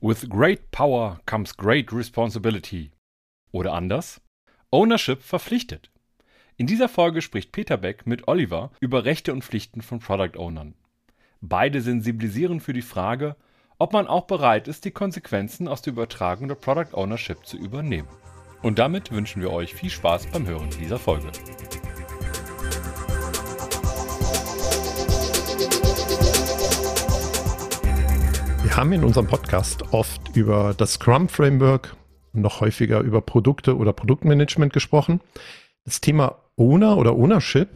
With 0.00 0.28
great 0.28 0.70
power 0.70 1.18
comes 1.26 1.56
great 1.56 1.92
responsibility. 1.92 2.92
Oder 3.50 3.72
anders? 3.72 4.20
Ownership 4.70 5.22
verpflichtet. 5.22 5.90
In 6.56 6.68
dieser 6.68 6.88
Folge 6.88 7.20
spricht 7.20 7.50
Peter 7.50 7.76
Beck 7.76 8.06
mit 8.06 8.28
Oliver 8.28 8.70
über 8.78 9.04
Rechte 9.04 9.32
und 9.32 9.42
Pflichten 9.42 9.82
von 9.82 9.98
Product 9.98 10.38
Ownern. 10.38 10.74
Beide 11.40 11.80
sensibilisieren 11.80 12.60
für 12.60 12.72
die 12.72 12.82
Frage, 12.82 13.34
ob 13.78 13.92
man 13.92 14.06
auch 14.06 14.28
bereit 14.28 14.68
ist, 14.68 14.84
die 14.84 14.92
Konsequenzen 14.92 15.66
aus 15.66 15.82
der 15.82 15.94
Übertragung 15.94 16.46
der 16.46 16.54
Product 16.54 16.94
Ownership 16.94 17.44
zu 17.44 17.56
übernehmen. 17.56 18.08
Und 18.62 18.78
damit 18.78 19.10
wünschen 19.10 19.42
wir 19.42 19.50
euch 19.50 19.74
viel 19.74 19.90
Spaß 19.90 20.28
beim 20.28 20.46
Hören 20.46 20.70
dieser 20.78 21.00
Folge. 21.00 21.32
Haben 28.78 28.92
in 28.92 29.02
unserem 29.02 29.26
Podcast 29.26 29.92
oft 29.92 30.36
über 30.36 30.72
das 30.72 30.92
Scrum 30.92 31.28
Framework, 31.28 31.96
noch 32.32 32.60
häufiger 32.60 33.00
über 33.00 33.20
Produkte 33.20 33.76
oder 33.76 33.92
Produktmanagement 33.92 34.72
gesprochen. 34.72 35.20
Das 35.84 36.00
Thema 36.00 36.36
Owner 36.54 36.96
oder 36.96 37.16
Ownership 37.16 37.70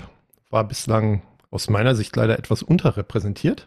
war 0.51 0.63
bislang 0.63 1.23
aus 1.51 1.69
meiner 1.69 1.97
Sicht 1.97 2.15
leider 2.15 2.39
etwas 2.39 2.63
unterrepräsentiert. 2.63 3.67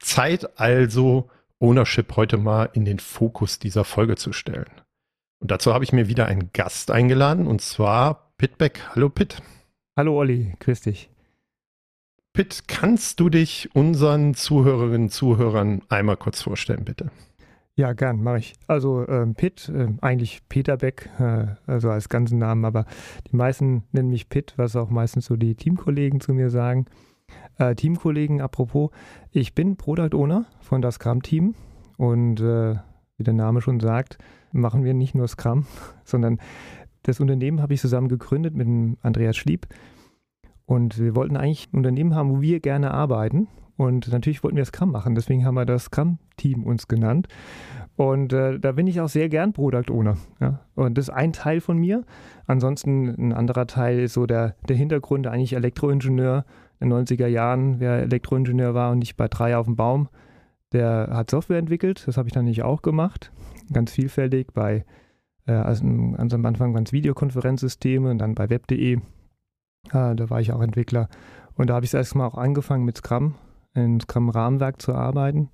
Zeit 0.00 0.58
also, 0.58 1.30
Ownership 1.60 2.16
heute 2.16 2.38
mal 2.38 2.70
in 2.72 2.84
den 2.84 2.98
Fokus 2.98 3.60
dieser 3.60 3.84
Folge 3.84 4.16
zu 4.16 4.32
stellen. 4.32 4.66
Und 5.38 5.52
dazu 5.52 5.72
habe 5.72 5.84
ich 5.84 5.92
mir 5.92 6.08
wieder 6.08 6.26
einen 6.26 6.50
Gast 6.52 6.90
eingeladen, 6.90 7.46
und 7.46 7.62
zwar 7.62 8.32
Pitt 8.36 8.58
Beck. 8.58 8.80
Hallo 8.96 9.10
Pitt. 9.10 9.40
Hallo 9.96 10.18
Olli, 10.18 10.56
grüß 10.58 10.80
dich. 10.80 11.13
Pitt, 12.34 12.64
kannst 12.66 13.20
du 13.20 13.28
dich 13.28 13.70
unseren 13.74 14.34
Zuhörerinnen 14.34 15.02
und 15.02 15.10
Zuhörern 15.10 15.82
einmal 15.88 16.16
kurz 16.16 16.42
vorstellen, 16.42 16.84
bitte? 16.84 17.12
Ja, 17.76 17.92
gern, 17.92 18.24
mache 18.24 18.38
ich. 18.38 18.54
Also 18.66 19.06
ähm, 19.06 19.36
Pitt, 19.36 19.68
äh, 19.68 19.86
eigentlich 20.00 20.42
Peter 20.48 20.76
Beck, 20.76 21.10
äh, 21.20 21.46
also 21.68 21.90
als 21.90 22.08
ganzen 22.08 22.38
Namen, 22.38 22.64
aber 22.64 22.86
die 23.30 23.36
meisten 23.36 23.84
nennen 23.92 24.10
mich 24.10 24.28
Pitt, 24.28 24.54
was 24.56 24.74
auch 24.74 24.90
meistens 24.90 25.26
so 25.26 25.36
die 25.36 25.54
Teamkollegen 25.54 26.20
zu 26.20 26.34
mir 26.34 26.50
sagen. 26.50 26.86
Äh, 27.56 27.76
Teamkollegen, 27.76 28.40
apropos, 28.40 28.90
ich 29.30 29.54
bin 29.54 29.76
Product 29.76 30.16
Owner 30.16 30.46
von 30.60 30.82
das 30.82 30.96
Scrum-Team 30.96 31.54
und 31.98 32.40
äh, 32.40 32.74
wie 33.16 33.22
der 33.22 33.34
Name 33.34 33.60
schon 33.60 33.78
sagt, 33.78 34.18
machen 34.50 34.82
wir 34.82 34.92
nicht 34.92 35.14
nur 35.14 35.28
Scrum, 35.28 35.66
sondern 36.04 36.40
das 37.04 37.20
Unternehmen 37.20 37.62
habe 37.62 37.74
ich 37.74 37.80
zusammen 37.80 38.08
gegründet 38.08 38.56
mit 38.56 38.98
Andreas 39.02 39.36
Schlieb. 39.36 39.68
Und 40.66 40.98
wir 40.98 41.14
wollten 41.14 41.36
eigentlich 41.36 41.68
ein 41.72 41.78
Unternehmen 41.78 42.14
haben, 42.14 42.30
wo 42.30 42.40
wir 42.40 42.60
gerne 42.60 42.92
arbeiten. 42.92 43.48
Und 43.76 44.10
natürlich 44.10 44.42
wollten 44.44 44.56
wir 44.56 44.64
Scrum 44.64 44.92
machen. 44.92 45.14
Deswegen 45.14 45.44
haben 45.44 45.56
wir 45.56 45.66
das 45.66 45.84
Scrum-Team 45.84 46.64
uns 46.64 46.86
genannt. 46.86 47.26
Und 47.96 48.32
äh, 48.32 48.58
da 48.58 48.72
bin 48.72 48.86
ich 48.86 49.00
auch 49.00 49.08
sehr 49.08 49.28
gern 49.28 49.52
Product 49.52 49.90
Owner. 49.90 50.16
Ja? 50.40 50.60
Und 50.74 50.96
das 50.96 51.08
ist 51.08 51.14
ein 51.14 51.32
Teil 51.32 51.60
von 51.60 51.78
mir. 51.78 52.04
Ansonsten 52.46 53.08
ein 53.08 53.32
anderer 53.32 53.66
Teil 53.66 54.00
ist 54.00 54.14
so 54.14 54.26
der, 54.26 54.56
der 54.68 54.76
Hintergrund, 54.76 55.26
eigentlich 55.26 55.54
Elektroingenieur. 55.54 56.44
In 56.80 56.90
den 56.90 57.04
90er 57.06 57.26
Jahren, 57.26 57.80
wer 57.80 58.02
Elektroingenieur 58.02 58.74
war 58.74 58.90
und 58.90 58.98
nicht 58.98 59.16
bei 59.16 59.28
drei 59.28 59.56
auf 59.56 59.66
dem 59.66 59.76
Baum, 59.76 60.08
der 60.72 61.08
hat 61.12 61.30
Software 61.30 61.58
entwickelt. 61.58 62.04
Das 62.06 62.16
habe 62.16 62.28
ich 62.28 62.34
dann 62.34 62.44
nicht 62.44 62.62
auch 62.62 62.82
gemacht. 62.82 63.32
Ganz 63.72 63.92
vielfältig 63.92 64.52
bei, 64.52 64.84
äh, 65.46 65.52
also 65.52 65.84
am 65.84 66.14
Anfang 66.16 66.74
waren 66.74 66.84
es 66.84 66.92
Videokonferenzsysteme 66.92 68.10
und 68.10 68.18
dann 68.18 68.34
bei 68.34 68.50
web.de 68.50 68.98
Ah, 69.90 70.14
da 70.14 70.30
war 70.30 70.40
ich 70.40 70.52
auch 70.52 70.62
Entwickler. 70.62 71.08
Und 71.54 71.70
da 71.70 71.74
habe 71.74 71.86
ich 71.86 71.94
erstmal 71.94 72.26
auch 72.26 72.36
angefangen 72.36 72.84
mit 72.84 72.98
Scrum, 72.98 73.34
in 73.74 74.00
Scrum-Rahmenwerk 74.00 74.80
zu 74.80 74.94
arbeiten. 74.94 75.50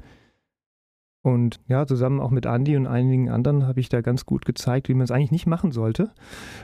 Und 1.22 1.60
ja, 1.68 1.86
zusammen 1.86 2.18
auch 2.18 2.30
mit 2.30 2.46
Andy 2.46 2.76
und 2.76 2.86
einigen 2.86 3.28
anderen 3.28 3.66
habe 3.66 3.78
ich 3.80 3.90
da 3.90 4.00
ganz 4.00 4.24
gut 4.24 4.46
gezeigt, 4.46 4.88
wie 4.88 4.94
man 4.94 5.04
es 5.04 5.10
eigentlich 5.10 5.32
nicht 5.32 5.46
machen 5.46 5.70
sollte. 5.70 6.12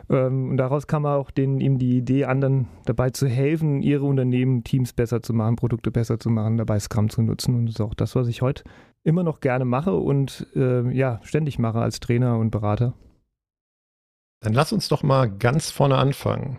Ähm, 0.08 0.50
und 0.50 0.56
daraus 0.56 0.86
kam 0.86 1.04
auch 1.04 1.30
den, 1.30 1.60
ihm 1.60 1.78
die 1.78 1.98
Idee, 1.98 2.24
anderen 2.24 2.68
dabei 2.86 3.10
zu 3.10 3.28
helfen, 3.28 3.82
ihre 3.82 4.06
Unternehmen, 4.06 4.64
Teams 4.64 4.94
besser 4.94 5.22
zu 5.22 5.34
machen, 5.34 5.56
Produkte 5.56 5.90
besser 5.90 6.18
zu 6.18 6.30
machen, 6.30 6.56
dabei 6.56 6.78
Scrum 6.78 7.10
zu 7.10 7.20
nutzen. 7.20 7.54
Und 7.54 7.66
das 7.66 7.74
ist 7.74 7.80
auch 7.82 7.92
das, 7.92 8.16
was 8.16 8.28
ich 8.28 8.40
heute 8.40 8.64
immer 9.04 9.22
noch 9.22 9.40
gerne 9.40 9.66
mache 9.66 9.94
und 9.94 10.46
äh, 10.56 10.90
ja, 10.90 11.20
ständig 11.22 11.58
mache 11.58 11.80
als 11.80 12.00
Trainer 12.00 12.38
und 12.38 12.50
Berater. 12.50 12.94
Dann 14.40 14.54
lass 14.54 14.72
uns 14.72 14.88
doch 14.88 15.02
mal 15.02 15.30
ganz 15.30 15.70
vorne 15.70 15.96
anfangen. 15.96 16.58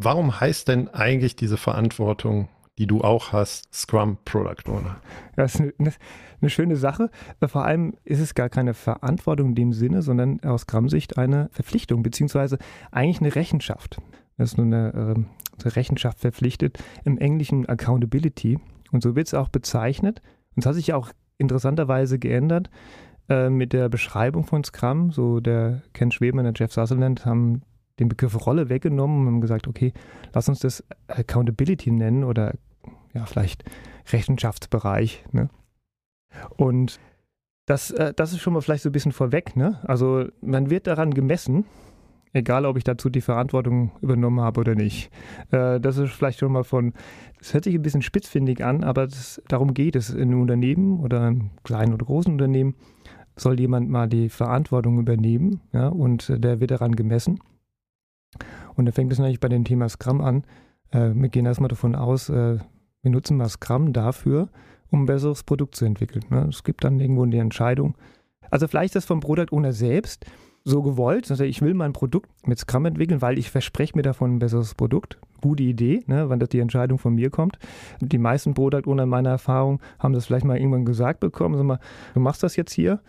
Warum 0.00 0.40
heißt 0.40 0.68
denn 0.68 0.86
eigentlich 0.88 1.34
diese 1.34 1.56
Verantwortung, 1.56 2.48
die 2.78 2.86
du 2.86 3.00
auch 3.00 3.32
hast, 3.32 3.74
Scrum 3.74 4.16
Product 4.24 4.70
Owner? 4.70 5.00
Das 5.34 5.56
ist 5.56 5.60
eine, 5.60 5.92
eine 6.40 6.50
schöne 6.50 6.76
Sache. 6.76 7.10
Vor 7.44 7.64
allem 7.64 7.94
ist 8.04 8.20
es 8.20 8.36
gar 8.36 8.48
keine 8.48 8.74
Verantwortung 8.74 9.48
in 9.48 9.54
dem 9.56 9.72
Sinne, 9.72 10.02
sondern 10.02 10.38
aus 10.44 10.62
Scrum-Sicht 10.62 11.18
eine 11.18 11.48
Verpflichtung, 11.50 12.04
beziehungsweise 12.04 12.58
eigentlich 12.92 13.20
eine 13.20 13.34
Rechenschaft. 13.34 14.00
Das 14.36 14.52
ist 14.52 14.56
nur 14.56 14.66
eine, 14.66 14.92
äh, 14.94 15.64
eine 15.64 15.76
Rechenschaft 15.76 16.20
verpflichtet, 16.20 16.78
im 17.04 17.18
Englischen 17.18 17.68
Accountability. 17.68 18.60
Und 18.92 19.02
so 19.02 19.16
wird 19.16 19.26
es 19.26 19.34
auch 19.34 19.48
bezeichnet. 19.48 20.22
Und 20.54 20.60
es 20.60 20.66
hat 20.66 20.76
sich 20.76 20.92
auch 20.92 21.10
interessanterweise 21.38 22.20
geändert 22.20 22.70
äh, 23.28 23.50
mit 23.50 23.72
der 23.72 23.88
Beschreibung 23.88 24.44
von 24.44 24.62
Scrum. 24.62 25.10
So 25.10 25.40
der 25.40 25.82
Ken 25.92 26.12
Schweber 26.12 26.38
und 26.38 26.44
der 26.44 26.54
Jeff 26.54 26.72
Sutherland 26.72 27.26
haben 27.26 27.62
den 27.98 28.08
Begriff 28.08 28.46
Rolle 28.46 28.68
weggenommen 28.68 29.20
und 29.20 29.26
haben 29.26 29.40
gesagt, 29.40 29.66
okay, 29.66 29.92
lass 30.32 30.48
uns 30.48 30.60
das 30.60 30.84
Accountability 31.08 31.90
nennen 31.90 32.24
oder 32.24 32.54
ja, 33.14 33.26
vielleicht 33.26 33.64
Rechenschaftsbereich. 34.12 35.24
Ne? 35.32 35.48
Und 36.56 37.00
das, 37.66 37.90
äh, 37.90 38.14
das 38.14 38.32
ist 38.32 38.40
schon 38.40 38.52
mal 38.52 38.60
vielleicht 38.60 38.82
so 38.82 38.88
ein 38.88 38.92
bisschen 38.92 39.12
vorweg. 39.12 39.56
Ne? 39.56 39.78
Also 39.82 40.26
man 40.40 40.70
wird 40.70 40.86
daran 40.86 41.12
gemessen, 41.12 41.64
egal 42.32 42.66
ob 42.66 42.76
ich 42.76 42.84
dazu 42.84 43.10
die 43.10 43.20
Verantwortung 43.20 43.92
übernommen 44.00 44.40
habe 44.40 44.60
oder 44.60 44.74
nicht. 44.74 45.10
Äh, 45.50 45.80
das 45.80 45.98
ist 45.98 46.12
vielleicht 46.12 46.38
schon 46.38 46.52
mal 46.52 46.64
von, 46.64 46.94
das 47.38 47.54
hört 47.54 47.64
sich 47.64 47.74
ein 47.74 47.82
bisschen 47.82 48.02
spitzfindig 48.02 48.64
an, 48.64 48.84
aber 48.84 49.06
das, 49.06 49.42
darum 49.48 49.74
geht 49.74 49.96
es 49.96 50.10
in 50.10 50.30
einem 50.30 50.40
Unternehmen 50.40 51.00
oder 51.00 51.22
einem 51.22 51.50
kleinen 51.64 51.94
oder 51.94 52.06
großen 52.06 52.32
Unternehmen, 52.32 52.74
soll 53.36 53.60
jemand 53.60 53.88
mal 53.88 54.08
die 54.08 54.28
Verantwortung 54.28 54.98
übernehmen 54.98 55.60
ja, 55.72 55.88
und 55.88 56.32
der 56.42 56.60
wird 56.60 56.70
daran 56.70 56.96
gemessen. 56.96 57.38
Und 58.76 58.86
da 58.86 58.92
fängt 58.92 59.12
es 59.12 59.18
natürlich 59.18 59.40
bei 59.40 59.48
dem 59.48 59.64
Thema 59.64 59.88
Scrum 59.88 60.20
an. 60.20 60.44
Äh, 60.90 61.10
wir 61.14 61.28
gehen 61.28 61.46
erstmal 61.46 61.68
davon 61.68 61.94
aus, 61.94 62.28
äh, 62.28 62.58
wir 63.02 63.10
nutzen 63.10 63.36
mal 63.36 63.48
Scrum 63.48 63.92
dafür, 63.92 64.48
um 64.90 65.02
ein 65.02 65.06
besseres 65.06 65.42
Produkt 65.42 65.74
zu 65.74 65.84
entwickeln. 65.84 66.24
Ne? 66.30 66.46
Es 66.48 66.64
gibt 66.64 66.84
dann 66.84 67.00
irgendwo 67.00 67.24
die 67.26 67.38
Entscheidung. 67.38 67.96
Also 68.50 68.68
vielleicht 68.68 68.90
ist 68.90 68.96
das 68.96 69.04
vom 69.04 69.20
Product 69.20 69.52
Owner 69.52 69.72
selbst 69.72 70.24
so 70.64 70.82
gewollt. 70.82 71.30
Also 71.30 71.44
ich 71.44 71.62
will 71.62 71.74
mein 71.74 71.92
Produkt 71.92 72.30
mit 72.46 72.58
Scrum 72.58 72.86
entwickeln, 72.86 73.22
weil 73.22 73.38
ich 73.38 73.50
verspreche 73.50 73.96
mir 73.96 74.02
davon 74.02 74.36
ein 74.36 74.38
besseres 74.38 74.74
Produkt. 74.74 75.18
Gute 75.40 75.62
Idee, 75.62 76.02
ne, 76.06 76.28
wann 76.28 76.40
das 76.40 76.48
die 76.48 76.58
Entscheidung 76.58 76.98
von 76.98 77.14
mir 77.14 77.30
kommt. 77.30 77.58
Die 78.00 78.18
meisten 78.18 78.54
Product 78.54 78.86
Owner 78.86 79.04
in 79.04 79.08
meiner 79.08 79.30
Erfahrung 79.30 79.80
haben 79.98 80.12
das 80.12 80.26
vielleicht 80.26 80.44
mal 80.44 80.58
irgendwann 80.58 80.84
gesagt 80.84 81.20
bekommen. 81.20 81.56
Sag 81.56 81.64
mal, 81.64 81.80
du 82.14 82.20
machst 82.20 82.42
das 82.42 82.56
jetzt 82.56 82.72
hier. 82.72 83.00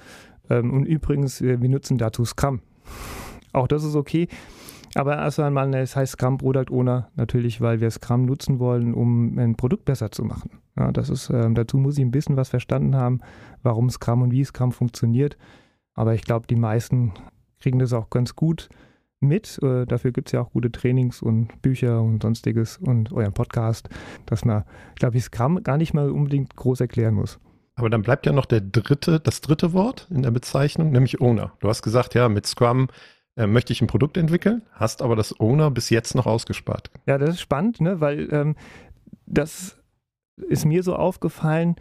Ähm, 0.50 0.74
und 0.74 0.86
übrigens, 0.86 1.42
wir 1.42 1.58
nutzen 1.58 1.98
dazu 1.98 2.24
Scrum. 2.26 2.62
Auch 3.52 3.68
das 3.68 3.84
ist 3.84 3.96
okay. 3.96 4.28
Aber 4.96 5.18
erst 5.18 5.40
einmal, 5.40 5.74
es 5.76 5.96
heißt 5.96 6.14
Scrum 6.14 6.38
Product 6.38 6.72
Owner 6.72 7.10
natürlich, 7.16 7.62
weil 7.62 7.80
wir 7.80 7.92
Scrum 7.92 8.26
nutzen 8.26 8.60
wollen, 8.60 8.94
um 8.94 9.38
ein 9.38 9.56
Produkt 9.56 9.86
besser 9.86 10.12
zu 10.12 10.24
machen. 10.24 10.60
Ja, 10.78 10.92
das 10.92 11.10
ist, 11.10 11.30
äh, 11.30 11.52
dazu 11.54 11.78
muss 11.78 11.98
ich 11.98 12.04
ein 12.04 12.12
bisschen 12.12 12.38
was 12.38 12.50
verstanden 12.50 12.96
haben, 12.96 13.20
warum 13.62 13.90
Scrum 13.90 14.22
und 14.22 14.32
wie 14.32 14.44
Scrum 14.44 14.72
funktioniert. 14.72 15.38
Aber 15.94 16.14
ich 16.14 16.24
glaube, 16.24 16.48
die 16.48 16.56
meisten 16.56 17.14
kriegen 17.60 17.80
das 17.80 17.94
auch 17.94 18.10
ganz 18.10 18.36
gut 18.36 18.70
mit. 19.20 19.60
Äh, 19.62 19.86
dafür 19.86 20.12
gibt 20.12 20.30
es 20.30 20.32
ja 20.32 20.42
auch 20.42 20.52
gute 20.52 20.72
Trainings 20.72 21.22
und 21.22 21.62
Bücher 21.62 22.02
und 22.02 22.24
sonstiges 22.24 22.78
und 22.78 23.12
euren 23.12 23.34
Podcast, 23.34 23.90
dass 24.26 24.46
man, 24.46 24.64
glaube 24.96 25.18
ich, 25.18 25.26
Scrum 25.26 25.62
gar 25.64 25.78
nicht 25.78 25.94
mal 25.94 26.10
unbedingt 26.10 26.56
groß 26.56 26.80
erklären 26.80 27.16
muss. 27.16 27.40
Aber 27.76 27.90
dann 27.90 28.02
bleibt 28.02 28.26
ja 28.26 28.34
noch 28.34 28.46
der 28.46 28.62
dritte, 28.62 29.20
das 29.20 29.42
dritte 29.42 29.72
Wort 29.72 30.08
in 30.10 30.22
der 30.22 30.32
Bezeichnung, 30.32 30.92
nämlich 30.92 31.22
Owner. 31.22 31.54
Du 31.60 31.70
hast 31.70 31.82
gesagt, 31.82 32.14
ja, 32.14 32.28
mit 32.28 32.46
Scrum 32.46 32.88
äh, 33.40 33.48
möchte 33.48 33.72
ich 33.72 33.82
ein 33.82 33.88
Produkt 33.88 34.18
entwickeln, 34.18 34.64
hast 34.74 35.02
aber 35.02 35.16
das 35.16 35.40
Owner 35.40 35.72
bis 35.72 35.90
jetzt 35.90 36.14
noch 36.14 36.26
ausgespart. 36.26 36.92
Ja, 37.06 37.18
das 37.18 37.30
ist 37.30 37.40
spannend, 37.40 37.80
ne? 37.80 38.02
weil 38.02 38.28
ähm, 38.34 38.56
das 39.26 39.80
ist 40.36 40.66
mir 40.66 40.84
so 40.84 40.96
aufgefallen, 40.96 41.78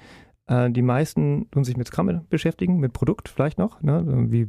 äh, 0.47 0.71
die 0.71 0.83
meisten 0.83 1.51
tun 1.51 1.65
sich 1.65 1.77
mit 1.77 1.89
Scrum 1.89 2.27
beschäftigen, 2.31 2.79
mit 2.79 2.93
Produkt 2.93 3.29
vielleicht 3.29 3.59
noch, 3.59 3.83
ne? 3.83 4.05
wie 4.31 4.47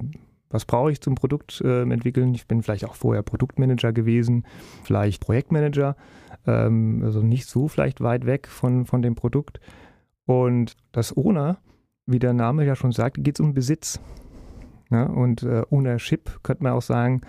was 0.52 0.66
brauche 0.66 0.92
ich 0.92 1.02
zum 1.02 1.16
Produkt 1.16 1.62
äh, 1.62 1.82
entwickeln? 1.82 2.34
Ich 2.34 2.48
bin 2.48 2.64
vielleicht 2.64 2.86
auch 2.86 2.96
vorher 2.96 3.22
Produktmanager 3.22 3.94
gewesen, 3.94 4.46
vielleicht 4.84 5.22
Projektmanager, 5.22 5.96
ähm, 6.48 7.02
also 7.04 7.22
nicht 7.22 7.48
so 7.48 7.68
vielleicht 7.68 8.02
weit 8.02 8.26
weg 8.26 8.48
von, 8.48 8.86
von 8.86 9.02
dem 9.02 9.16
Produkt. 9.16 9.60
Und 10.26 10.76
das 10.92 11.16
Owner, 11.16 11.58
wie 12.08 12.20
der 12.20 12.34
Name 12.34 12.66
ja 12.66 12.76
schon 12.76 12.92
sagt, 12.92 13.24
geht 13.24 13.36
es 13.36 13.40
um 13.40 13.54
Besitz. 13.54 14.00
Ne? 14.90 15.08
Und 15.08 15.44
äh, 15.44 15.64
Ownership 15.70 16.40
könnte 16.44 16.64
man 16.64 16.74
auch 16.74 16.82
sagen, 16.82 17.22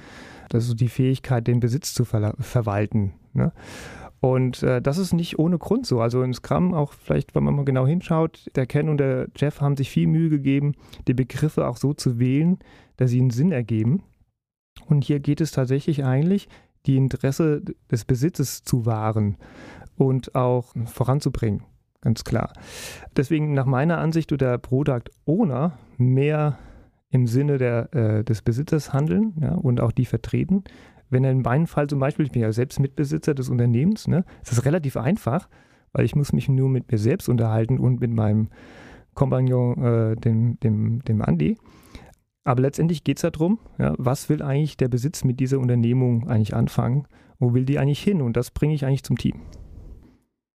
das 0.49 0.67
ist 0.69 0.81
die 0.81 0.89
Fähigkeit, 0.89 1.47
den 1.47 1.61
Besitz 1.61 1.95
zu 1.95 2.05
ver 2.05 2.35
verwalten. 2.39 3.15
Ne? 3.33 3.53
Und 4.21 4.63
äh, 4.63 4.83
das 4.83 4.99
ist 4.99 5.15
nicht 5.15 5.39
ohne 5.39 5.59
Grund 5.59 5.87
so. 5.87 6.01
Also 6.01 6.23
in 6.23 6.35
Scrum, 6.35 6.75
auch 6.75 6.93
vielleicht, 6.93 7.35
wenn 7.35 7.45
man 7.45 7.57
mal 7.57 7.65
genau 7.65 7.87
hinschaut, 7.87 8.47
der 8.55 8.67
Ken 8.67 8.89
und 8.89 8.99
der 8.99 9.29
Jeff 9.37 9.61
haben 9.61 9.77
sich 9.77 9.91
viel 9.91 10.07
Mühe 10.07 10.29
gegeben, 10.29 10.75
die 11.09 11.15
Begriffe 11.15 11.67
auch 11.67 11.79
so 11.79 11.95
zu 11.95 12.19
wählen, 12.19 12.59
dass 12.97 13.11
sie 13.11 13.21
einen 13.21 13.31
Sinn 13.31 13.53
ergeben. 13.53 14.03
Und 14.87 15.05
hier 15.05 15.21
geht 15.21 15.41
es 15.41 15.53
tatsächlich 15.53 16.05
eigentlich, 16.05 16.49
die 16.87 16.97
Interesse 16.97 17.63
des 17.91 18.05
Besitzes 18.05 18.63
zu 18.63 18.87
wahren 18.87 19.37
und 19.97 20.35
auch 20.35 20.75
voranzubringen. 20.87 21.65
Ganz 22.01 22.25
klar. 22.25 22.53
Deswegen 23.17 23.53
nach 23.53 23.67
meiner 23.67 23.99
Ansicht 23.99 24.33
oder 24.33 24.57
Product 24.57 25.05
Owner 25.27 25.79
mehr 25.99 26.59
im 27.11 27.27
Sinne 27.27 27.59
der, 27.59 27.95
äh, 27.95 28.25
des 28.25 28.43
Besitzers 28.43 28.93
handeln 28.93 29.35
ja, 29.41 29.55
und 29.55 29.81
auch 29.81 29.93
die 29.93 30.07
vertreten, 30.07 30.65
wenn 31.11 31.25
in 31.25 31.43
meinem 31.43 31.67
Fall 31.67 31.89
zum 31.89 31.99
Beispiel, 31.99 32.27
ich 32.27 32.33
bin 32.33 32.43
ja 32.43 32.53
selbst 32.53 32.79
Mitbesitzer 32.79 33.35
des 33.35 33.49
Unternehmens, 33.49 34.07
ne, 34.07 34.25
ist 34.43 34.53
das 34.53 34.65
relativ 34.65 34.97
einfach, 34.97 35.49
weil 35.93 36.05
ich 36.05 36.15
muss 36.15 36.33
mich 36.33 36.49
nur 36.49 36.69
mit 36.69 36.91
mir 36.91 36.99
selbst 36.99 37.29
unterhalten 37.29 37.79
und 37.79 38.01
mit 38.01 38.13
meinem 38.13 38.49
Kompagnon, 39.15 39.85
äh, 39.85 40.17
dem, 40.17 40.59
dem, 40.61 41.03
dem 41.05 41.21
Andi. 41.21 41.59
Aber 42.45 42.63
letztendlich 42.63 43.05
geht 43.05 43.19
es 43.19 43.23
darum, 43.23 43.59
ja, 43.79 43.95
was 43.99 44.29
will 44.29 44.41
eigentlich 44.41 44.77
der 44.77 44.89
Besitz 44.89 45.25
mit 45.25 45.41
dieser 45.41 45.59
Unternehmung 45.59 46.29
eigentlich 46.29 46.55
anfangen? 46.55 47.07
Wo 47.39 47.55
will 47.55 47.65
die 47.65 47.79
eigentlich 47.79 48.03
hin? 48.03 48.23
Und 48.23 48.37
das 48.37 48.51
bringe 48.51 48.75
ich 48.75 48.85
eigentlich 48.87 49.03
zum 49.03 49.19
Team. 49.19 49.43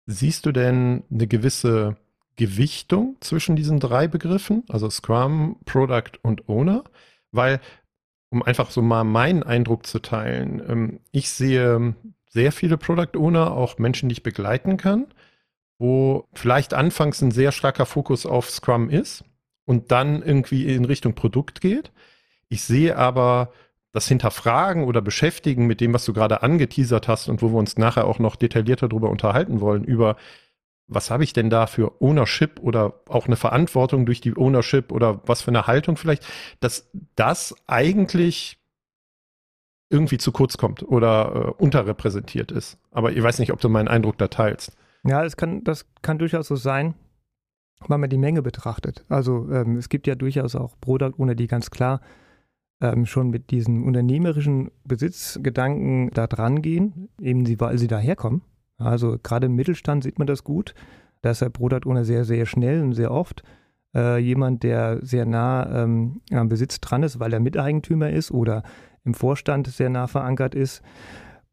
Siehst 0.06 0.46
du 0.46 0.52
denn 0.52 1.02
eine 1.10 1.26
gewisse 1.26 1.96
Gewichtung 2.36 3.16
zwischen 3.20 3.56
diesen 3.56 3.80
drei 3.80 4.08
Begriffen, 4.08 4.64
also 4.68 4.90
Scrum, 4.90 5.56
Product 5.64 6.18
und 6.22 6.48
Owner? 6.48 6.84
Weil 7.32 7.60
um 8.34 8.42
einfach 8.42 8.70
so 8.70 8.82
mal 8.82 9.04
meinen 9.04 9.44
Eindruck 9.44 9.86
zu 9.86 10.00
teilen. 10.00 10.62
Ähm, 10.68 11.00
ich 11.12 11.30
sehe 11.30 11.94
sehr 12.28 12.52
viele 12.52 12.76
Product 12.76 13.16
Owner, 13.16 13.52
auch 13.52 13.78
Menschen, 13.78 14.08
die 14.08 14.14
ich 14.14 14.22
begleiten 14.24 14.76
kann, 14.76 15.06
wo 15.78 16.26
vielleicht 16.34 16.74
anfangs 16.74 17.22
ein 17.22 17.30
sehr 17.30 17.52
starker 17.52 17.86
Fokus 17.86 18.26
auf 18.26 18.50
Scrum 18.50 18.90
ist 18.90 19.24
und 19.64 19.92
dann 19.92 20.20
irgendwie 20.22 20.66
in 20.74 20.84
Richtung 20.84 21.14
Produkt 21.14 21.60
geht. 21.60 21.92
Ich 22.48 22.62
sehe 22.62 22.96
aber 22.96 23.52
das 23.92 24.08
Hinterfragen 24.08 24.82
oder 24.82 25.00
Beschäftigen 25.00 25.68
mit 25.68 25.80
dem, 25.80 25.94
was 25.94 26.04
du 26.04 26.12
gerade 26.12 26.42
angeteasert 26.42 27.06
hast 27.06 27.28
und 27.28 27.40
wo 27.40 27.50
wir 27.50 27.58
uns 27.58 27.78
nachher 27.78 28.06
auch 28.08 28.18
noch 28.18 28.34
detaillierter 28.34 28.88
darüber 28.88 29.10
unterhalten 29.10 29.60
wollen, 29.60 29.84
über 29.84 30.16
was 30.86 31.10
habe 31.10 31.24
ich 31.24 31.32
denn 31.32 31.50
da 31.50 31.66
für 31.66 32.00
Ownership 32.00 32.60
oder 32.60 33.00
auch 33.08 33.26
eine 33.26 33.36
Verantwortung 33.36 34.06
durch 34.06 34.20
die 34.20 34.36
Ownership 34.36 34.92
oder 34.92 35.20
was 35.26 35.42
für 35.42 35.50
eine 35.50 35.66
Haltung 35.66 35.96
vielleicht, 35.96 36.26
dass 36.60 36.90
das 37.16 37.54
eigentlich 37.66 38.58
irgendwie 39.90 40.18
zu 40.18 40.32
kurz 40.32 40.56
kommt 40.56 40.82
oder 40.82 41.54
äh, 41.58 41.62
unterrepräsentiert 41.62 42.52
ist. 42.52 42.78
Aber 42.90 43.12
ich 43.12 43.22
weiß 43.22 43.38
nicht, 43.38 43.52
ob 43.52 43.60
du 43.60 43.68
meinen 43.68 43.88
Eindruck 43.88 44.18
da 44.18 44.28
teilst. 44.28 44.76
Ja, 45.04 45.22
das 45.22 45.36
kann, 45.36 45.62
das 45.64 45.86
kann 46.02 46.18
durchaus 46.18 46.48
so 46.48 46.56
sein, 46.56 46.94
wenn 47.88 48.00
man 48.00 48.10
die 48.10 48.18
Menge 48.18 48.42
betrachtet. 48.42 49.04
Also 49.08 49.48
ähm, 49.50 49.76
es 49.76 49.88
gibt 49.88 50.06
ja 50.06 50.14
durchaus 50.14 50.56
auch 50.56 50.74
Product 50.80 51.12
Owner, 51.18 51.34
die 51.34 51.46
ganz 51.46 51.70
klar 51.70 52.00
ähm, 52.80 53.06
schon 53.06 53.30
mit 53.30 53.50
diesen 53.50 53.84
unternehmerischen 53.84 54.70
Besitzgedanken 54.84 56.10
da 56.10 56.26
dran 56.26 56.62
gehen, 56.62 57.08
eben 57.20 57.46
sie, 57.46 57.60
weil 57.60 57.78
sie 57.78 57.88
daherkommen. 57.88 58.42
Also 58.78 59.18
gerade 59.22 59.46
im 59.46 59.54
Mittelstand 59.54 60.04
sieht 60.04 60.18
man 60.18 60.26
das 60.26 60.44
gut. 60.44 60.74
Da 61.22 61.30
ist 61.30 61.42
der 61.42 61.50
Product 61.50 61.86
Owner 61.86 62.04
sehr, 62.04 62.24
sehr 62.24 62.46
schnell 62.46 62.82
und 62.82 62.92
sehr 62.92 63.10
oft 63.10 63.42
äh, 63.94 64.18
jemand, 64.18 64.62
der 64.62 64.98
sehr 65.02 65.24
nah 65.24 65.82
ähm, 65.82 66.20
am 66.32 66.48
Besitz 66.48 66.80
dran 66.80 67.02
ist, 67.02 67.20
weil 67.20 67.32
er 67.32 67.40
Miteigentümer 67.40 68.10
ist 68.10 68.30
oder 68.30 68.62
im 69.04 69.14
Vorstand 69.14 69.68
sehr 69.68 69.90
nah 69.90 70.06
verankert 70.06 70.54
ist. 70.54 70.82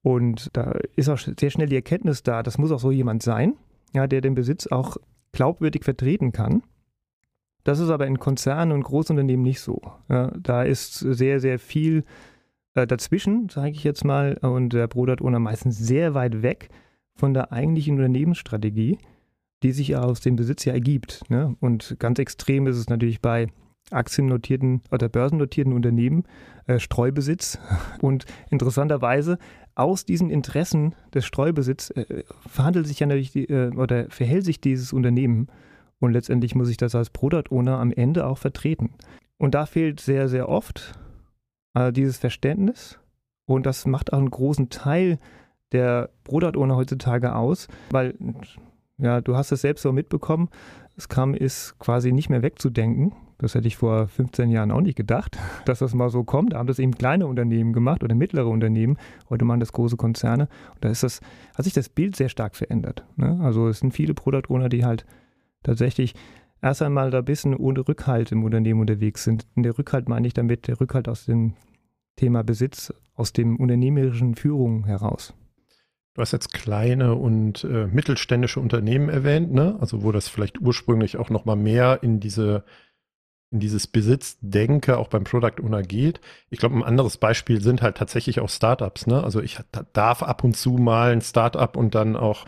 Und 0.02 0.50
da 0.54 0.74
ist 0.96 1.10
auch 1.10 1.20
sehr 1.20 1.52
schnell 1.52 1.68
die 1.68 1.76
Erkenntnis 1.76 2.24
da, 2.24 2.42
das 2.44 2.58
muss 2.58 2.72
auch 2.72 2.80
so 2.80 2.92
jemand 2.92 3.22
sein, 3.22 3.54
ja, 3.94 4.08
der 4.08 4.22
den 4.22 4.36
Besitz 4.36 4.68
auch 4.68 4.98
glaubwürdig 5.32 5.84
vertreten 5.84 6.32
kann. 6.32 6.64
Das 7.64 7.80
ist 7.80 7.90
aber 7.90 8.08
in 8.08 8.18
Konzernen 8.18 8.72
und 8.72 8.84
Großunternehmen 8.84 9.44
nicht 9.44 9.62
so. 9.62 9.80
Ja, 10.10 10.32
da 10.40 10.64
ist 10.64 10.96
sehr, 10.96 11.40
sehr 11.40 11.60
viel 11.60 12.04
äh, 12.74 12.88
dazwischen, 12.88 13.50
sage 13.50 13.72
ich 13.72 13.84
jetzt 13.84 14.04
mal, 14.04 14.38
und 14.42 14.74
der 14.74 14.88
Product 14.88 15.24
Owner 15.24 15.40
meistens 15.40 15.78
sehr 15.78 16.16
weit 16.16 16.42
weg 16.42 16.70
von 17.16 17.34
der 17.34 17.52
eigentlichen 17.52 17.96
Unternehmensstrategie, 17.96 18.98
die 19.64 19.72
sich 19.72 19.96
aus 19.96 20.22
dem 20.22 20.36
Besitz 20.36 20.66
ja 20.66 20.74
ergibt. 20.74 21.30
Ne? 21.30 21.56
Und 21.60 21.96
ganz 22.00 22.20
extrem 22.20 22.68
ist 22.68 22.78
es 22.78 22.90
natürlich 22.90 23.22
bei 23.22 23.48
aktiennotierten 23.92 24.82
oder 24.92 25.10
börsennotierten 25.10 25.74
Unternehmen, 25.74 26.24
äh, 26.68 26.80
Streubesitz. 26.80 27.60
Und 28.02 28.26
interessanterweise 28.50 29.38
aus 29.76 30.06
diesen 30.06 30.30
Interessen 30.30 30.96
des 31.14 31.26
Streubesitz 31.26 31.92
äh, 31.92 32.24
verhandelt 32.48 32.88
sich 32.88 33.00
ja 33.00 33.08
natürlich 33.08 33.32
die, 33.32 33.46
äh, 33.50 33.74
oder 33.76 34.10
verhält 34.10 34.46
sich 34.46 34.62
dieses 34.62 34.94
Unternehmen. 34.94 35.48
Und 36.00 36.14
letztendlich 36.14 36.56
muss 36.56 36.70
ich 36.70 36.78
das 36.78 36.96
als 36.96 37.10
Product 37.10 37.52
Owner 37.52 37.80
am 37.80 37.92
Ende 37.92 38.26
auch 38.26 38.38
vertreten. 38.38 38.92
Und 39.38 39.54
da 39.56 39.66
fehlt 39.66 40.00
sehr, 40.00 40.30
sehr 40.30 40.50
oft 40.50 40.94
äh, 41.74 41.92
dieses 41.92 42.18
Verständnis. 42.18 43.00
Und 43.46 43.66
das 43.66 43.86
macht 43.86 44.14
auch 44.14 44.20
einen 44.20 44.30
großen 44.30 44.70
Teil 44.70 45.20
der 45.72 46.10
Owner 46.28 46.76
heutzutage 46.76 47.36
aus, 47.36 47.68
weil 47.92 48.16
ja, 48.98 49.22
du 49.22 49.36
hast 49.36 49.52
es 49.52 49.62
selbst 49.62 49.82
so 49.82 49.92
mitbekommen, 49.92 50.50
Scrum 51.00 51.34
ist 51.34 51.80
quasi 51.80 52.12
nicht 52.12 52.30
mehr 52.30 52.44
wegzudenken. 52.44 53.14
Das 53.40 53.56
hätte 53.56 53.68
ich 53.68 53.76
vor 53.76 54.08
15 54.08 54.50
Jahren 54.52 54.70
auch 54.70 54.82
nicht 54.82 54.96
gedacht, 54.96 55.38
dass 55.66 55.80
das 55.80 55.96
mal 55.96 56.10
so 56.10 56.24
kommt. 56.24 56.54
Da 56.54 56.60
haben 56.60 56.68
das 56.68 56.80
eben 56.80 56.94
kleine 56.94 57.26
Unternehmen 57.26 57.74
gemacht 57.74 58.04
oder 58.04 58.14
mittlere 58.14 58.48
Unternehmen. 58.48 58.98
Heute 59.30 59.46
machen 59.46 59.60
das 59.60 59.74
große 59.74 59.98
Konzerne. 59.98 60.48
Und 60.76 60.86
da 60.86 60.90
ist 60.90 61.02
das, 61.02 61.22
hat 61.56 61.66
sich 61.66 61.74
das 61.74 61.90
Bild 61.90 62.16
sehr 62.16 62.30
stark 62.30 62.56
verändert. 62.56 63.04
Ne? 63.16 63.40
Also 63.42 63.68
es 63.68 63.80
sind 63.80 63.94
viele 63.94 64.14
Product 64.14 64.50
Owner, 64.50 64.70
die 64.70 64.86
halt 64.86 65.06
tatsächlich 65.64 66.14
erst 66.62 66.84
einmal 66.84 67.10
da 67.10 67.20
ein 67.20 67.26
bisschen 67.26 67.56
ohne 67.56 67.88
Rückhalt 67.88 68.32
im 68.32 68.44
Unternehmen 68.44 68.82
unterwegs 68.82 69.24
sind. 69.24 69.48
Und 69.56 69.64
der 69.64 69.78
Rückhalt 69.78 70.08
meine 70.08 70.28
ich 70.28 70.34
damit, 70.34 70.68
der 70.68 70.80
Rückhalt 70.80 71.08
aus 71.08 71.26
dem 71.26 71.54
Thema 72.18 72.44
Besitz, 72.44 72.94
aus 73.16 73.34
dem 73.34 73.56
unternehmerischen 73.56 74.36
Führung 74.36 74.86
heraus. 74.86 75.34
Du 76.22 76.24
hast 76.24 76.34
jetzt 76.34 76.54
kleine 76.54 77.16
und 77.16 77.64
äh, 77.64 77.88
mittelständische 77.88 78.60
Unternehmen 78.60 79.10
erwähnt, 79.10 79.52
ne? 79.52 79.76
Also 79.82 80.04
wo 80.04 80.12
das 80.12 80.28
vielleicht 80.28 80.62
ursprünglich 80.62 81.18
auch 81.18 81.32
noch 81.32 81.46
mal 81.46 81.56
mehr 81.56 82.04
in 82.04 82.20
diese 82.20 82.64
in 83.50 83.60
dieses 83.60 83.88
Besitzdenke 83.88 85.00
auch 85.00 85.08
beim 85.08 85.24
Product 85.24 85.64
Owner 85.64 85.82
geht. 85.82 86.22
Ich 86.52 86.60
glaube, 86.60 86.76
ein 86.76 86.84
anderes 86.84 87.18
Beispiel 87.18 87.60
sind 87.60 87.82
halt 87.82 87.98
tatsächlich 87.98 88.40
auch 88.40 88.50
Startups, 88.50 89.08
ne? 89.08 89.24
Also 89.24 89.42
ich 89.42 89.58
darf 89.94 90.22
ab 90.22 90.44
und 90.44 90.56
zu 90.56 90.74
mal 90.74 91.12
ein 91.12 91.22
Startup 91.22 91.76
und 91.76 91.96
dann 91.96 92.16
auch 92.16 92.46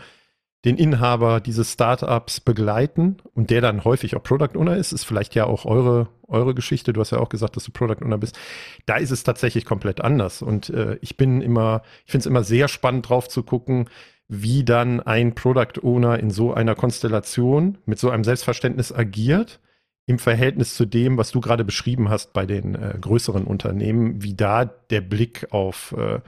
den 0.65 0.77
Inhaber 0.77 1.41
dieses 1.41 1.73
Startups 1.73 2.39
begleiten 2.39 3.17
und 3.33 3.49
der 3.49 3.59
dann 3.61 3.83
häufig 3.83 4.15
auch 4.15 4.23
Product 4.23 4.57
Owner 4.57 4.77
ist, 4.77 4.93
ist 4.93 5.03
vielleicht 5.03 5.35
ja 5.35 5.45
auch 5.45 5.65
eure, 5.65 6.07
eure 6.27 6.55
Geschichte. 6.55 6.93
Du 6.93 7.01
hast 7.01 7.11
ja 7.11 7.19
auch 7.19 7.29
gesagt, 7.29 7.57
dass 7.57 7.65
du 7.65 7.71
Product 7.71 8.03
Owner 8.03 8.17
bist. 8.17 8.39
Da 8.85 8.95
ist 8.95 9.11
es 9.11 9.23
tatsächlich 9.23 9.65
komplett 9.65 9.99
anders. 9.99 10.41
Und 10.41 10.69
äh, 10.69 10.97
ich 11.01 11.17
bin 11.17 11.41
immer, 11.41 11.81
ich 12.05 12.11
finde 12.11 12.23
es 12.23 12.27
immer 12.27 12.43
sehr 12.43 12.69
spannend 12.69 13.09
drauf 13.09 13.27
zu 13.27 13.43
gucken, 13.43 13.89
wie 14.29 14.63
dann 14.63 15.01
ein 15.01 15.35
Product 15.35 15.81
Owner 15.83 16.17
in 16.19 16.31
so 16.31 16.53
einer 16.53 16.75
Konstellation 16.75 17.77
mit 17.85 17.99
so 17.99 18.09
einem 18.09 18.23
Selbstverständnis 18.23 18.93
agiert 18.93 19.59
im 20.05 20.19
Verhältnis 20.19 20.75
zu 20.75 20.85
dem, 20.85 21.17
was 21.17 21.31
du 21.31 21.41
gerade 21.41 21.63
beschrieben 21.63 22.09
hast 22.09 22.33
bei 22.33 22.45
den 22.45 22.75
äh, 22.75 22.97
größeren 22.99 23.43
Unternehmen, 23.45 24.23
wie 24.23 24.33
da 24.33 24.65
der 24.65 25.01
Blick 25.01 25.47
auf 25.51 25.93
äh, 25.97 26.19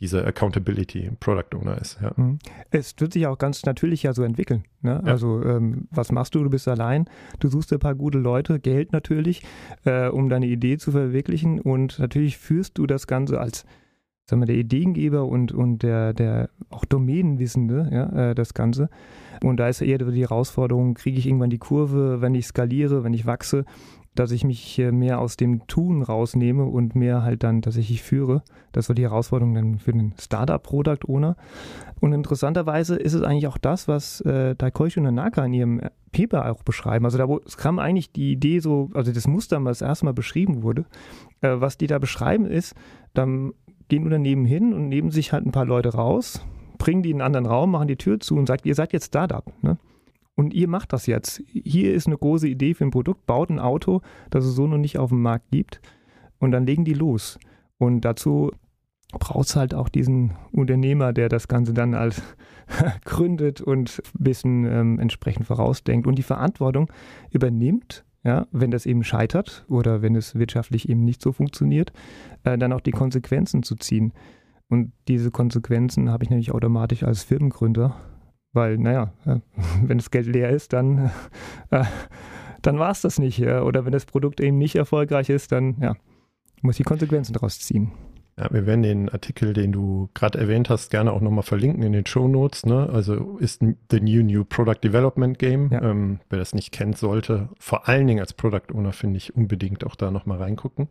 diese 0.00 0.24
Accountability 0.24 1.10
Product 1.20 1.56
Owner 1.56 1.78
ist. 1.78 1.98
Ja. 2.00 2.12
Mhm. 2.16 2.38
Es 2.70 2.94
wird 2.98 3.12
sich 3.12 3.26
auch 3.26 3.38
ganz 3.38 3.64
natürlich 3.64 4.02
ja 4.02 4.14
so 4.14 4.22
entwickeln. 4.22 4.64
Ne? 4.80 5.02
Ja. 5.04 5.12
Also 5.12 5.42
ähm, 5.44 5.88
was 5.90 6.10
machst 6.10 6.34
du? 6.34 6.42
Du 6.42 6.50
bist 6.50 6.66
allein, 6.68 7.04
du 7.38 7.48
suchst 7.48 7.72
ein 7.72 7.78
paar 7.78 7.94
gute 7.94 8.18
Leute, 8.18 8.60
Geld 8.60 8.92
natürlich, 8.92 9.42
äh, 9.84 10.08
um 10.08 10.28
deine 10.28 10.46
Idee 10.46 10.78
zu 10.78 10.90
verwirklichen 10.92 11.60
und 11.60 11.98
natürlich 11.98 12.38
führst 12.38 12.78
du 12.78 12.86
das 12.86 13.06
Ganze 13.06 13.40
als 13.40 13.64
sagen 14.30 14.40
wir, 14.42 14.46
der 14.46 14.56
Ideengeber 14.56 15.26
und, 15.26 15.52
und 15.52 15.82
der, 15.82 16.14
der 16.14 16.50
auch 16.70 16.84
Domänenwissende, 16.84 17.88
ja, 17.92 18.30
äh, 18.30 18.34
das 18.34 18.54
Ganze. 18.54 18.88
Und 19.42 19.58
da 19.58 19.68
ist 19.68 19.82
eher 19.82 19.98
die 19.98 20.22
Herausforderung, 20.22 20.94
kriege 20.94 21.18
ich 21.18 21.26
irgendwann 21.26 21.50
die 21.50 21.58
Kurve, 21.58 22.20
wenn 22.20 22.34
ich 22.34 22.46
skaliere, 22.46 23.02
wenn 23.02 23.12
ich 23.12 23.26
wachse 23.26 23.64
dass 24.14 24.32
ich 24.32 24.44
mich 24.44 24.80
mehr 24.90 25.20
aus 25.20 25.36
dem 25.36 25.66
Tun 25.66 26.02
rausnehme 26.02 26.64
und 26.64 26.94
mehr 26.94 27.22
halt 27.22 27.42
dann 27.42 27.62
tatsächlich 27.62 28.02
führe. 28.02 28.42
Das 28.72 28.88
war 28.88 28.94
die 28.94 29.04
Herausforderung 29.04 29.54
dann 29.54 29.78
für 29.78 29.92
den 29.92 30.14
Startup-Product 30.18 31.08
Owner. 31.08 31.36
Und 32.00 32.12
interessanterweise 32.12 32.96
ist 32.96 33.14
es 33.14 33.22
eigentlich 33.22 33.46
auch 33.46 33.58
das, 33.58 33.86
was 33.86 34.20
äh, 34.22 34.54
Daikoichi 34.56 35.00
und 35.00 35.14
Naka 35.14 35.44
in 35.44 35.52
ihrem 35.52 35.80
Paper 36.12 36.50
auch 36.50 36.62
beschreiben. 36.62 37.04
Also 37.04 37.18
da 37.18 37.28
wo, 37.28 37.40
es 37.44 37.56
kam 37.56 37.78
eigentlich 37.78 38.10
die 38.12 38.32
Idee 38.32 38.58
so, 38.58 38.90
also 38.94 39.12
das 39.12 39.26
Muster, 39.26 39.62
was 39.64 39.82
erstmal 39.82 40.14
beschrieben 40.14 40.62
wurde, 40.62 40.86
äh, 41.40 41.60
was 41.60 41.78
die 41.78 41.86
da 41.86 41.98
beschreiben 41.98 42.46
ist, 42.46 42.74
dann 43.14 43.52
gehen 43.88 44.04
Unternehmen 44.04 44.44
hin 44.44 44.72
und 44.72 44.88
nehmen 44.88 45.10
sich 45.10 45.32
halt 45.32 45.44
ein 45.44 45.52
paar 45.52 45.66
Leute 45.66 45.90
raus, 45.90 46.44
bringen 46.78 47.02
die 47.02 47.10
in 47.10 47.20
einen 47.20 47.34
anderen 47.34 47.46
Raum, 47.46 47.72
machen 47.72 47.88
die 47.88 47.96
Tür 47.96 48.18
zu 48.18 48.36
und 48.36 48.46
sagt, 48.46 48.64
ihr 48.64 48.74
seid 48.74 48.92
jetzt 48.92 49.08
Startup. 49.08 49.44
Ne? 49.62 49.76
Und 50.40 50.54
ihr 50.54 50.68
macht 50.68 50.94
das 50.94 51.04
jetzt. 51.04 51.42
Hier 51.48 51.92
ist 51.92 52.06
eine 52.06 52.16
große 52.16 52.48
Idee 52.48 52.72
für 52.72 52.84
ein 52.84 52.90
Produkt, 52.90 53.26
baut 53.26 53.50
ein 53.50 53.58
Auto, 53.58 54.00
das 54.30 54.46
es 54.46 54.54
so 54.54 54.66
noch 54.66 54.78
nicht 54.78 54.96
auf 54.96 55.10
dem 55.10 55.20
Markt 55.20 55.50
gibt. 55.50 55.82
Und 56.38 56.52
dann 56.52 56.64
legen 56.64 56.86
die 56.86 56.94
los. 56.94 57.38
Und 57.76 58.06
dazu 58.06 58.50
braucht 59.12 59.48
es 59.48 59.56
halt 59.56 59.74
auch 59.74 59.90
diesen 59.90 60.32
Unternehmer, 60.50 61.12
der 61.12 61.28
das 61.28 61.46
Ganze 61.46 61.74
dann 61.74 61.92
als 61.92 62.22
gründet 63.04 63.60
und 63.60 64.00
ein 64.14 64.24
bisschen 64.24 64.64
ähm, 64.64 64.98
entsprechend 64.98 65.46
vorausdenkt 65.46 66.06
und 66.06 66.16
die 66.16 66.22
Verantwortung 66.22 66.90
übernimmt, 67.30 68.06
ja, 68.24 68.46
wenn 68.50 68.70
das 68.70 68.86
eben 68.86 69.04
scheitert 69.04 69.66
oder 69.68 70.00
wenn 70.00 70.16
es 70.16 70.36
wirtschaftlich 70.36 70.88
eben 70.88 71.04
nicht 71.04 71.20
so 71.20 71.32
funktioniert, 71.32 71.92
äh, 72.44 72.56
dann 72.56 72.72
auch 72.72 72.80
die 72.80 72.92
Konsequenzen 72.92 73.62
zu 73.62 73.76
ziehen. 73.76 74.14
Und 74.70 74.92
diese 75.06 75.30
Konsequenzen 75.30 76.08
habe 76.08 76.24
ich 76.24 76.30
natürlich 76.30 76.52
automatisch 76.52 77.02
als 77.02 77.24
Firmengründer, 77.24 77.94
weil, 78.52 78.78
naja, 78.78 79.12
äh, 79.26 79.36
wenn 79.82 79.98
das 79.98 80.10
Geld 80.10 80.26
leer 80.26 80.50
ist, 80.50 80.72
dann, 80.72 81.10
äh, 81.70 81.84
dann 82.62 82.78
war 82.78 82.90
es 82.90 83.00
das 83.00 83.18
nicht. 83.18 83.40
Oder 83.40 83.84
wenn 83.84 83.92
das 83.92 84.06
Produkt 84.06 84.40
eben 84.40 84.58
nicht 84.58 84.76
erfolgreich 84.76 85.30
ist, 85.30 85.52
dann 85.52 85.76
ja, 85.80 85.96
muss 86.60 86.74
ich 86.74 86.78
die 86.78 86.84
Konsequenzen 86.84 87.32
daraus 87.32 87.58
ziehen. 87.58 87.92
Ja, 88.40 88.48
wir 88.50 88.64
werden 88.64 88.82
den 88.82 89.08
Artikel, 89.10 89.52
den 89.52 89.70
du 89.72 90.08
gerade 90.14 90.38
erwähnt 90.38 90.70
hast, 90.70 90.90
gerne 90.90 91.12
auch 91.12 91.20
nochmal 91.20 91.42
verlinken 91.42 91.82
in 91.82 91.92
den 91.92 92.06
Show 92.06 92.26
Notes. 92.26 92.64
Ne? 92.64 92.88
Also 92.90 93.36
ist 93.38 93.62
The 93.90 94.00
New 94.00 94.22
New 94.22 94.44
Product 94.44 94.78
Development 94.82 95.38
Game. 95.38 95.70
Ja. 95.70 95.82
Ähm, 95.82 96.20
wer 96.30 96.38
das 96.38 96.54
nicht 96.54 96.72
kennt, 96.72 96.96
sollte 96.96 97.50
vor 97.58 97.86
allen 97.86 98.06
Dingen 98.06 98.20
als 98.20 98.32
Product 98.32 98.72
Owner, 98.72 98.92
finde 98.92 99.18
ich, 99.18 99.34
unbedingt 99.36 99.84
auch 99.84 99.94
da 99.94 100.10
nochmal 100.10 100.38
reingucken. 100.38 100.88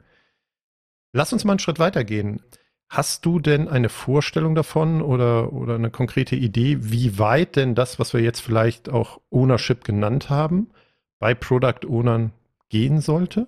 Lass 1.12 1.34
uns 1.34 1.44
mal 1.44 1.54
einen 1.54 1.60
Schritt 1.60 1.80
weitergehen. 1.80 2.42
Hast 2.90 3.24
du 3.26 3.40
denn 3.40 3.68
eine 3.68 3.88
Vorstellung 3.88 4.56
davon 4.56 5.04
oder, 5.04 5.54
oder 5.54 5.76
eine 5.76 5.92
konkrete 5.92 6.36
Idee, 6.36 6.78
wie 6.82 7.20
weit 7.20 7.56
denn 7.56 7.76
das, 7.76 8.00
was 8.00 8.14
wir 8.14 8.22
jetzt 8.22 8.40
vielleicht 8.40 8.90
auch 8.90 9.22
Ownership 9.30 9.84
genannt 9.84 10.32
haben, 10.32 10.72
bei 11.20 11.36
Product 11.36 11.88
Ownern 11.88 12.32
gehen 12.70 13.00
sollte? 13.00 13.48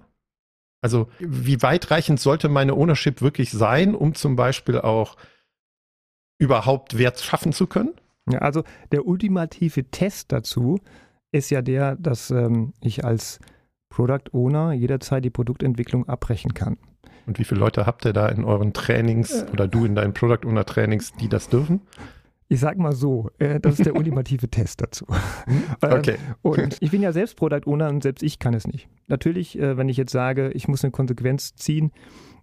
Also 0.82 1.08
wie 1.20 1.62
weitreichend 1.62 2.20
sollte 2.20 2.50
meine 2.50 2.76
Ownership 2.76 3.22
wirklich 3.22 3.52
sein, 3.52 3.96
um 3.96 4.14
zum 4.14 4.36
Beispiel 4.36 4.80
auch 4.80 5.18
überhaupt 6.40 7.00
Wert 7.00 7.20
schaffen 7.20 7.52
zu 7.52 7.66
können? 7.66 7.94
Ja, 8.30 8.40
also 8.40 8.64
der 8.92 9.08
ultimative 9.08 9.86
Test 9.86 10.32
dazu 10.32 10.80
ist 11.32 11.50
ja 11.50 11.64
der, 11.64 11.96
dass 11.96 12.30
ähm, 12.30 12.74
ich 12.82 13.04
als 13.06 13.40
Product 13.90 14.34
Owner 14.34 14.74
jederzeit 14.74 15.26
die 15.26 15.30
Produktentwicklung 15.30 16.08
abbrechen 16.08 16.54
kann. 16.54 16.78
Und 17.26 17.40
wie 17.40 17.44
viele 17.44 17.60
Leute 17.60 17.86
habt 17.86 18.06
ihr 18.06 18.14
da 18.14 18.28
in 18.30 18.44
euren 18.44 18.74
Trainings 18.74 19.44
äh. 19.44 19.46
oder 19.52 19.68
du 19.68 19.86
in 19.86 19.96
deinen 19.96 20.14
Product 20.14 20.48
Owner 20.48 20.66
Trainings, 20.66 21.14
die 21.14 21.30
das 21.30 21.50
dürfen? 21.50 21.82
Ich 22.48 22.60
sag 22.60 22.78
mal 22.78 22.92
so, 22.92 23.30
äh, 23.40 23.62
das 23.62 23.80
ist 23.80 23.86
der 23.86 23.96
ultimative 23.98 24.50
Test 24.50 24.82
dazu. 24.82 25.06
Hm? 25.46 25.64
Ähm, 25.84 25.94
okay. 25.94 26.18
und 26.42 26.78
ich 26.82 26.92
bin 26.92 27.02
ja 27.02 27.12
selbst 27.12 27.38
Product 27.38 27.62
Owner 27.66 27.90
und 27.90 28.04
selbst 28.04 28.22
ich 28.24 28.40
kann 28.40 28.54
es 28.54 28.68
nicht. 28.68 28.88
Natürlich, 29.08 29.58
äh, 29.58 29.78
wenn 29.78 29.90
ich 29.90 29.98
jetzt 29.98 30.12
sage, 30.12 30.52
ich 30.52 30.68
muss 30.68 30.84
eine 30.84 30.92
Konsequenz 30.92 31.56
ziehen, 31.56 31.92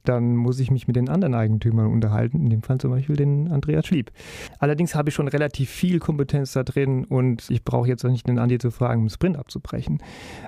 dann 0.08 0.36
muss 0.36 0.58
ich 0.60 0.70
mich 0.70 0.86
mit 0.86 0.96
den 0.96 1.08
anderen 1.08 1.34
Eigentümern 1.34 1.86
unterhalten, 1.86 2.40
in 2.40 2.50
dem 2.50 2.62
Fall 2.62 2.78
zum 2.78 2.90
Beispiel 2.90 3.16
den 3.16 3.50
Andreas 3.50 3.86
Schlieb. 3.86 4.10
Allerdings 4.58 4.94
habe 4.94 5.10
ich 5.10 5.14
schon 5.14 5.28
relativ 5.28 5.70
viel 5.70 5.98
Kompetenz 5.98 6.52
da 6.52 6.62
drin 6.62 7.04
und 7.04 7.48
ich 7.50 7.64
brauche 7.64 7.88
jetzt 7.88 8.04
auch 8.04 8.10
nicht 8.10 8.26
den 8.26 8.38
Andi 8.38 8.58
zu 8.58 8.70
fragen, 8.70 9.00
einen 9.00 9.10
Sprint 9.10 9.36
abzubrechen. 9.36 10.02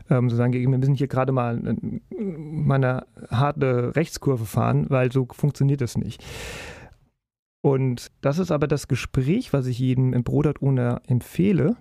Ähm, 0.09 0.31
so 0.31 0.37
sagen, 0.37 0.53
wir 0.53 0.69
müssen 0.69 0.95
hier 0.95 1.09
gerade 1.09 1.33
mal, 1.33 1.61
mal 2.11 2.75
eine 2.75 3.07
harte 3.31 3.95
Rechtskurve 3.95 4.47
fahren, 4.47 4.87
weil 4.89 5.13
so 5.13 5.27
funktioniert 5.31 5.81
das 5.81 5.97
nicht. 5.97 6.25
Und 7.63 8.11
das 8.23 8.39
ist 8.39 8.51
aber 8.51 8.67
das 8.67 8.89
Gespräch, 8.89 9.53
was 9.53 9.67
ich 9.67 9.79
jedem 9.79 10.15
im 10.15 10.25
Product 10.25 10.63
Owner 10.63 11.03
empfehle, 11.07 11.77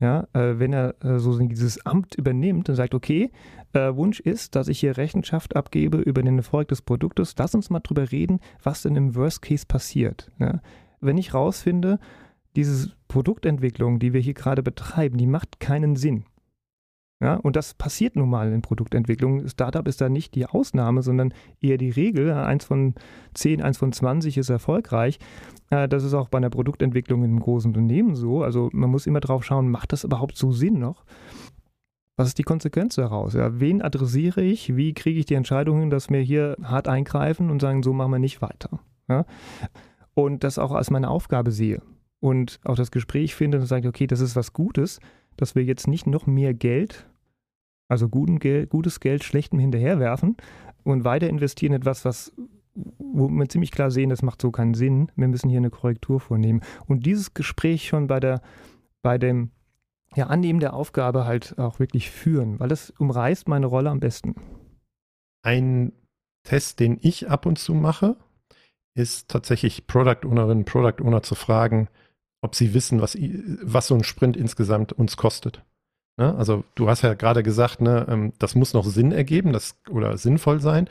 ja, 0.00 0.26
äh, 0.32 0.58
wenn 0.58 0.72
er 0.72 0.94
äh, 1.04 1.18
so 1.18 1.38
dieses 1.38 1.84
Amt 1.84 2.14
übernimmt 2.14 2.68
und 2.68 2.74
sagt, 2.74 2.94
okay, 2.94 3.30
äh, 3.74 3.94
Wunsch 3.94 4.18
ist, 4.18 4.56
dass 4.56 4.68
ich 4.68 4.80
hier 4.80 4.96
Rechenschaft 4.96 5.54
abgebe 5.54 5.98
über 5.98 6.22
den 6.22 6.38
Erfolg 6.38 6.68
des 6.68 6.82
Produktes. 6.82 7.34
Lass 7.38 7.54
uns 7.54 7.70
mal 7.70 7.80
drüber 7.80 8.10
reden, 8.10 8.40
was 8.62 8.82
denn 8.82 8.96
im 8.96 9.14
Worst 9.14 9.42
Case 9.42 9.66
passiert. 9.66 10.30
Ja? 10.38 10.60
Wenn 11.00 11.18
ich 11.18 11.34
rausfinde, 11.34 11.98
diese 12.56 12.92
Produktentwicklung, 13.08 13.98
die 13.98 14.12
wir 14.12 14.20
hier 14.20 14.34
gerade 14.34 14.62
betreiben, 14.62 15.18
die 15.18 15.26
macht 15.26 15.60
keinen 15.60 15.96
Sinn. 15.96 16.24
Ja, 17.22 17.34
und 17.34 17.54
das 17.54 17.74
passiert 17.74 18.16
nun 18.16 18.30
mal 18.30 18.50
in 18.50 18.62
Produktentwicklung. 18.62 19.46
Startup 19.46 19.86
ist 19.86 20.00
da 20.00 20.08
nicht 20.08 20.34
die 20.34 20.46
Ausnahme, 20.46 21.02
sondern 21.02 21.34
eher 21.60 21.76
die 21.76 21.90
Regel. 21.90 22.32
Eins 22.32 22.64
von 22.64 22.94
zehn, 23.34 23.60
eins 23.60 23.76
von 23.76 23.92
zwanzig 23.92 24.38
ist 24.38 24.48
erfolgreich. 24.48 25.18
Äh, 25.68 25.86
das 25.86 26.02
ist 26.02 26.14
auch 26.14 26.28
bei 26.28 26.38
einer 26.38 26.48
Produktentwicklung 26.48 27.22
in 27.22 27.32
einem 27.32 27.40
großen 27.40 27.68
Unternehmen 27.68 28.14
so. 28.14 28.42
Also 28.42 28.70
man 28.72 28.88
muss 28.88 29.06
immer 29.06 29.20
drauf 29.20 29.44
schauen, 29.44 29.70
macht 29.70 29.92
das 29.92 30.04
überhaupt 30.04 30.38
so 30.38 30.50
Sinn 30.50 30.78
noch? 30.78 31.04
Was 32.16 32.28
ist 32.28 32.38
die 32.38 32.42
Konsequenz 32.42 32.94
daraus? 32.94 33.34
Ja, 33.34 33.60
wen 33.60 33.82
adressiere 33.82 34.42
ich? 34.42 34.74
Wie 34.76 34.94
kriege 34.94 35.18
ich 35.18 35.26
die 35.26 35.34
Entscheidung 35.34 35.80
hin, 35.80 35.90
dass 35.90 36.08
wir 36.08 36.20
hier 36.20 36.56
hart 36.62 36.88
eingreifen 36.88 37.50
und 37.50 37.60
sagen, 37.60 37.82
so 37.82 37.92
machen 37.92 38.12
wir 38.12 38.18
nicht 38.18 38.40
weiter? 38.40 38.80
Ja? 39.08 39.26
Und 40.14 40.42
das 40.42 40.58
auch 40.58 40.72
als 40.72 40.90
meine 40.90 41.10
Aufgabe 41.10 41.50
sehe. 41.50 41.82
Und 42.18 42.60
auch 42.64 42.76
das 42.76 42.90
Gespräch 42.90 43.34
finde 43.34 43.58
und 43.58 43.66
sage, 43.66 43.88
okay, 43.88 44.06
das 44.06 44.20
ist 44.20 44.36
was 44.36 44.54
Gutes, 44.54 45.00
dass 45.36 45.54
wir 45.54 45.64
jetzt 45.64 45.86
nicht 45.86 46.06
noch 46.06 46.26
mehr 46.26 46.52
Geld 46.52 47.06
also 47.90 48.08
Geld, 48.08 48.70
gutes 48.70 49.00
Geld 49.00 49.24
schlechtem 49.24 49.58
hinterherwerfen 49.58 50.36
und 50.84 51.04
weiter 51.04 51.28
investieren 51.28 51.72
in 51.72 51.80
etwas, 51.80 52.04
was 52.04 52.32
wo 52.98 53.28
wir 53.28 53.48
ziemlich 53.48 53.72
klar 53.72 53.90
sehen, 53.90 54.10
das 54.10 54.22
macht 54.22 54.40
so 54.40 54.50
keinen 54.50 54.74
Sinn. 54.74 55.10
Wir 55.16 55.28
müssen 55.28 55.50
hier 55.50 55.58
eine 55.58 55.70
Korrektur 55.70 56.20
vornehmen. 56.20 56.62
Und 56.86 57.04
dieses 57.04 57.34
Gespräch 57.34 57.88
schon 57.88 58.06
bei 58.06 58.20
der, 58.20 58.42
bei 59.02 59.18
dem 59.18 59.50
ja, 60.14 60.28
Annehmen 60.28 60.60
der 60.60 60.74
Aufgabe 60.74 61.24
halt 61.24 61.58
auch 61.58 61.78
wirklich 61.78 62.10
führen, 62.10 62.60
weil 62.60 62.68
das 62.68 62.90
umreißt 62.90 63.48
meine 63.48 63.66
Rolle 63.66 63.90
am 63.90 64.00
besten. 64.00 64.34
Ein 65.42 65.92
Test, 66.44 66.80
den 66.80 66.98
ich 67.00 67.28
ab 67.28 67.44
und 67.44 67.58
zu 67.58 67.74
mache, 67.74 68.16
ist 68.94 69.28
tatsächlich 69.28 69.86
Product 69.86 70.24
Ownerinnen, 70.26 70.64
Product 70.64 71.02
Owner 71.04 71.22
zu 71.22 71.34
fragen, 71.34 71.88
ob 72.40 72.54
sie 72.54 72.72
wissen, 72.72 73.00
was, 73.00 73.16
was 73.62 73.88
so 73.88 73.94
ein 73.94 74.04
Sprint 74.04 74.36
insgesamt 74.36 74.92
uns 74.92 75.16
kostet. 75.16 75.64
Ne? 76.20 76.34
Also 76.36 76.64
du 76.74 76.86
hast 76.90 77.00
ja 77.00 77.14
gerade 77.14 77.42
gesagt, 77.42 77.80
ne, 77.80 78.06
ähm, 78.06 78.34
das 78.38 78.54
muss 78.54 78.74
noch 78.74 78.84
Sinn 78.84 79.10
ergeben 79.10 79.54
das, 79.54 79.76
oder 79.88 80.18
sinnvoll 80.18 80.60
sein, 80.60 80.86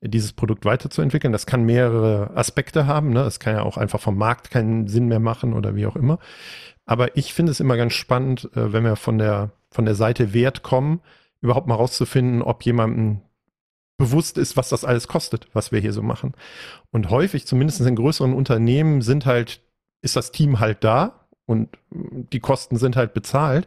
dieses 0.00 0.32
Produkt 0.32 0.64
weiterzuentwickeln. 0.64 1.32
Das 1.32 1.46
kann 1.46 1.64
mehrere 1.64 2.30
Aspekte 2.36 2.86
haben. 2.86 3.10
Ne? 3.10 3.22
Es 3.22 3.40
kann 3.40 3.56
ja 3.56 3.62
auch 3.62 3.76
einfach 3.76 4.00
vom 4.00 4.16
Markt 4.16 4.52
keinen 4.52 4.86
Sinn 4.86 5.08
mehr 5.08 5.18
machen 5.18 5.52
oder 5.52 5.74
wie 5.74 5.86
auch 5.86 5.96
immer. 5.96 6.20
Aber 6.86 7.16
ich 7.16 7.34
finde 7.34 7.50
es 7.50 7.58
immer 7.58 7.76
ganz 7.76 7.94
spannend, 7.94 8.50
äh, 8.54 8.72
wenn 8.72 8.84
wir 8.84 8.94
von 8.94 9.18
der, 9.18 9.50
von 9.68 9.84
der 9.84 9.96
Seite 9.96 10.32
Wert 10.32 10.62
kommen, 10.62 11.00
überhaupt 11.40 11.66
mal 11.66 11.74
rauszufinden, 11.74 12.40
ob 12.40 12.62
jemandem 12.62 13.20
bewusst 13.96 14.38
ist, 14.38 14.56
was 14.56 14.68
das 14.68 14.84
alles 14.84 15.08
kostet, 15.08 15.48
was 15.54 15.72
wir 15.72 15.80
hier 15.80 15.92
so 15.92 16.02
machen. 16.02 16.34
Und 16.92 17.10
häufig, 17.10 17.48
zumindest 17.48 17.80
in 17.80 17.96
größeren 17.96 18.32
Unternehmen, 18.32 19.02
sind 19.02 19.26
halt, 19.26 19.60
ist 20.02 20.14
das 20.14 20.30
Team 20.30 20.60
halt 20.60 20.84
da 20.84 21.26
und 21.46 21.68
die 21.90 22.38
Kosten 22.38 22.76
sind 22.76 22.94
halt 22.94 23.12
bezahlt. 23.12 23.66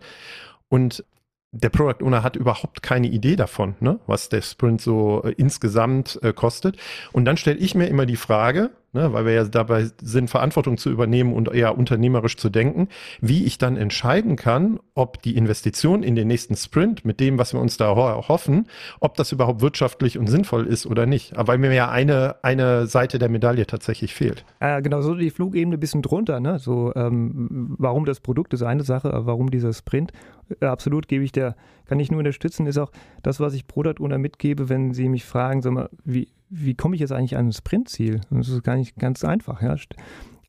Und 0.72 1.04
der 1.52 1.70
Product 1.70 2.02
Owner 2.02 2.24
hat 2.24 2.38
überhaupt 2.38 2.82
keine 2.82 3.08
Idee 3.08 3.36
davon, 3.36 3.76
ne, 3.82 4.00
was 4.08 4.30
der 4.30 4.42
Sprint 4.42 4.80
so 4.80 5.22
äh, 5.24 5.34
insgesamt 5.34 6.18
äh, 6.24 6.32
kostet. 6.32 6.78
Und 7.12 7.26
dann 7.26 7.36
stelle 7.36 7.60
ich 7.60 7.76
mir 7.76 7.88
immer 7.88 8.06
die 8.06 8.16
Frage, 8.16 8.72
ne, 8.94 9.14
weil 9.14 9.26
wir 9.26 9.34
ja 9.34 9.44
dabei 9.44 9.88
sind, 10.02 10.30
Verantwortung 10.30 10.78
zu 10.78 10.90
übernehmen 10.90 11.34
und 11.34 11.54
eher 11.54 11.78
unternehmerisch 11.78 12.38
zu 12.38 12.50
denken, 12.50 12.88
wie 13.20 13.46
ich 13.46 13.60
dann 13.60 13.78
entscheiden 13.78 14.36
kann, 14.36 14.80
ob 14.96 15.22
die 15.22 15.38
Investition 15.38 16.02
in 16.02 16.16
den 16.16 16.28
nächsten 16.28 16.56
Sprint 16.56 17.06
mit 17.06 17.20
dem, 17.20 17.38
was 17.38 17.54
wir 17.54 17.60
uns 17.60 17.78
da 17.78 17.96
hoffen, 17.96 18.68
ob 19.00 19.16
das 19.16 19.32
überhaupt 19.32 19.62
wirtschaftlich 19.62 20.18
und 20.18 20.28
sinnvoll 20.28 20.66
ist 20.66 20.88
oder 20.88 21.06
nicht. 21.06 21.38
Aber 21.38 21.52
weil 21.52 21.58
mir 21.58 21.74
ja 21.74 21.92
eine, 21.92 22.38
eine 22.44 22.88
Seite 22.88 23.20
der 23.20 23.28
Medaille 23.28 23.68
tatsächlich 23.68 24.14
fehlt. 24.14 24.46
Ja, 24.62 24.80
genau, 24.80 25.02
so 25.02 25.16
die 25.16 25.32
Flugebene 25.32 25.76
ein 25.76 25.80
bisschen 25.82 26.02
drunter. 26.02 26.40
Ne? 26.40 26.60
So, 26.60 26.94
ähm, 26.96 27.76
warum 27.78 28.06
das 28.06 28.22
Produkt 28.22 28.54
ist 28.54 28.64
eine 28.64 28.84
Sache, 28.84 29.14
aber 29.14 29.26
warum 29.26 29.52
dieser 29.52 29.74
Sprint? 29.74 30.14
Äh, 30.62 30.68
absolut 30.68 31.10
gebe 31.10 31.26
ich 31.26 31.34
der, 31.34 31.58
kann 31.88 32.00
ich 32.00 32.10
nur 32.10 32.20
unterstützen, 32.20 32.68
ist 32.68 32.78
auch 32.78 32.94
das, 33.22 33.42
was 33.42 33.54
ich 33.54 33.68
Product 33.68 33.96
Owner 34.00 34.18
mitgebe, 34.18 34.70
wenn 34.70 34.94
sie 34.94 35.10
mich 35.10 35.26
fragen, 35.26 35.62
sag 35.62 35.74
mal, 35.74 35.90
wie, 36.06 36.30
wie 36.52 36.76
komme 36.76 36.96
ich 36.96 37.02
jetzt 37.02 37.14
eigentlich 37.14 37.38
an 37.38 37.48
ein 37.48 37.54
Sprintziel? 37.54 38.22
Das 38.30 38.50
ist 38.50 38.64
gar 38.64 38.76
nicht 38.76 38.98
ganz 38.98 39.24
einfach. 39.24 39.62
Ja. 39.62 39.76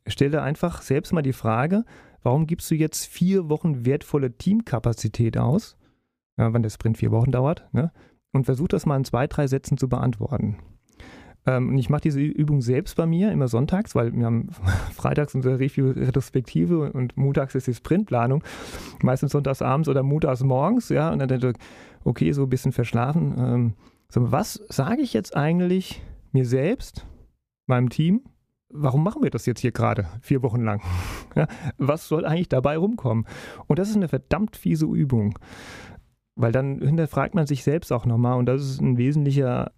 Stell 0.05 0.29
dir 0.29 0.43
einfach 0.43 0.81
selbst 0.81 1.13
mal 1.13 1.21
die 1.21 1.33
Frage, 1.33 1.85
warum 2.21 2.45
gibst 2.45 2.69
du 2.69 2.75
jetzt 2.75 3.05
vier 3.05 3.49
Wochen 3.49 3.85
wertvolle 3.85 4.37
Teamkapazität 4.37 5.37
aus, 5.37 5.77
ja, 6.37 6.53
wenn 6.53 6.61
der 6.61 6.69
Sprint 6.69 6.97
vier 6.97 7.11
Wochen 7.11 7.31
dauert, 7.31 7.69
ne? 7.71 7.91
und 8.33 8.45
versuch 8.45 8.67
das 8.67 8.85
mal 8.85 8.97
in 8.97 9.05
zwei, 9.05 9.27
drei 9.27 9.47
Sätzen 9.47 9.77
zu 9.77 9.87
beantworten. 9.87 10.57
Ähm, 11.45 11.69
und 11.69 11.77
ich 11.77 11.89
mache 11.89 12.01
diese 12.01 12.21
Übung 12.21 12.61
selbst 12.61 12.97
bei 12.97 13.05
mir, 13.05 13.31
immer 13.31 13.47
sonntags, 13.47 13.95
weil 13.95 14.13
wir 14.13 14.25
haben 14.25 14.49
freitags 14.93 15.35
unsere 15.35 15.59
Review-Retrospektive 15.59 16.91
und 16.91 17.15
montags 17.15 17.55
ist 17.55 17.67
die 17.67 17.73
Sprintplanung. 17.73 18.43
Meistens 19.01 19.31
sonntags 19.31 19.61
abends 19.61 19.87
oder 19.87 20.03
montags 20.03 20.43
morgens, 20.43 20.89
ja, 20.89 21.11
und 21.11 21.19
dann 21.19 21.29
denke 21.29 21.51
ich, 21.51 21.55
okay, 22.03 22.31
so 22.33 22.43
ein 22.43 22.49
bisschen 22.49 22.73
verschlafen. 22.73 23.35
Ähm, 23.37 23.73
was 24.31 24.63
sage 24.69 25.01
ich 25.01 25.13
jetzt 25.13 25.35
eigentlich 25.35 26.01
mir 26.31 26.45
selbst, 26.45 27.05
meinem 27.65 27.89
Team? 27.89 28.21
Warum 28.69 29.03
machen 29.03 29.23
wir 29.23 29.29
das 29.29 29.45
jetzt 29.45 29.59
hier 29.59 29.71
gerade 29.71 30.07
vier 30.21 30.41
Wochen 30.41 30.61
lang? 30.61 30.81
Was 31.77 32.07
soll 32.07 32.25
eigentlich 32.25 32.49
dabei 32.49 32.77
rumkommen? 32.77 33.27
Und 33.67 33.77
das 33.77 33.89
ist 33.89 33.95
eine 33.95 34.07
verdammt 34.07 34.55
fiese 34.55 34.87
Übung, 34.87 35.37
weil 36.35 36.51
dann 36.51 36.79
hinterfragt 36.81 37.35
man 37.35 37.45
sich 37.45 37.63
selbst 37.63 37.91
auch 37.93 38.07
nochmal 38.07 38.39
und 38.39 38.47
das 38.47 38.63
ist 38.63 38.81
ein 38.81 38.97
wesentlicher 38.97 39.71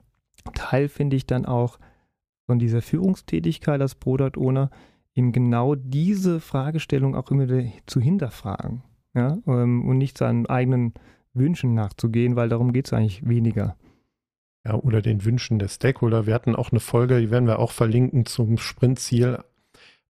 Teil, 0.53 0.87
finde 0.87 1.17
ich 1.17 1.25
dann 1.25 1.45
auch, 1.45 1.77
von 2.45 2.59
dieser 2.59 2.81
Führungstätigkeit 2.81 3.81
als 3.81 3.95
Product 3.95 4.37
Owner 4.37 4.69
eben 5.15 5.31
genau 5.31 5.75
diese 5.75 6.39
Fragestellung 6.39 7.15
auch 7.15 7.31
immer 7.31 7.47
zu 7.85 7.99
hinterfragen 7.99 8.83
ja, 9.13 9.37
ähm, 9.47 9.87
und 9.87 9.97
nicht 9.97 10.17
seinen 10.17 10.45
eigenen 10.45 10.93
Wünschen 11.33 11.73
nachzugehen, 11.73 12.35
weil 12.35 12.49
darum 12.49 12.71
geht 12.71 12.87
es 12.87 12.93
eigentlich 12.93 13.27
weniger. 13.27 13.75
Ja, 14.65 14.73
oder 14.75 15.01
den 15.01 15.23
Wünschen 15.23 15.59
der 15.59 15.67
Stakeholder. 15.67 16.25
Wir 16.25 16.33
hatten 16.33 16.55
auch 16.55 16.71
eine 16.71 16.79
Folge, 16.79 17.19
die 17.21 17.29
werden 17.29 17.47
wir 17.47 17.59
auch 17.59 17.71
verlinken 17.71 18.25
zum 18.25 18.57
Sprintziel. 18.57 19.39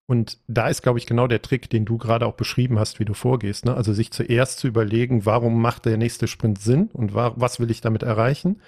Und 0.07 0.39
da 0.47 0.67
ist, 0.69 0.81
glaube 0.81 0.99
ich, 0.99 1.07
genau 1.07 1.27
der 1.27 1.41
Trick, 1.41 1.69
den 1.69 1.83
du 1.83 1.97
gerade 1.97 2.25
auch 2.25 2.35
beschrieben 2.35 2.79
hast, 2.79 2.99
wie 2.99 3.05
du 3.05 3.13
vorgehst. 3.13 3.65
Ne? 3.65 3.75
Also 3.75 3.91
sich 3.91 4.11
zuerst 4.11 4.59
zu 4.59 4.67
überlegen, 4.67 5.25
warum 5.25 5.61
macht 5.61 5.85
der 5.85 5.97
nächste 5.97 6.27
Sprint 6.27 6.59
Sinn 6.59 6.89
und 6.93 7.13
was 7.13 7.59
will 7.59 7.71
ich 7.71 7.81
damit 7.81 8.03
erreichen? 8.03 8.61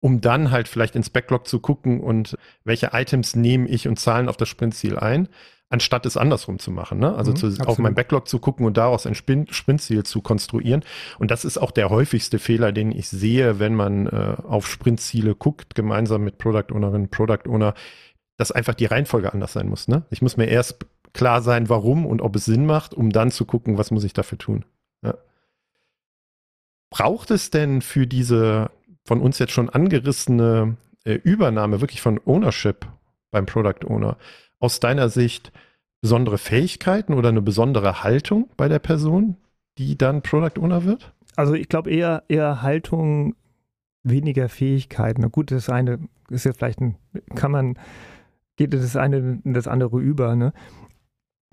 um 0.00 0.20
dann 0.20 0.50
halt 0.50 0.68
vielleicht 0.68 0.94
ins 0.94 1.10
Backlog 1.10 1.48
zu 1.48 1.60
gucken 1.60 2.00
und 2.00 2.36
welche 2.64 2.90
Items 2.92 3.34
nehme 3.34 3.68
ich 3.68 3.88
und 3.88 3.98
zahlen 3.98 4.28
auf 4.28 4.36
das 4.36 4.48
Sprintziel 4.48 4.98
ein, 4.98 5.28
anstatt 5.68 6.06
es 6.06 6.16
andersrum 6.16 6.58
zu 6.58 6.70
machen. 6.70 6.98
Ne? 6.98 7.14
Also 7.14 7.32
mhm, 7.32 7.36
zu, 7.36 7.66
auf 7.66 7.78
mein 7.78 7.94
Backlog 7.94 8.28
zu 8.28 8.38
gucken 8.38 8.66
und 8.66 8.76
daraus 8.76 9.06
ein 9.06 9.14
Sprintziel 9.14 10.04
zu 10.04 10.20
konstruieren. 10.20 10.84
Und 11.18 11.30
das 11.30 11.44
ist 11.44 11.58
auch 11.58 11.70
der 11.70 11.90
häufigste 11.90 12.38
Fehler, 12.38 12.72
den 12.72 12.92
ich 12.92 13.08
sehe, 13.08 13.58
wenn 13.58 13.74
man 13.74 14.06
äh, 14.06 14.36
auf 14.44 14.68
Sprintziele 14.68 15.34
guckt, 15.34 15.74
gemeinsam 15.74 16.22
mit 16.22 16.38
Product 16.38 16.72
Ownerinnen, 16.72 17.08
Product 17.08 17.48
Owner, 17.48 17.74
dass 18.36 18.52
einfach 18.52 18.74
die 18.74 18.86
Reihenfolge 18.86 19.32
anders 19.32 19.52
sein 19.54 19.68
muss. 19.68 19.88
Ne? 19.88 20.04
Ich 20.10 20.22
muss 20.22 20.36
mir 20.36 20.46
erst 20.46 20.86
klar 21.12 21.42
sein, 21.42 21.68
warum 21.68 22.06
und 22.06 22.22
ob 22.22 22.36
es 22.36 22.44
Sinn 22.44 22.66
macht, 22.66 22.94
um 22.94 23.10
dann 23.10 23.30
zu 23.30 23.44
gucken, 23.44 23.78
was 23.78 23.90
muss 23.90 24.04
ich 24.04 24.12
dafür 24.12 24.38
tun. 24.38 24.64
Ja. 25.02 25.14
Braucht 26.90 27.30
es 27.30 27.50
denn 27.50 27.82
für 27.82 28.06
diese 28.06 28.70
von 29.04 29.20
uns 29.20 29.38
jetzt 29.38 29.52
schon 29.52 29.70
angerissene 29.70 30.76
äh, 31.04 31.14
Übernahme 31.14 31.80
wirklich 31.80 32.02
von 32.02 32.20
Ownership 32.24 32.86
beim 33.30 33.46
Product 33.46 33.86
Owner 33.86 34.16
aus 34.60 34.80
deiner 34.80 35.08
Sicht 35.08 35.52
besondere 36.00 36.38
Fähigkeiten 36.38 37.14
oder 37.14 37.30
eine 37.30 37.42
besondere 37.42 38.02
Haltung 38.02 38.48
bei 38.56 38.68
der 38.68 38.78
Person, 38.78 39.36
die 39.78 39.96
dann 39.98 40.22
Product 40.22 40.60
Owner 40.60 40.84
wird? 40.84 41.12
Also 41.36 41.54
ich 41.54 41.68
glaube 41.68 41.90
eher, 41.90 42.24
eher 42.28 42.62
Haltung, 42.62 43.34
weniger 44.02 44.48
Fähigkeiten. 44.48 45.22
Na 45.22 45.28
gut, 45.28 45.50
das 45.50 45.68
eine 45.68 45.98
ist 46.30 46.44
ja 46.44 46.52
vielleicht 46.52 46.80
ein, 46.80 46.96
kann 47.34 47.50
man, 47.50 47.78
geht 48.56 48.72
das 48.72 48.96
eine 48.96 49.40
in 49.44 49.54
das 49.54 49.68
andere 49.68 50.00
über, 50.00 50.36
ne? 50.36 50.52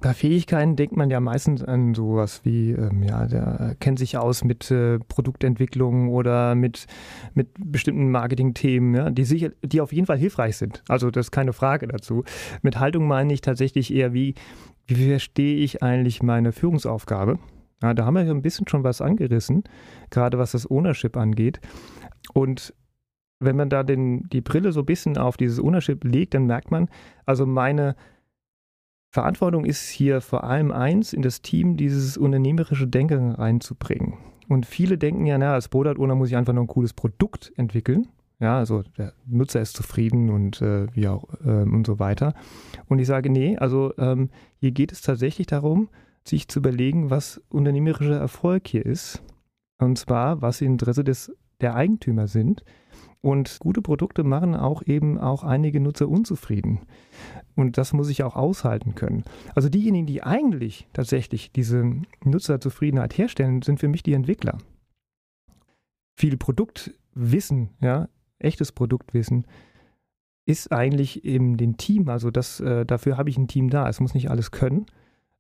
Bei 0.04 0.14
Fähigkeiten 0.14 0.76
denkt 0.76 0.98
man 0.98 1.10
ja 1.10 1.22
meistens 1.22 1.64
an 1.64 1.94
sowas 1.94 2.42
wie, 2.44 2.72
ähm, 2.72 3.04
ja, 3.04 3.26
der 3.26 3.78
kennt 3.80 4.00
sich 4.00 4.18
aus 4.18 4.44
mit 4.44 4.70
äh, 4.70 5.00
Produktentwicklung 5.00 6.10
oder 6.10 6.56
mit, 6.56 6.88
mit 7.36 7.48
bestimmten 7.58 8.12
Marketingthemen, 8.12 8.96
ja, 8.96 9.10
die, 9.10 9.24
sicher, 9.24 9.52
die 9.64 9.80
auf 9.80 9.94
jeden 9.94 10.06
Fall 10.06 10.18
hilfreich 10.18 10.58
sind. 10.58 10.84
Also 10.90 11.10
das 11.10 11.28
ist 11.28 11.32
keine 11.32 11.54
Frage 11.54 11.88
dazu. 11.88 12.26
Mit 12.62 12.82
Haltung 12.82 13.08
meine 13.08 13.32
ich 13.32 13.40
tatsächlich 13.40 13.94
eher, 13.94 14.12
wie, 14.12 14.36
wie 14.88 15.08
verstehe 15.08 15.56
ich 15.56 15.82
eigentlich 15.82 16.22
meine 16.22 16.52
Führungsaufgabe? 16.52 17.40
Ja, 17.82 17.94
da 17.94 18.04
haben 18.04 18.16
wir 18.16 18.24
ein 18.24 18.42
bisschen 18.42 18.68
schon 18.68 18.84
was 18.84 19.00
angerissen, 19.00 19.64
gerade 20.10 20.38
was 20.38 20.52
das 20.52 20.70
Ownership 20.70 21.16
angeht. 21.16 21.62
Und 22.34 22.74
wenn 23.40 23.56
man 23.56 23.70
da 23.70 23.84
den, 23.84 24.28
die 24.34 24.42
Brille 24.42 24.74
so 24.74 24.82
ein 24.82 24.86
bisschen 24.86 25.18
auf 25.18 25.38
dieses 25.38 25.62
Ownership 25.62 26.04
legt, 26.04 26.34
dann 26.34 26.46
merkt 26.46 26.72
man, 26.72 26.90
also 27.26 27.46
meine 27.46 27.96
Verantwortung 29.14 29.64
ist 29.64 29.90
hier 29.90 30.22
vor 30.22 30.44
allem 30.44 30.72
eins, 30.72 31.14
in 31.14 31.22
das 31.22 31.44
Team 31.44 31.78
dieses 31.78 32.18
unternehmerische 32.18 32.88
Denken 32.88 33.34
reinzubringen. 33.34 34.16
Und 34.50 34.66
viele 34.66 34.98
denken 34.98 35.28
ja, 35.28 35.38
na, 35.38 35.54
als 35.54 35.70
Product 35.70 36.00
Owner 36.00 36.16
muss 36.16 36.30
ich 36.30 36.36
einfach 36.36 36.52
nur 36.52 36.64
ein 36.64 36.68
cooles 36.68 36.94
Produkt 36.94 37.54
entwickeln. 37.56 38.08
Ja, 38.40 38.58
also 38.58 38.82
der 38.98 39.14
Nutzer 39.28 39.62
ist 39.62 39.78
zufrieden 39.78 40.32
und 40.32 40.64
äh, 40.64 40.88
wie 40.96 41.08
auch 41.08 41.26
ähm, 41.46 41.76
und 41.76 41.86
so 41.86 42.00
weiter. 42.00 42.34
Und 42.88 42.98
ich 42.98 43.06
sage, 43.06 43.30
nee, 43.30 43.56
also 43.56 43.94
ähm, 44.00 44.32
hier 44.60 44.72
geht 44.72 44.92
es 44.92 45.04
tatsächlich 45.04 45.46
darum, 45.46 45.90
sich 46.28 46.48
zu 46.48 46.58
überlegen, 46.58 47.12
was 47.12 47.40
unternehmerischer 47.50 48.18
Erfolg 48.18 48.68
hier 48.68 48.84
ist. 48.84 49.22
Und 49.78 50.00
zwar, 50.00 50.42
was 50.42 50.60
im 50.62 50.72
Interesse 50.72 51.04
des, 51.04 51.32
der 51.64 51.76
Eigentümer 51.76 52.28
sind. 52.28 52.64
Und 53.22 53.60
gute 53.60 53.82
Produkte 53.82 54.26
machen 54.26 54.54
auch 54.54 54.84
eben 54.86 55.18
auch 55.18 55.44
einige 55.44 55.80
Nutzer 55.80 56.10
unzufrieden. 56.10 56.82
Und 57.56 57.78
das 57.78 57.94
muss 57.94 58.10
ich 58.10 58.22
auch 58.24 58.36
aushalten 58.36 58.96
können. 58.96 59.24
Also 59.56 59.70
diejenigen, 59.70 60.06
die 60.06 60.24
eigentlich 60.24 60.90
tatsächlich 60.92 61.54
diese 61.54 61.90
Nutzerzufriedenheit 62.26 63.18
herstellen, 63.18 63.62
sind 63.62 63.80
für 63.80 63.88
mich 63.88 64.04
die 64.04 64.14
Entwickler. 64.14 64.58
Viel 66.18 66.36
Produktwissen, 66.36 67.70
ja, 67.80 68.10
echtes 68.40 68.74
Produktwissen, 68.74 69.48
ist 70.46 70.74
eigentlich 70.74 71.24
in 71.24 71.56
dem 71.56 71.78
Team. 71.78 72.10
Also 72.10 72.30
das, 72.30 72.60
äh, 72.60 72.86
dafür 72.86 73.18
habe 73.18 73.30
ich 73.30 73.38
ein 73.38 73.48
Team 73.48 73.70
da. 73.70 73.88
Es 73.88 74.02
muss 74.02 74.14
nicht 74.14 74.30
alles 74.30 74.52
können. 74.52 74.86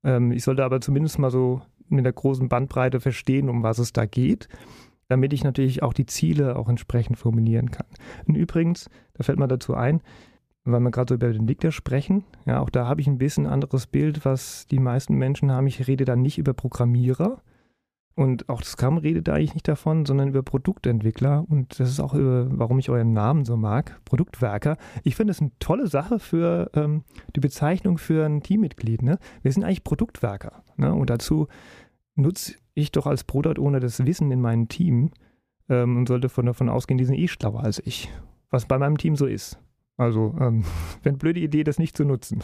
Ähm, 0.05 0.31
ich 0.31 0.45
sollte 0.45 0.63
aber 0.63 0.79
zumindest 0.79 1.19
mal 1.19 1.31
so 1.31 1.61
mit 1.89 2.05
der 2.05 2.13
großen 2.13 2.47
Bandbreite 2.47 3.01
verstehen, 3.01 3.49
um 3.49 3.61
was 3.61 3.77
es 3.77 3.91
da 3.91 4.05
geht 4.05 4.47
damit 5.09 5.33
ich 5.33 5.43
natürlich 5.43 5.83
auch 5.83 5.93
die 5.93 6.05
Ziele 6.05 6.55
auch 6.55 6.69
entsprechend 6.69 7.17
formulieren 7.17 7.71
kann. 7.71 7.87
Und 8.27 8.35
übrigens, 8.35 8.89
da 9.13 9.23
fällt 9.23 9.39
mir 9.39 9.47
dazu 9.47 9.73
ein, 9.73 10.01
weil 10.65 10.79
wir 10.79 10.91
gerade 10.91 11.11
so 11.11 11.15
über 11.15 11.27
den 11.27 11.41
Entwickler 11.41 11.71
sprechen, 11.71 12.23
ja, 12.45 12.61
auch 12.61 12.69
da 12.69 12.87
habe 12.87 13.01
ich 13.01 13.07
ein 13.07 13.17
bisschen 13.17 13.47
anderes 13.47 13.87
Bild, 13.87 14.23
was 14.25 14.65
die 14.67 14.79
meisten 14.79 15.15
Menschen 15.15 15.51
haben. 15.51 15.67
Ich 15.67 15.87
rede 15.87 16.05
da 16.05 16.15
nicht 16.15 16.37
über 16.37 16.53
Programmierer 16.53 17.41
und 18.15 18.47
auch 18.47 18.61
Scrum 18.63 18.97
redet 18.97 19.27
da 19.27 19.33
eigentlich 19.33 19.55
nicht 19.55 19.67
davon, 19.67 20.05
sondern 20.05 20.29
über 20.29 20.43
Produktentwickler 20.43 21.45
und 21.49 21.79
das 21.79 21.89
ist 21.89 21.99
auch, 21.99 22.13
über, 22.13 22.47
warum 22.51 22.77
ich 22.79 22.89
euren 22.89 23.13
Namen 23.13 23.43
so 23.43 23.57
mag, 23.57 23.99
Produktwerker. 24.05 24.77
Ich 25.03 25.15
finde 25.15 25.31
es 25.31 25.41
eine 25.41 25.51
tolle 25.59 25.87
Sache 25.87 26.19
für 26.19 26.69
ähm, 26.75 27.03
die 27.35 27.39
Bezeichnung 27.39 27.97
für 27.97 28.25
ein 28.25 28.41
Teammitglied. 28.41 29.01
Ne? 29.01 29.17
Wir 29.41 29.51
sind 29.51 29.63
eigentlich 29.63 29.83
Produktwerker 29.83 30.63
ne? 30.77 30.93
und 30.93 31.09
dazu 31.09 31.47
nutze 32.15 32.53
ich 32.73 32.91
doch 32.91 33.05
als 33.05 33.23
Product 33.23 33.59
Owner 33.59 33.79
das 33.79 34.05
Wissen 34.05 34.31
in 34.31 34.41
meinem 34.41 34.67
Team 34.67 35.11
ähm, 35.69 35.97
und 35.97 36.07
sollte 36.07 36.29
von 36.29 36.45
davon 36.45 36.69
ausgehen, 36.69 36.97
die 36.97 37.05
sind 37.05 37.17
eh 37.17 37.27
schlauer 37.27 37.63
als 37.63 37.81
ich. 37.85 38.09
Was 38.49 38.65
bei 38.65 38.77
meinem 38.77 38.97
Team 38.97 39.15
so 39.15 39.25
ist. 39.25 39.59
Also, 39.97 40.35
ähm, 40.39 40.63
wenn 41.03 41.17
blöde 41.17 41.39
Idee, 41.39 41.63
das 41.63 41.79
nicht 41.79 41.97
zu 41.97 42.03
nutzen. 42.03 42.43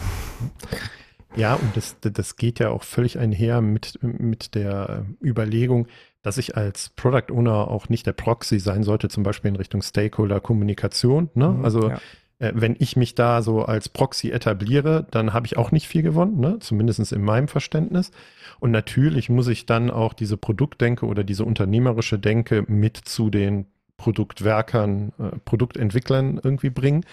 Ja, 1.35 1.55
und 1.55 1.77
das, 1.77 1.97
das 2.01 2.35
geht 2.37 2.59
ja 2.59 2.69
auch 2.69 2.83
völlig 2.83 3.19
einher 3.19 3.61
mit, 3.61 3.99
mit 4.01 4.55
der 4.55 5.05
Überlegung, 5.23 5.87
dass 6.23 6.37
ich 6.37 6.57
als 6.57 6.89
Product 6.89 7.31
Owner 7.31 7.69
auch 7.69 7.87
nicht 7.87 8.07
der 8.07 8.13
Proxy 8.13 8.59
sein 8.59 8.83
sollte, 8.83 9.09
zum 9.09 9.23
Beispiel 9.23 9.49
in 9.49 9.55
Richtung 9.55 9.81
Stakeholder-Kommunikation. 9.81 11.29
Ne? 11.35 11.49
Mhm, 11.49 11.65
also 11.65 11.89
ja 11.89 11.99
äh, 12.39 12.51
wenn 12.55 12.75
ich 12.79 12.95
mich 12.95 13.15
da 13.15 13.41
so 13.41 13.63
als 13.63 13.89
Proxy 13.89 14.31
etabliere, 14.31 15.05
dann 15.11 15.33
habe 15.33 15.45
ich 15.45 15.57
auch 15.57 15.71
nicht 15.71 15.87
viel 15.87 16.01
gewonnen, 16.01 16.39
ne? 16.39 16.57
zumindest 16.59 17.11
in 17.11 17.23
meinem 17.23 17.47
Verständnis. 17.47 18.11
Und 18.59 18.71
natürlich 18.71 19.29
muss 19.29 19.47
ich 19.47 19.65
dann 19.65 19.91
auch 19.91 20.13
diese 20.13 20.37
Produktdenke 20.37 21.05
oder 21.05 21.23
diese 21.23 21.45
unternehmerische 21.45 22.17
Denke 22.17 22.65
mit 22.67 22.97
zu 22.97 23.29
den 23.29 23.67
Produktwerkern, 23.97 25.11
äh, 25.19 25.37
Produktentwicklern 25.45 26.39
irgendwie 26.43 26.69
bringen. 26.69 27.05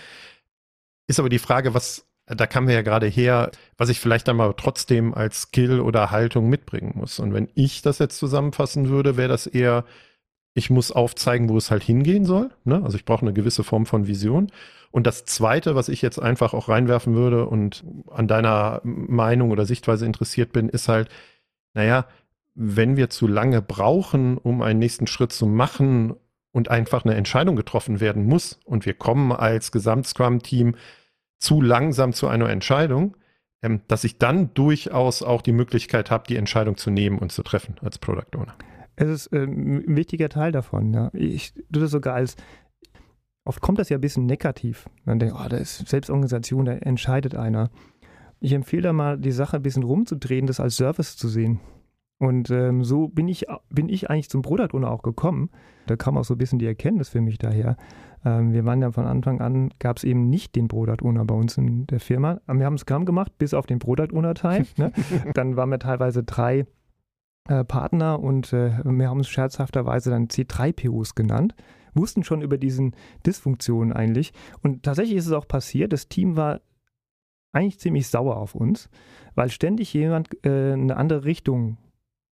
Ist 1.09 1.21
aber 1.21 1.29
die 1.29 1.39
Frage, 1.39 1.75
was, 1.75 2.07
da 2.27 2.47
kamen 2.47 2.69
wir 2.69 2.75
ja 2.75 2.83
gerade 2.83 3.07
her, 3.07 3.51
was 3.77 3.89
ich 3.89 4.01
vielleicht 4.01 4.29
dann 4.29 4.37
mal 4.37 4.55
trotzdem 4.57 5.13
als 5.13 5.43
Skill 5.43 5.81
oder 5.81 6.11
Haltung 6.11 6.49
mitbringen 6.49 6.93
muss. 6.95 7.19
Und 7.19 7.35
wenn 7.35 7.49
ich 7.55 7.83
das 7.83 7.99
jetzt 7.99 8.19
zusammenfassen 8.19 8.89
würde, 8.89 9.17
wäre 9.17 9.29
das 9.29 9.47
eher, 9.47 9.85
ich 10.57 10.71
muss 10.71 10.91
aufzeigen, 10.91 11.51
wo 11.51 11.59
es 11.59 11.71
halt 11.71 11.83
hingehen 11.83 12.25
soll. 12.25 12.51
Ne? 12.65 12.83
Also 12.83 12.97
ich 12.97 13.05
brauche 13.05 13.21
eine 13.21 13.35
gewisse 13.35 13.63
Form 13.63 13.85
von 13.85 14.07
Vision. 14.07 14.51
Und 14.91 15.07
das 15.07 15.27
Zweite, 15.27 15.75
was 15.75 15.91
ich 15.91 16.01
jetzt 16.01 16.19
einfach 16.19 16.55
auch 16.55 16.71
reinwerfen 16.71 17.15
würde 17.15 17.47
und 17.47 17.85
an 18.11 18.27
deiner 18.27 18.81
Meinung 18.83 19.51
oder 19.51 19.67
Sichtweise 19.67 20.07
interessiert 20.07 20.53
bin, 20.53 20.71
ist 20.71 20.89
halt, 20.89 21.11
naja, 21.75 22.07
wenn 22.55 22.97
wir 22.97 23.11
zu 23.11 23.27
lange 23.27 23.61
brauchen, 23.61 24.39
um 24.39 24.63
einen 24.63 24.79
nächsten 24.79 25.07
Schritt 25.07 25.31
zu 25.31 25.45
machen 25.45 26.15
und 26.53 26.71
einfach 26.71 27.05
eine 27.05 27.17
Entscheidung 27.17 27.55
getroffen 27.55 28.01
werden 28.01 28.25
muss 28.25 28.59
und 28.65 28.87
wir 28.87 28.95
kommen 28.95 29.33
als 29.33 29.73
Gesamt-Scrum-Team 29.73 30.75
zu 31.39 31.61
langsam 31.61 32.15
zu 32.15 32.29
einer 32.29 32.49
Entscheidung, 32.49 33.19
ähm, 33.61 33.83
dass 33.89 34.05
ich 34.05 34.17
dann 34.17 34.55
durchaus 34.55 35.23
auch 35.23 35.43
die 35.43 35.53
Möglichkeit 35.53 36.11
habe, 36.11 36.25
die 36.27 36.37
Entscheidung 36.37 36.79
zu 36.79 36.91
nehmen 36.91 37.19
und 37.19 37.31
zu 37.31 37.43
treffen 37.43 37.77
als 37.83 37.99
Product 37.99 38.35
Owner. 38.35 38.57
Es 38.97 39.09
ist 39.09 39.33
äh, 39.33 39.45
ein 39.45 39.97
wichtiger 39.97 40.29
Teil 40.29 40.53
davon. 40.53 40.93
Ja. 40.93 41.11
Ich 41.13 41.53
tue 41.53 41.83
das 41.83 41.91
sogar 41.91 42.15
als 42.15 42.37
Oft 43.47 43.61
kommt 43.61 43.79
das 43.79 43.89
ja 43.91 43.97
ein 43.97 44.01
bisschen 44.01 44.27
negativ. 44.27 44.91
Man 45.05 45.21
denkt, 45.21 45.37
oh, 45.39 45.49
da 45.49 45.57
ist 45.57 45.87
Selbstorganisation, 45.89 46.65
da 46.65 46.73
entscheidet 46.73 47.37
einer. 47.37 47.71
Ich 48.41 48.53
empfehle 48.53 48.83
da 48.83 48.93
mal, 48.93 49.19
die 49.19 49.31
Sache 49.31 49.59
ein 49.59 49.63
bisschen 49.63 49.85
rumzudrehen, 49.85 50.49
das 50.49 50.59
als 50.59 50.77
Service 50.77 51.17
zu 51.17 51.29
sehen. 51.29 51.61
Und 52.19 52.51
ähm, 52.51 52.83
so 52.83 53.07
bin 53.07 53.29
ich, 53.29 53.47
bin 53.71 53.89
ich 53.89 54.11
eigentlich 54.11 54.31
zum 54.31 54.43
Product 54.43 54.75
Owner 54.75 54.91
auch 54.91 55.03
gekommen. 55.03 55.51
Da 55.87 55.95
kam 55.95 56.19
auch 56.19 56.25
so 56.25 56.35
ein 56.35 56.39
bisschen 56.39 56.59
die 56.59 56.67
Erkenntnis 56.67 57.09
für 57.11 57.21
mich 57.21 57.39
daher. 57.39 57.77
Ähm, 58.25 58.53
wir 58.53 58.65
waren 58.65 58.83
ja 58.83 58.91
von 58.91 59.07
Anfang 59.07 59.41
an, 59.41 59.73
gab 59.79 59.99
es 59.99 60.05
eben 60.05 60.29
nicht 60.29 60.57
den 60.57 60.67
Product 60.67 61.05
Owner 61.05 61.25
bei 61.25 61.35
uns 61.35 61.57
in 61.57 61.87
der 61.87 62.01
Firma. 62.01 62.41
Wir 62.49 62.65
haben 62.65 62.79
Scrum 62.79 63.05
gemacht, 63.05 63.39
bis 63.39 63.55
auf 63.55 63.67
den 63.67 63.79
Product 63.79 64.13
Owner 64.13 64.35
Teil. 64.35 64.67
Ne? 64.77 64.91
Dann 65.35 65.57
waren 65.57 65.71
wir 65.71 65.79
teilweise 65.79 66.25
drei 66.25 66.67
äh, 67.49 67.65
Partner 67.65 68.21
und 68.21 68.53
äh, 68.53 68.73
wir 68.85 69.09
haben 69.09 69.19
uns 69.19 69.29
scherzhafterweise 69.29 70.11
dann 70.11 70.29
C3POs 70.29 71.15
genannt. 71.15 71.55
wussten 71.95 72.25
schon 72.25 72.43
über 72.43 72.59
diesen 72.59 72.95
Dysfunktionen 73.25 73.93
eigentlich. 73.93 74.33
Und 74.63 74.83
tatsächlich 74.83 75.17
ist 75.17 75.27
es 75.27 75.33
auch 75.33 75.49
passiert, 75.49 75.93
das 75.93 76.09
Team 76.09 76.37
war 76.37 76.61
eigentlich 77.53 77.81
ziemlich 77.81 78.09
sauer 78.09 78.37
auf 78.37 78.55
uns, 78.55 78.91
weil 79.35 79.51
ständig 79.51 79.93
jemand 79.95 80.29
äh, 80.45 80.73
eine 80.73 80.97
andere 80.97 81.25
Richtung 81.25 81.79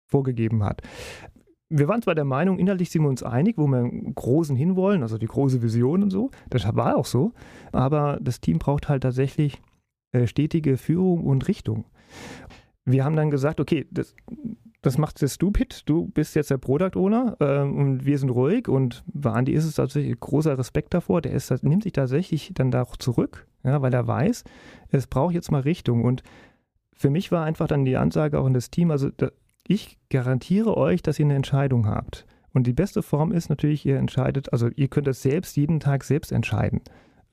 vorgegeben 0.07 0.63
hat. 0.63 0.83
Wir 1.69 1.89
waren 1.89 2.03
zwar 2.03 2.15
der 2.15 2.25
Meinung, 2.25 2.59
inhaltlich 2.59 2.91
sind 2.91 3.03
wir 3.03 3.09
uns 3.09 3.25
einig, 3.25 3.59
wo 3.59 3.67
wir 3.67 3.81
im 3.81 4.15
Großen 4.15 4.55
hinwollen, 4.55 5.03
also 5.03 5.19
die 5.19 5.27
große 5.27 5.63
Vision 5.63 6.03
und 6.05 6.11
so, 6.11 6.31
das 6.49 6.65
war 6.77 6.97
auch 6.97 7.07
so, 7.07 7.33
aber 7.73 8.19
das 8.21 8.41
Team 8.41 8.59
braucht 8.59 8.89
halt 8.89 9.03
tatsächlich 9.03 9.61
äh, 10.13 10.27
stetige 10.29 10.77
Führung 10.77 11.25
und 11.25 11.49
Richtung. 11.49 11.87
Wir 12.85 13.05
haben 13.05 13.17
dann 13.17 13.31
gesagt, 13.31 13.59
okay, 13.59 13.87
das, 13.91 14.15
das 14.87 14.99
macht 14.99 15.21
der 15.21 15.27
Stupid, 15.27 15.83
du 15.87 16.07
bist 16.07 16.37
jetzt 16.37 16.51
der 16.51 16.59
Product 16.59 16.93
Owner 16.95 17.37
ähm, 17.41 17.77
und 17.77 18.07
wir 18.07 18.19
sind 18.19 18.31
ruhig 18.31 18.69
und 18.69 19.03
bei 19.13 19.33
Andi 19.33 19.53
ist 19.53 19.65
es 19.65 19.75
tatsächlich 19.75 20.19
großer 20.21 20.57
Respekt 20.57 20.95
davor, 20.95 21.21
der 21.21 21.33
ist, 21.33 21.51
nimmt 21.65 21.83
sich 21.83 21.93
tatsächlich 21.93 22.53
dann 22.55 22.71
da 22.71 22.83
auch 22.83 22.97
zurück, 22.97 23.49
ja, 23.65 23.83
weil 23.83 23.93
er 23.93 24.07
weiß, 24.07 24.45
es 24.91 25.09
braucht 25.09 25.35
jetzt 25.35 25.51
mal 25.51 25.63
Richtung 25.63 26.05
und 26.05 26.23
für 26.93 27.11
mich 27.11 27.33
war 27.33 27.45
einfach 27.45 27.67
dann 27.67 27.85
die 27.85 27.97
Ansage 27.97 28.39
auch 28.39 28.47
in 28.47 28.55
das 28.55 28.71
Team, 28.71 28.93
also 28.93 29.11
da, 29.11 29.31
ich 29.67 29.99
garantiere 30.09 30.77
euch, 30.77 31.03
dass 31.03 31.19
ihr 31.19 31.27
eine 31.27 31.35
Entscheidung 31.35 31.89
habt. 31.89 32.25
Und 32.53 32.69
die 32.69 32.73
beste 32.73 33.03
Form 33.03 33.33
ist 33.33 33.49
natürlich, 33.49 33.85
ihr 33.85 33.99
entscheidet, 33.99 34.53
also 34.53 34.69
ihr 34.77 34.87
könnt 34.87 35.09
das 35.09 35.21
selbst 35.21 35.57
jeden 35.57 35.81
Tag 35.81 36.05
selbst 36.05 36.31
entscheiden. 36.31 36.81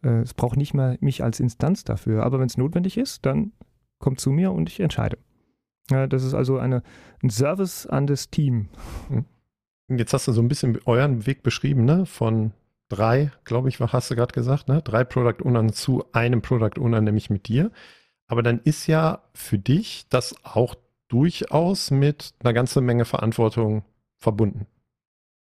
Äh, 0.03 0.21
es 0.21 0.33
braucht 0.33 0.57
nicht 0.57 0.73
mal 0.73 0.97
mich 0.99 1.23
als 1.23 1.39
Instanz 1.39 1.83
dafür. 1.83 2.23
Aber 2.23 2.39
wenn 2.39 2.47
es 2.47 2.57
notwendig 2.57 2.97
ist, 2.97 3.25
dann 3.25 3.53
kommt 3.99 4.19
zu 4.19 4.31
mir 4.31 4.51
und 4.51 4.69
ich 4.69 4.79
entscheide. 4.79 5.17
Ja, 5.89 6.07
das 6.07 6.23
ist 6.23 6.33
also 6.33 6.57
eine, 6.57 6.81
ein 7.21 7.29
Service 7.29 7.85
an 7.85 8.07
das 8.07 8.29
Team. 8.29 8.69
Hm. 9.09 9.25
Jetzt 9.89 10.13
hast 10.13 10.27
du 10.27 10.31
so 10.31 10.41
ein 10.41 10.47
bisschen 10.47 10.79
euren 10.85 11.25
Weg 11.25 11.43
beschrieben, 11.43 11.85
ne? 11.85 12.05
Von 12.05 12.51
drei, 12.89 13.31
glaube 13.43 13.69
ich, 13.69 13.79
hast 13.79 14.11
du 14.11 14.15
gerade 14.15 14.33
gesagt, 14.33 14.67
ne? 14.67 14.81
Drei 14.81 15.03
Product 15.03 15.43
Ownern 15.43 15.73
zu 15.73 16.05
einem 16.13 16.41
Product 16.41 16.79
Owner, 16.79 17.01
nämlich 17.01 17.29
mit 17.29 17.47
dir. 17.47 17.71
Aber 18.27 18.43
dann 18.43 18.59
ist 18.63 18.87
ja 18.87 19.21
für 19.33 19.59
dich 19.59 20.05
das 20.09 20.35
auch 20.43 20.75
durchaus 21.09 21.91
mit 21.91 22.33
einer 22.39 22.53
ganzen 22.53 22.85
Menge 22.85 23.05
Verantwortung 23.05 23.83
verbunden. 24.17 24.67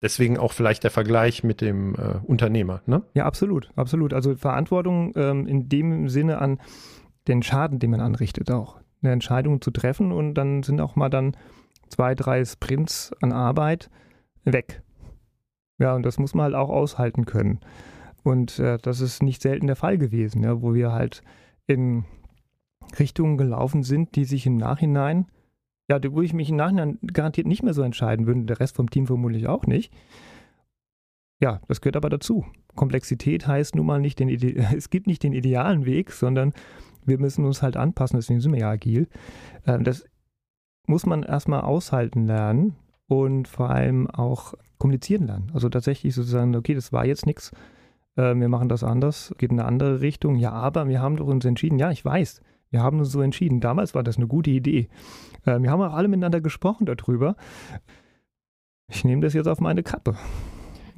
Deswegen 0.00 0.38
auch 0.38 0.52
vielleicht 0.52 0.84
der 0.84 0.92
Vergleich 0.92 1.42
mit 1.42 1.60
dem 1.60 1.96
äh, 1.96 2.20
Unternehmer, 2.24 2.82
ne? 2.86 3.02
Ja, 3.14 3.24
absolut, 3.24 3.70
absolut. 3.74 4.12
Also 4.12 4.36
Verantwortung 4.36 5.12
ähm, 5.16 5.46
in 5.46 5.68
dem 5.68 6.08
Sinne 6.08 6.38
an 6.38 6.60
den 7.26 7.42
Schaden, 7.42 7.78
den 7.80 7.90
man 7.90 8.00
anrichtet, 8.00 8.50
auch 8.50 8.78
eine 9.02 9.12
Entscheidung 9.12 9.60
zu 9.60 9.70
treffen 9.70 10.12
und 10.12 10.34
dann 10.34 10.62
sind 10.62 10.80
auch 10.80 10.96
mal 10.96 11.08
dann 11.08 11.36
zwei, 11.88 12.14
drei 12.14 12.44
Sprints 12.44 13.12
an 13.20 13.32
Arbeit 13.32 13.90
weg. 14.44 14.82
Ja, 15.78 15.94
und 15.94 16.04
das 16.04 16.18
muss 16.18 16.34
man 16.34 16.44
halt 16.44 16.54
auch 16.54 16.70
aushalten 16.70 17.24
können. 17.24 17.60
Und 18.24 18.58
äh, 18.58 18.78
das 18.78 19.00
ist 19.00 19.22
nicht 19.22 19.42
selten 19.42 19.66
der 19.68 19.76
Fall 19.76 19.96
gewesen, 19.96 20.42
ja, 20.42 20.60
wo 20.60 20.74
wir 20.74 20.92
halt 20.92 21.22
in 21.66 22.04
Richtungen 22.98 23.36
gelaufen 23.36 23.82
sind, 23.82 24.16
die 24.16 24.24
sich 24.24 24.46
im 24.46 24.56
Nachhinein, 24.56 25.26
ja, 25.88 26.00
wo 26.12 26.20
ich 26.20 26.32
mich 26.32 26.50
im 26.50 26.56
Nachhinein 26.56 26.98
garantiert 27.12 27.46
nicht 27.46 27.62
mehr 27.62 27.74
so 27.74 27.82
entscheiden 27.82 28.26
würde, 28.26 28.44
der 28.44 28.60
Rest 28.60 28.76
vom 28.76 28.90
Team 28.90 29.06
vermutlich 29.06 29.46
auch 29.46 29.66
nicht. 29.66 29.92
Ja, 31.40 31.60
das 31.68 31.80
gehört 31.80 31.96
aber 31.96 32.10
dazu. 32.10 32.44
Komplexität 32.74 33.46
heißt 33.46 33.76
nun 33.76 33.86
mal 33.86 34.00
nicht 34.00 34.18
den, 34.18 34.28
Ide 34.28 34.56
es 34.76 34.90
gibt 34.90 35.06
nicht 35.06 35.22
den 35.22 35.32
idealen 35.32 35.86
Weg, 35.86 36.10
sondern 36.10 36.52
wir 37.04 37.18
müssen 37.18 37.44
uns 37.44 37.62
halt 37.62 37.76
anpassen, 37.76 38.18
deswegen 38.18 38.40
sind 38.40 38.52
wir 38.52 38.60
ja 38.60 38.70
agil. 38.70 39.08
Ähm, 39.66 39.84
das 39.84 40.04
muss 40.86 41.06
man 41.06 41.22
erstmal 41.22 41.60
aushalten 41.60 42.26
lernen 42.26 42.76
und 43.06 43.48
vor 43.48 43.70
allem 43.70 44.08
auch 44.08 44.54
kommunizieren 44.78 45.26
lernen. 45.26 45.50
Also 45.52 45.68
tatsächlich 45.68 46.14
sozusagen, 46.14 46.54
okay, 46.56 46.74
das 46.74 46.92
war 46.92 47.04
jetzt 47.04 47.26
nichts, 47.26 47.52
äh, 48.16 48.34
wir 48.34 48.48
machen 48.48 48.68
das 48.68 48.84
anders, 48.84 49.34
geht 49.38 49.50
in 49.50 49.60
eine 49.60 49.68
andere 49.68 50.00
Richtung. 50.00 50.36
Ja, 50.36 50.52
aber 50.52 50.88
wir 50.88 51.00
haben 51.00 51.16
doch 51.16 51.26
uns 51.26 51.44
entschieden. 51.44 51.78
Ja, 51.78 51.90
ich 51.90 52.04
weiß, 52.04 52.40
wir 52.70 52.82
haben 52.82 52.98
uns 52.98 53.10
so 53.10 53.20
entschieden. 53.20 53.60
Damals 53.60 53.94
war 53.94 54.02
das 54.02 54.16
eine 54.16 54.26
gute 54.26 54.50
Idee. 54.50 54.88
Äh, 55.44 55.60
wir 55.60 55.70
haben 55.70 55.82
auch 55.82 55.94
alle 55.94 56.08
miteinander 56.08 56.40
gesprochen 56.40 56.86
darüber. 56.86 57.36
Ich 58.90 59.04
nehme 59.04 59.22
das 59.22 59.34
jetzt 59.34 59.46
auf 59.48 59.60
meine 59.60 59.82
Kappe. 59.82 60.16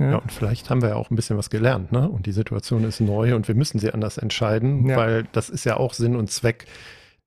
Ja. 0.00 0.12
ja. 0.12 0.16
und 0.16 0.32
vielleicht 0.32 0.70
haben 0.70 0.82
wir 0.82 0.90
ja 0.90 0.94
auch 0.96 1.10
ein 1.10 1.16
bisschen 1.16 1.36
was 1.36 1.50
gelernt, 1.50 1.92
ne? 1.92 2.08
Und 2.08 2.26
die 2.26 2.32
Situation 2.32 2.84
ist 2.84 3.00
neu 3.00 3.34
und 3.34 3.46
wir 3.46 3.54
müssen 3.54 3.78
sie 3.78 3.92
anders 3.92 4.18
entscheiden, 4.18 4.88
ja. 4.88 4.96
weil 4.96 5.26
das 5.32 5.50
ist 5.50 5.64
ja 5.64 5.76
auch 5.76 5.94
Sinn 5.94 6.16
und 6.16 6.30
Zweck 6.30 6.66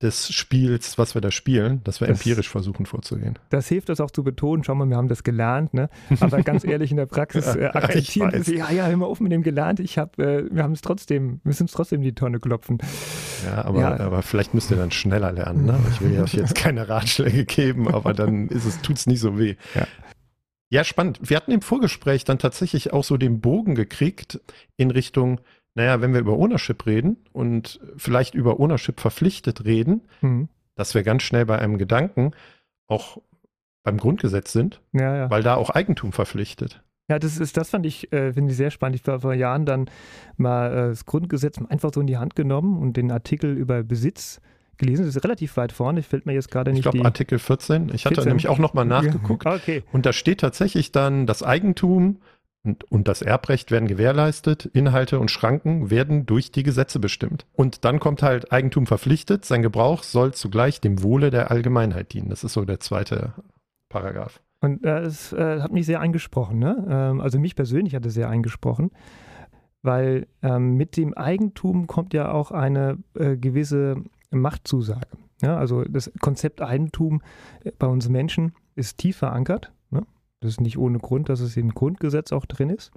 des 0.02 0.34
Spiels, 0.34 0.98
was 0.98 1.16
wir 1.16 1.22
da 1.22 1.32
spielen, 1.32 1.82
dass 1.86 2.02
wir 2.02 2.08
das, 2.08 2.20
empirisch 2.20 2.50
versuchen 2.50 2.86
vorzugehen. 2.86 3.40
Das 3.50 3.70
hilft 3.70 3.90
uns 3.90 4.02
auch 4.02 4.12
zu 4.12 4.24
betonen, 4.24 4.64
schau 4.64 4.76
mal, 4.76 4.88
wir 4.90 4.98
haben 4.98 5.08
das 5.08 5.24
gelernt, 5.24 5.74
ne? 5.74 5.90
Aber 6.20 6.44
ganz 6.44 6.64
ehrlich, 6.66 6.92
in 6.92 6.98
der 6.98 7.06
Praxis 7.06 7.56
äh, 7.56 7.70
akzeptieren 7.74 8.32
wir, 8.34 8.56
ja, 8.56 8.70
ja, 8.70 8.88
hör 8.88 8.98
mal 8.98 9.06
auf 9.06 9.22
mit 9.22 9.32
dem 9.32 9.44
gelernt, 9.44 9.80
ich 9.80 9.98
habe, 9.98 10.22
äh, 10.22 10.54
wir 10.54 10.64
haben 10.64 10.74
es 10.74 10.82
trotzdem, 10.82 11.40
müssen 11.46 11.66
es 11.66 11.72
trotzdem 11.72 12.02
die 12.02 12.14
Tonne 12.14 12.40
klopfen. 12.40 12.80
Ja 13.46 13.64
aber, 13.64 13.80
ja. 13.80 14.00
aber 14.00 14.22
vielleicht 14.24 14.54
müsst 14.54 14.72
ihr 14.72 14.78
dann 14.78 14.92
schneller 14.92 15.32
lernen, 15.32 15.66
ne? 15.66 15.80
Ich 15.92 16.02
will 16.02 16.20
euch 16.20 16.34
jetzt 16.34 16.56
keine 16.56 16.90
Ratschläge 16.90 17.46
geben, 17.46 17.88
aber 17.88 18.14
dann 18.14 18.50
ist 18.50 18.66
es, 18.66 19.08
nicht 19.08 19.22
so 19.22 19.40
weh. 19.40 19.56
Ja. 19.74 19.88
Ja, 20.74 20.84
spannend. 20.84 21.20
Wir 21.22 21.38
hatten 21.38 21.52
im 21.52 21.62
Vorgespräch 21.62 22.24
dann 22.24 22.40
tatsächlich 22.40 22.94
auch 22.94 23.04
so 23.04 23.16
den 23.16 23.42
Bogen 23.42 23.76
gekriegt 23.76 24.42
in 24.76 24.90
Richtung, 24.90 25.40
naja, 25.76 26.02
wenn 26.02 26.14
wir 26.14 26.20
über 26.20 26.34
Ownership 26.34 26.88
reden 26.88 27.18
und 27.32 27.80
vielleicht 27.96 28.34
über 28.34 28.60
Ownership 28.60 29.00
verpflichtet 29.00 29.66
reden, 29.66 30.02
mhm. 30.22 30.50
dass 30.74 30.96
wir 30.96 31.04
ganz 31.04 31.22
schnell 31.22 31.46
bei 31.46 31.60
einem 31.60 31.78
Gedanken 31.78 32.32
auch 32.88 33.22
beim 33.84 33.98
Grundgesetz 33.98 34.52
sind, 34.52 34.82
ja, 34.94 35.16
ja. 35.16 35.30
weil 35.30 35.44
da 35.44 35.54
auch 35.58 35.70
Eigentum 35.70 36.12
verpflichtet. 36.12 36.82
Ja, 37.08 37.20
das 37.20 37.38
ist, 37.38 37.56
das 37.56 37.70
fand 37.70 37.86
ich, 37.86 38.12
äh, 38.12 38.34
finde 38.34 38.50
ich 38.50 38.58
sehr 38.58 38.72
spannend. 38.72 38.96
Ich 38.96 39.06
war 39.06 39.20
vor 39.20 39.36
Jahren 39.36 39.68
dann 39.68 39.92
mal 40.38 40.72
äh, 40.72 40.90
das 40.90 41.06
Grundgesetz 41.06 41.60
einfach 41.70 41.94
so 41.94 42.02
in 42.02 42.08
die 42.08 42.18
Hand 42.18 42.36
genommen 42.36 42.80
und 42.80 42.98
den 42.98 43.12
Artikel 43.12 43.56
über 43.56 43.84
Besitz 43.84 44.42
gelesen. 44.78 45.06
Das 45.06 45.16
ist 45.16 45.24
relativ 45.24 45.58
weit 45.58 45.72
vorne. 45.72 46.00
Ich 46.00 46.08
fällt 46.08 46.26
mir 46.26 46.34
jetzt 46.34 46.52
gerade 46.52 46.72
nicht. 46.72 46.86
Ich 46.86 46.92
glaube 46.92 47.06
Artikel 47.06 47.40
14. 47.40 47.90
Ich 47.94 48.06
hatte 48.06 48.16
14. 48.16 48.30
nämlich 48.30 48.48
auch 48.48 48.60
nochmal 48.60 48.86
nachgeguckt. 48.86 49.46
Ja. 49.46 49.56
Okay. 49.56 49.84
Und 49.92 50.06
da 50.06 50.14
steht 50.14 50.40
tatsächlich 50.40 50.92
dann, 50.92 51.26
das 51.26 51.44
Eigentum 51.44 52.18
und, 52.64 52.90
und 52.92 53.08
das 53.08 53.22
Erbrecht 53.22 53.72
werden 53.72 53.88
gewährleistet. 53.88 54.66
Inhalte 54.74 55.20
und 55.20 55.30
Schranken 55.32 55.90
werden 55.90 56.26
durch 56.26 56.52
die 56.52 56.64
Gesetze 56.64 57.00
bestimmt. 57.00 57.46
Und 57.54 57.86
dann 57.86 58.00
kommt 58.00 58.24
halt 58.24 58.52
Eigentum 58.52 58.88
verpflichtet. 58.88 59.46
Sein 59.46 59.62
Gebrauch 59.62 60.04
soll 60.04 60.34
zugleich 60.34 60.82
dem 60.82 61.04
Wohle 61.04 61.30
der 61.30 61.52
Allgemeinheit 61.52 62.14
dienen. 62.14 62.30
Das 62.30 62.44
ist 62.44 62.54
so 62.54 62.64
der 62.66 62.80
zweite 62.80 63.34
Paragraph. 63.90 64.42
Und 64.62 64.86
äh, 64.86 65.00
es 65.02 65.34
äh, 65.34 65.62
hat 65.62 65.74
mich 65.74 65.86
sehr 65.86 66.00
angesprochen. 66.00 66.60
Ne? 66.60 66.88
Ähm, 66.90 67.22
also 67.22 67.38
mich 67.38 67.56
persönlich 67.56 67.96
hat 67.96 68.06
es 68.06 68.14
sehr 68.14 68.30
angesprochen 68.30 68.92
weil 69.84 70.28
ähm, 70.42 70.78
mit 70.78 70.98
dem 70.98 71.14
Eigentum 71.14 71.88
kommt 71.88 72.14
ja 72.14 72.32
auch 72.32 72.52
eine 72.52 72.98
äh, 73.16 73.38
gewisse 73.38 73.98
Machtzusage. 74.40 75.18
Ja, 75.42 75.58
also 75.58 75.84
das 75.84 76.12
Konzept 76.20 76.62
Eigentum 76.62 77.22
äh, 77.64 77.72
bei 77.78 77.88
uns 77.88 78.10
Menschen 78.10 78.54
ist 78.76 78.98
tief 78.98 79.18
verankert. 79.18 79.74
Ne? 79.90 80.06
Das 80.40 80.52
ist 80.52 80.62
nicht 80.62 80.78
ohne 80.78 81.00
Grund, 81.00 81.30
dass 81.30 81.40
es 81.40 81.58
im 81.58 81.74
Grundgesetz 81.74 82.32
auch 82.32 82.46
drin 82.46 82.70
ist. 82.70 82.92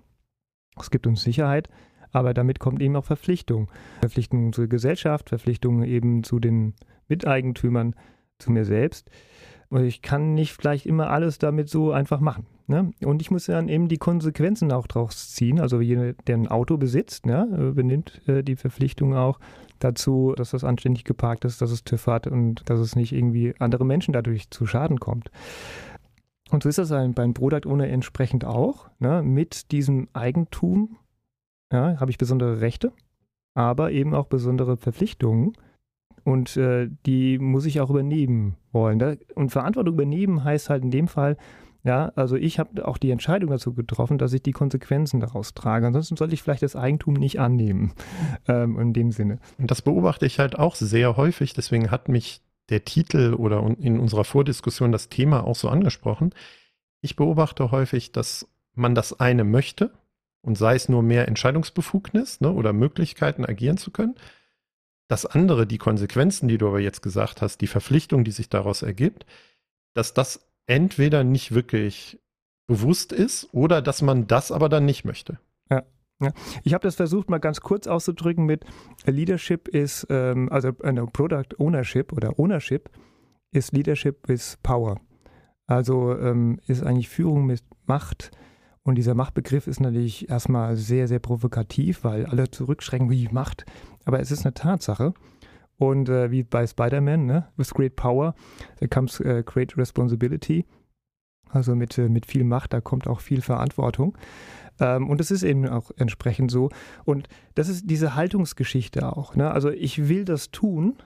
Es 0.79 0.91
gibt 0.91 1.07
uns 1.07 1.23
Sicherheit, 1.23 1.69
aber 2.13 2.35
damit 2.35 2.61
kommt 2.61 2.83
eben 2.83 2.97
auch 2.97 3.05
Verpflichtung. 3.05 3.71
Verpflichtung 4.01 4.53
zur 4.53 4.69
Gesellschaft, 4.69 5.29
Verpflichtung 5.31 5.83
eben 5.83 6.23
zu 6.23 6.39
den 6.39 6.75
Miteigentümern, 7.09 7.95
zu 8.39 8.53
mir 8.53 8.65
selbst. 8.65 9.11
Und 9.69 9.85
ich 9.85 10.03
kann 10.03 10.35
nicht 10.35 10.53
vielleicht 10.53 10.87
immer 10.87 11.11
alles 11.11 11.39
damit 11.39 11.69
so 11.69 11.91
einfach 11.91 12.21
machen. 12.21 12.47
Ne? 12.69 12.93
Und 13.05 13.21
ich 13.23 13.31
muss 13.31 13.47
dann 13.47 13.69
eben 13.69 13.89
die 13.89 13.97
Konsequenzen 13.97 14.71
auch 14.71 14.87
draus 14.87 15.33
ziehen. 15.33 15.61
Also 15.61 15.81
jeder, 15.81 16.13
der 16.13 16.37
ein 16.37 16.49
Auto 16.49 16.77
besitzt, 16.77 17.27
ne, 17.27 17.73
benimmt 17.75 18.23
äh, 18.29 18.43
die 18.43 18.57
Verpflichtung 18.57 19.15
auch 19.15 19.41
dazu, 19.79 20.35
dass 20.37 20.51
das 20.51 20.65
anständig 20.65 21.05
geparkt 21.05 21.45
ist, 21.45 21.61
dass 21.63 21.71
es 21.71 21.85
TÜV 21.85 22.07
hat 22.07 22.27
und 22.27 22.69
dass 22.69 22.81
es 22.81 22.97
nicht 22.97 23.13
irgendwie 23.13 23.55
andere 23.59 23.85
Menschen 23.85 24.13
dadurch 24.13 24.51
zu 24.51 24.67
Schaden 24.67 25.01
kommt. 25.01 25.31
Und 26.51 26.63
so 26.63 26.69
ist 26.69 26.79
das 26.79 26.91
beim 26.91 27.35
Product 27.35 27.67
Owner 27.67 27.89
entsprechend 27.89 28.45
auch. 28.45 28.89
Ne? 28.99 29.23
Mit 29.23 29.73
diesem 29.73 30.09
Eigentum 30.13 30.97
ja, 31.73 31.99
habe 31.99 32.11
ich 32.11 32.19
besondere 32.19 32.61
Rechte, 32.61 32.93
aber 33.55 33.91
eben 33.91 34.15
auch 34.15 34.27
besondere 34.27 34.77
Verpflichtungen. 34.77 35.53
Und 36.25 36.57
äh, 36.57 36.89
die 37.05 37.39
muss 37.39 37.67
ich 37.67 37.81
auch 37.81 37.91
übernehmen 37.91 38.57
wollen. 38.73 39.19
Und 39.35 39.51
Verantwortung 39.51 39.95
übernehmen 39.95 40.45
heißt 40.45 40.71
halt 40.71 40.83
in 40.83 40.91
dem 40.91 41.09
Fall, 41.09 41.37
ja, 41.87 42.11
also 42.17 42.35
ich 42.35 42.59
habe 42.59 42.87
auch 42.87 42.99
die 42.99 43.13
Entscheidung 43.13 43.51
dazu 43.51 43.73
getroffen, 43.73 44.19
dass 44.19 44.33
ich 44.33 44.43
die 44.43 44.51
Konsequenzen 44.51 45.21
daraus 45.21 45.55
trage. 45.55 45.87
Ansonsten 45.87 46.17
sollte 46.17 46.35
ich 46.35 46.43
vielleicht 46.43 46.65
das 46.65 46.75
Eigentum 46.75 47.15
nicht 47.15 47.39
annehmen, 47.39 47.93
ähm, 48.49 48.77
in 48.81 48.93
dem 48.93 49.13
Sinne. 49.13 49.39
Und 49.57 49.71
das 49.71 49.83
beobachte 49.83 50.27
ich 50.27 50.41
halt 50.41 50.59
auch 50.59 50.75
sehr 50.75 51.17
häufig. 51.17 51.55
Deswegen 51.55 51.93
hat 51.93 52.09
mich 52.09 52.43
der 52.71 52.85
Titel 52.85 53.35
oder 53.35 53.65
in 53.79 54.01
unserer 54.01 54.25
Vordiskussion 54.25 54.91
das 54.91 55.11
Thema 55.11 55.45
auch 55.45 55.55
so 55.55 55.69
angesprochen. 55.69 56.35
Ich 57.03 57.15
beobachte 57.15 57.71
häufig, 57.71 58.11
dass 58.11 58.49
man 58.75 58.97
das 58.97 59.21
eine 59.21 59.45
möchte 59.45 59.93
und 60.43 60.59
sei 60.59 60.75
es 60.75 60.89
nur 60.89 61.05
mehr 61.05 61.29
Entscheidungsbefugnis 61.29 62.41
ne, 62.41 62.51
oder 62.51 62.73
Möglichkeiten 62.73 63.45
agieren 63.45 63.77
zu 63.77 63.93
können. 63.93 64.17
Das 65.07 65.25
andere, 65.25 65.69
die 65.69 65.79
Konsequenzen, 65.79 66.49
die 66.49 66.59
du 66.59 66.67
aber 66.67 66.81
jetzt 66.81 67.01
gesagt 67.01 67.43
hast, 67.43 67.61
die 67.61 67.69
Verpflichtung, 67.69 68.25
die 68.25 68.33
sich 68.33 68.49
daraus 68.49 68.83
ergibt, 68.83 69.25
dass 69.95 70.15
das 70.15 70.45
entweder 70.67 71.25
nicht 71.25 71.55
wirklich 71.55 72.19
bewusst 72.67 73.13
ist 73.13 73.49
oder 73.53 73.83
dass 73.83 74.03
man 74.03 74.27
das 74.27 74.51
aber 74.51 74.69
dann 74.69 74.85
nicht 74.85 75.05
möchte. 75.05 75.39
Ja. 75.71 75.85
Ja. 76.21 76.33
Ich 76.65 76.75
habe 76.75 76.83
das 76.83 76.97
versucht 76.97 77.31
mal 77.31 77.39
ganz 77.39 77.61
kurz 77.61 77.87
auszudrücken 77.87 78.47
mit 78.47 78.65
Leadership 79.05 79.69
ist, 79.69 80.07
ähm, 80.11 80.51
also 80.51 80.69
äh, 80.69 80.93
Product 81.13 81.59
Ownership 81.59 82.13
oder 82.13 82.39
Ownership 82.39 82.91
ist 83.53 83.73
Leadership 83.73 84.29
is 84.29 84.59
Power. 84.63 85.01
Also 85.67 86.17
ähm, 86.17 86.61
ist 86.67 86.83
eigentlich 86.83 87.09
Führung 87.09 87.47
mit 87.47 87.63
Macht. 87.87 88.31
Und 88.83 88.95
dieser 88.95 89.15
Machtbegriff 89.15 89.67
ist 89.67 89.81
natürlich 89.81 90.29
erstmal 90.29 90.77
sehr, 90.77 91.09
sehr 91.09 91.19
provokativ, 91.19 92.05
weil 92.05 92.27
alle 92.27 92.51
zurückschrecken, 92.51 93.11
wie 93.11 93.29
Macht. 93.33 93.67
Aber 94.05 94.21
es 94.21 94.31
ist 94.31 94.47
eine 94.47 94.55
Tatsache. 94.55 95.13
Und 95.79 96.09
äh, 96.09 96.31
wie 96.31 96.43
bei 96.43 96.67
Spider-Man, 96.67 97.27
ne? 97.27 97.49
with 97.57 97.75
great 97.75 97.97
power, 97.97 98.35
there 98.79 98.89
comes 98.89 99.21
uh, 99.21 99.43
great 99.45 99.77
responsibility. 99.77 100.65
Also 101.51 101.75
mit, 101.75 101.97
äh, 101.99 102.09
mit 102.09 102.27
viel 102.27 102.45
Macht, 102.45 102.73
da 102.73 102.81
kommt 102.81 103.07
auch 103.07 103.21
viel 103.21 103.43
Verantwortung. 103.43 104.17
Ähm, 104.81 105.09
und 105.09 105.21
es 105.21 105.31
ist 105.31 105.43
eben 105.43 105.69
auch 105.69 105.91
entsprechend 105.97 106.51
so. 106.51 106.71
Und 107.05 107.29
das 107.55 107.69
ist 107.69 107.91
diese 107.91 108.15
Haltungsgeschichte 108.15 109.17
auch. 109.17 109.37
Ne? 109.37 109.51
Also 109.51 109.71
ich 109.71 110.09
will 110.09 110.25
das 110.25 110.51
tun, 110.51 110.97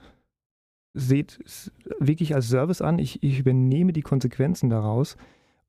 seht 0.93 1.39
es 1.45 1.71
wirklich 1.99 2.35
als 2.35 2.49
Service 2.49 2.81
an, 2.81 2.99
ich, 2.99 3.23
ich 3.23 3.39
übernehme 3.39 3.93
die 3.93 4.01
Konsequenzen 4.01 4.69
daraus. 4.69 5.15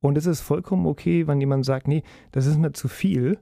Und 0.01 0.19
es 0.19 0.27
ist 0.27 0.41
vollkommen 0.41 0.87
okay, 0.87 1.27
wenn 1.29 1.41
jemand 1.41 1.65
sagt, 1.65 1.87
nee, 1.87 2.03
das 2.33 2.47
ist 2.47 2.59
mir 2.59 2.73
zu 2.73 2.88
viel. 2.88 3.38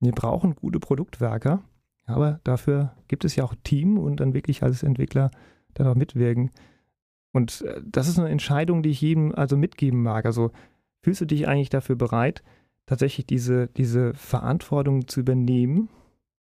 Wir 0.00 0.12
brauchen 0.12 0.54
gute 0.54 0.78
Produktwerker, 0.78 1.62
aber 2.06 2.40
dafür 2.44 2.94
gibt 3.08 3.24
es 3.24 3.36
ja 3.36 3.44
auch 3.44 3.54
Team 3.64 3.98
und 3.98 4.20
dann 4.20 4.34
wirklich 4.34 4.62
als 4.62 4.82
Entwickler 4.82 5.30
dann 5.74 5.86
auch 5.86 5.94
mitwirken. 5.94 6.50
Und 7.32 7.62
äh, 7.62 7.80
das 7.84 8.08
ist 8.08 8.18
eine 8.18 8.28
Entscheidung, 8.28 8.82
die 8.82 8.90
ich 8.90 9.00
jedem 9.00 9.34
also 9.34 9.56
mitgeben 9.56 10.02
mag. 10.02 10.26
Also 10.26 10.52
fühlst 11.02 11.20
du 11.20 11.26
dich 11.26 11.48
eigentlich 11.48 11.70
dafür 11.70 11.96
bereit, 11.96 12.42
tatsächlich 12.86 13.26
diese, 13.26 13.68
diese 13.68 14.14
Verantwortung 14.14 15.08
zu 15.08 15.20
übernehmen? 15.20 15.88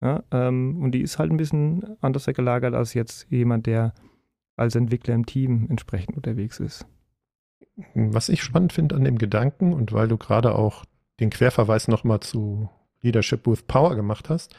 Ja, 0.02 0.24
ähm, 0.32 0.82
und 0.82 0.94
die 0.94 1.02
ist 1.02 1.20
halt 1.20 1.32
ein 1.32 1.38
bisschen 1.38 1.98
anders 2.02 2.26
gelagert 2.26 2.74
als 2.74 2.96
jetzt 2.96 3.28
jemand, 3.30 3.68
der 3.68 3.94
als 4.56 4.76
Entwickler 4.76 5.14
im 5.14 5.26
Team 5.26 5.68
entsprechend 5.70 6.18
unterwegs 6.18 6.60
ist. 6.60 6.88
Was 7.94 8.30
ich 8.30 8.42
spannend 8.42 8.74
finde 8.74 8.96
an 8.96 9.04
dem 9.04 9.18
Gedanken 9.18 9.74
und 9.74 9.94
weil 9.94 10.08
du 10.08 10.18
gerade 10.18 10.56
auch 10.56 10.86
den 11.20 11.30
Querverweis 11.30 11.88
nochmal 11.88 12.20
zu 12.20 12.70
Leadership 13.02 13.48
with 13.48 13.64
Power 13.64 13.96
gemacht 13.96 14.30
hast, 14.30 14.56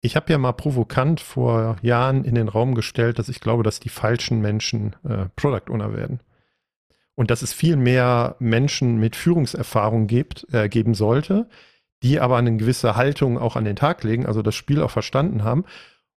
ich 0.00 0.16
habe 0.16 0.30
ja 0.32 0.38
mal 0.38 0.52
provokant 0.52 1.20
vor 1.20 1.76
Jahren 1.82 2.24
in 2.24 2.34
den 2.34 2.48
Raum 2.48 2.74
gestellt, 2.74 3.18
dass 3.18 3.28
ich 3.28 3.40
glaube, 3.40 3.62
dass 3.62 3.80
die 3.80 3.88
falschen 3.88 4.40
Menschen 4.40 4.94
äh, 5.04 5.26
Product 5.34 5.70
Owner 5.70 5.92
werden. 5.92 6.20
Und 7.14 7.32
dass 7.32 7.42
es 7.42 7.52
viel 7.52 7.76
mehr 7.76 8.36
Menschen 8.38 8.98
mit 8.98 9.16
Führungserfahrung 9.16 10.06
gibt, 10.06 10.46
äh, 10.52 10.68
geben 10.68 10.94
sollte, 10.94 11.48
die 12.04 12.20
aber 12.20 12.36
eine 12.36 12.56
gewisse 12.56 12.94
Haltung 12.94 13.38
auch 13.38 13.56
an 13.56 13.64
den 13.64 13.74
Tag 13.74 14.04
legen, 14.04 14.24
also 14.24 14.40
das 14.42 14.54
Spiel 14.54 14.82
auch 14.82 14.90
verstanden 14.90 15.42
haben 15.42 15.64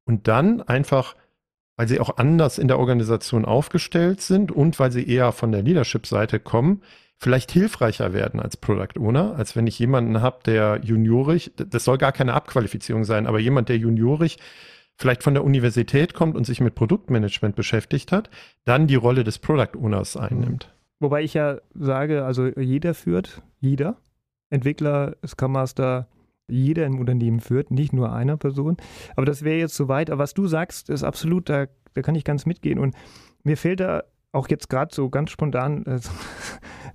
und 0.05 0.27
dann 0.27 0.61
einfach, 0.61 1.15
weil 1.75 1.87
sie 1.87 1.99
auch 1.99 2.17
anders 2.17 2.59
in 2.59 2.67
der 2.67 2.77
Organisation 2.77 3.45
aufgestellt 3.45 4.21
sind 4.21 4.51
und 4.51 4.79
weil 4.79 4.91
sie 4.91 5.07
eher 5.07 5.31
von 5.31 5.51
der 5.51 5.63
Leadership-Seite 5.63 6.39
kommen, 6.39 6.83
vielleicht 7.21 7.51
hilfreicher 7.51 8.13
werden 8.13 8.39
als 8.39 8.57
Product 8.57 8.99
Owner, 8.99 9.35
als 9.35 9.55
wenn 9.55 9.67
ich 9.67 9.77
jemanden 9.77 10.21
habe, 10.21 10.39
der 10.43 10.81
juniorig, 10.83 11.51
das 11.55 11.83
soll 11.83 11.99
gar 11.99 12.11
keine 12.11 12.33
Abqualifizierung 12.33 13.03
sein, 13.03 13.27
aber 13.27 13.39
jemand, 13.39 13.69
der 13.69 13.77
juniorig 13.77 14.39
vielleicht 14.97 15.21
von 15.21 15.35
der 15.35 15.43
Universität 15.43 16.15
kommt 16.15 16.35
und 16.35 16.45
sich 16.45 16.61
mit 16.61 16.73
Produktmanagement 16.73 17.55
beschäftigt 17.55 18.11
hat, 18.11 18.31
dann 18.65 18.87
die 18.87 18.95
Rolle 18.95 19.23
des 19.23 19.37
Product 19.37 19.77
Owners 19.77 20.17
einnimmt. 20.17 20.73
Wobei 20.99 21.21
ich 21.21 21.35
ja 21.35 21.59
sage, 21.75 22.25
also 22.25 22.47
jeder 22.47 22.93
führt, 22.93 23.41
jeder. 23.59 23.97
Entwickler, 24.49 25.15
Scrum 25.25 25.53
Master, 25.53 26.07
jeder 26.47 26.85
im 26.85 26.99
Unternehmen 26.99 27.39
führt, 27.39 27.71
nicht 27.71 27.93
nur 27.93 28.11
einer 28.11 28.37
Person. 28.37 28.77
Aber 29.15 29.25
das 29.25 29.43
wäre 29.43 29.59
jetzt 29.59 29.75
zu 29.75 29.87
weit. 29.87 30.09
Aber 30.09 30.23
was 30.23 30.33
du 30.33 30.47
sagst, 30.47 30.89
ist 30.89 31.03
absolut, 31.03 31.49
da, 31.49 31.67
da 31.93 32.01
kann 32.01 32.15
ich 32.15 32.23
ganz 32.23 32.45
mitgehen. 32.45 32.77
Und 32.77 32.95
mir 33.43 33.57
fällt 33.57 33.79
da 33.79 34.03
auch 34.31 34.47
jetzt 34.49 34.69
gerade 34.69 34.93
so 34.93 35.09
ganz 35.09 35.31
spontan 35.31 35.85
äh, 35.85 35.97
so, 35.99 36.11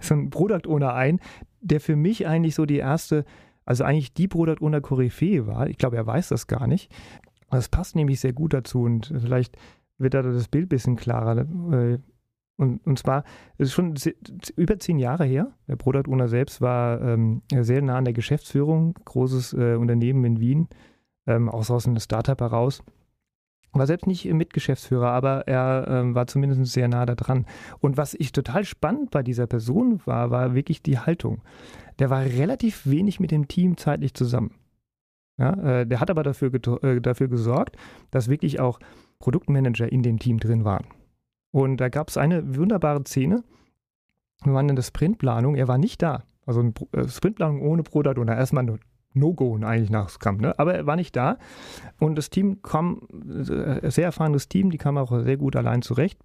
so, 0.01 0.15
ein 0.15 0.31
Product 0.31 0.69
Owner 0.69 0.95
ein, 0.95 1.21
der 1.61 1.81
für 1.81 1.97
mich 1.97 2.27
eigentlich 2.27 2.55
so 2.55 2.67
die 2.67 2.79
erste, 2.79 3.25
also 3.65 3.85
eigentlich 3.85 4.15
die 4.15 4.29
Product 4.29 4.61
Owner 4.61 4.81
Koryphäe 4.81 5.47
war. 5.47 5.69
Ich 5.69 5.79
glaube, 5.79 5.97
er 5.97 6.07
weiß 6.07 6.29
das 6.29 6.47
gar 6.47 6.67
nicht. 6.67 6.93
Das 7.51 7.69
passt 7.69 7.97
nämlich 7.97 8.21
sehr 8.21 8.33
gut 8.33 8.55
dazu 8.55 8.83
und 8.83 9.13
vielleicht 9.19 9.57
wird 9.99 10.15
da 10.15 10.23
das 10.23 10.49
Bild 10.49 10.67
ein 10.67 10.69
bisschen 10.69 10.97
klarer. 10.97 11.47
Äh, 11.73 11.99
und, 12.59 12.87
und 12.87 12.99
zwar, 12.99 13.25
es 13.59 13.69
ist 13.69 13.75
schon 13.75 13.95
über 14.57 14.79
zehn 14.79 14.99
Jahre 14.99 15.25
her. 15.25 15.53
Der 15.69 15.77
Product 15.77 16.09
Owner 16.09 16.29
selbst 16.29 16.61
war 16.61 17.01
ähm, 17.03 17.43
sehr 17.53 17.83
nah 17.83 17.99
an 17.99 18.05
der 18.05 18.15
Geschäftsführung, 18.15 18.95
großes 19.05 19.53
äh, 19.53 19.75
Unternehmen 19.75 20.25
in 20.25 20.41
Wien, 20.41 20.69
ähm, 21.27 21.51
auch 21.51 21.69
aus 21.69 21.87
einem 21.87 22.01
Startup 22.01 22.41
heraus. 22.41 22.83
War 23.73 23.87
selbst 23.87 24.07
nicht 24.07 24.25
Mitgeschäftsführer, 24.25 25.11
aber 25.11 25.47
er 25.47 25.87
ähm, 25.89 26.15
war 26.15 26.27
zumindest 26.27 26.73
sehr 26.73 26.89
nah 26.89 27.05
da 27.05 27.15
dran. 27.15 27.47
Und 27.81 27.97
was 27.97 28.15
ich 28.15 28.33
total 28.33 28.65
spannend 28.65 29.11
bei 29.11 29.23
dieser 29.23 29.47
Person 29.47 30.01
war, 30.07 30.31
war 30.31 30.55
wirklich 30.55 30.83
die 30.83 30.99
Haltung. 30.99 31.43
Der 31.99 32.09
war 32.11 32.23
relativ 32.23 32.87
wenig 32.87 33.21
mit 33.21 33.31
dem 33.31 33.49
Team 33.49 33.77
zeitlich 33.77 34.15
zusammen. 34.15 34.53
Ja, 35.39 35.53
äh, 35.53 35.87
der 35.87 36.01
hat 36.01 36.11
aber 36.11 36.23
dafür, 36.23 36.51
äh, 36.83 37.01
dafür 37.01 37.29
gesorgt, 37.29 37.77
dass 38.11 38.29
wirklich 38.29 38.61
auch 38.61 38.79
Produktmanager 39.19 39.91
in 39.91 40.03
dem 40.03 40.19
Team 40.19 40.39
drin 40.41 40.65
waren. 40.65 40.87
Und 41.51 41.79
da 41.79 41.89
gab 41.89 42.09
es 42.09 42.17
eine 42.17 42.57
wunderbare 42.57 43.03
Szene. 43.05 43.45
Wir 44.45 44.55
waren 44.55 44.69
in 44.69 44.77
der 44.77 44.83
Sprintplanung, 44.83 45.55
er 45.55 45.69
war 45.69 45.79
nicht 45.79 46.03
da. 46.03 46.25
Also 46.47 46.61
eine 46.61 46.73
äh, 46.93 47.09
Sprintplanung 47.09 47.61
ohne 47.63 47.83
Product 47.83 48.19
Owner, 48.19 48.37
erstmal 48.37 48.65
nur 48.65 48.79
No-Go 49.17 49.59
eigentlich 49.63 49.91
nach 49.91 50.09
Scrum. 50.09 50.37
Ne? 50.39 50.59
Aber 50.59 50.75
er 50.75 50.87
war 50.87 50.97
nicht 50.97 51.17
da 51.17 51.39
und 51.99 52.17
das 52.17 52.31
Team 52.31 52.63
kam, 52.63 53.03
äh, 53.13 53.91
sehr 53.91 54.05
erfahrenes 54.05 54.49
Team, 54.49 54.71
die 54.71 54.79
kam 54.79 54.99
auch 54.99 55.23
sehr 55.23 55.37
gut 55.37 55.57
allein 55.57 55.83
zurecht. 55.83 56.19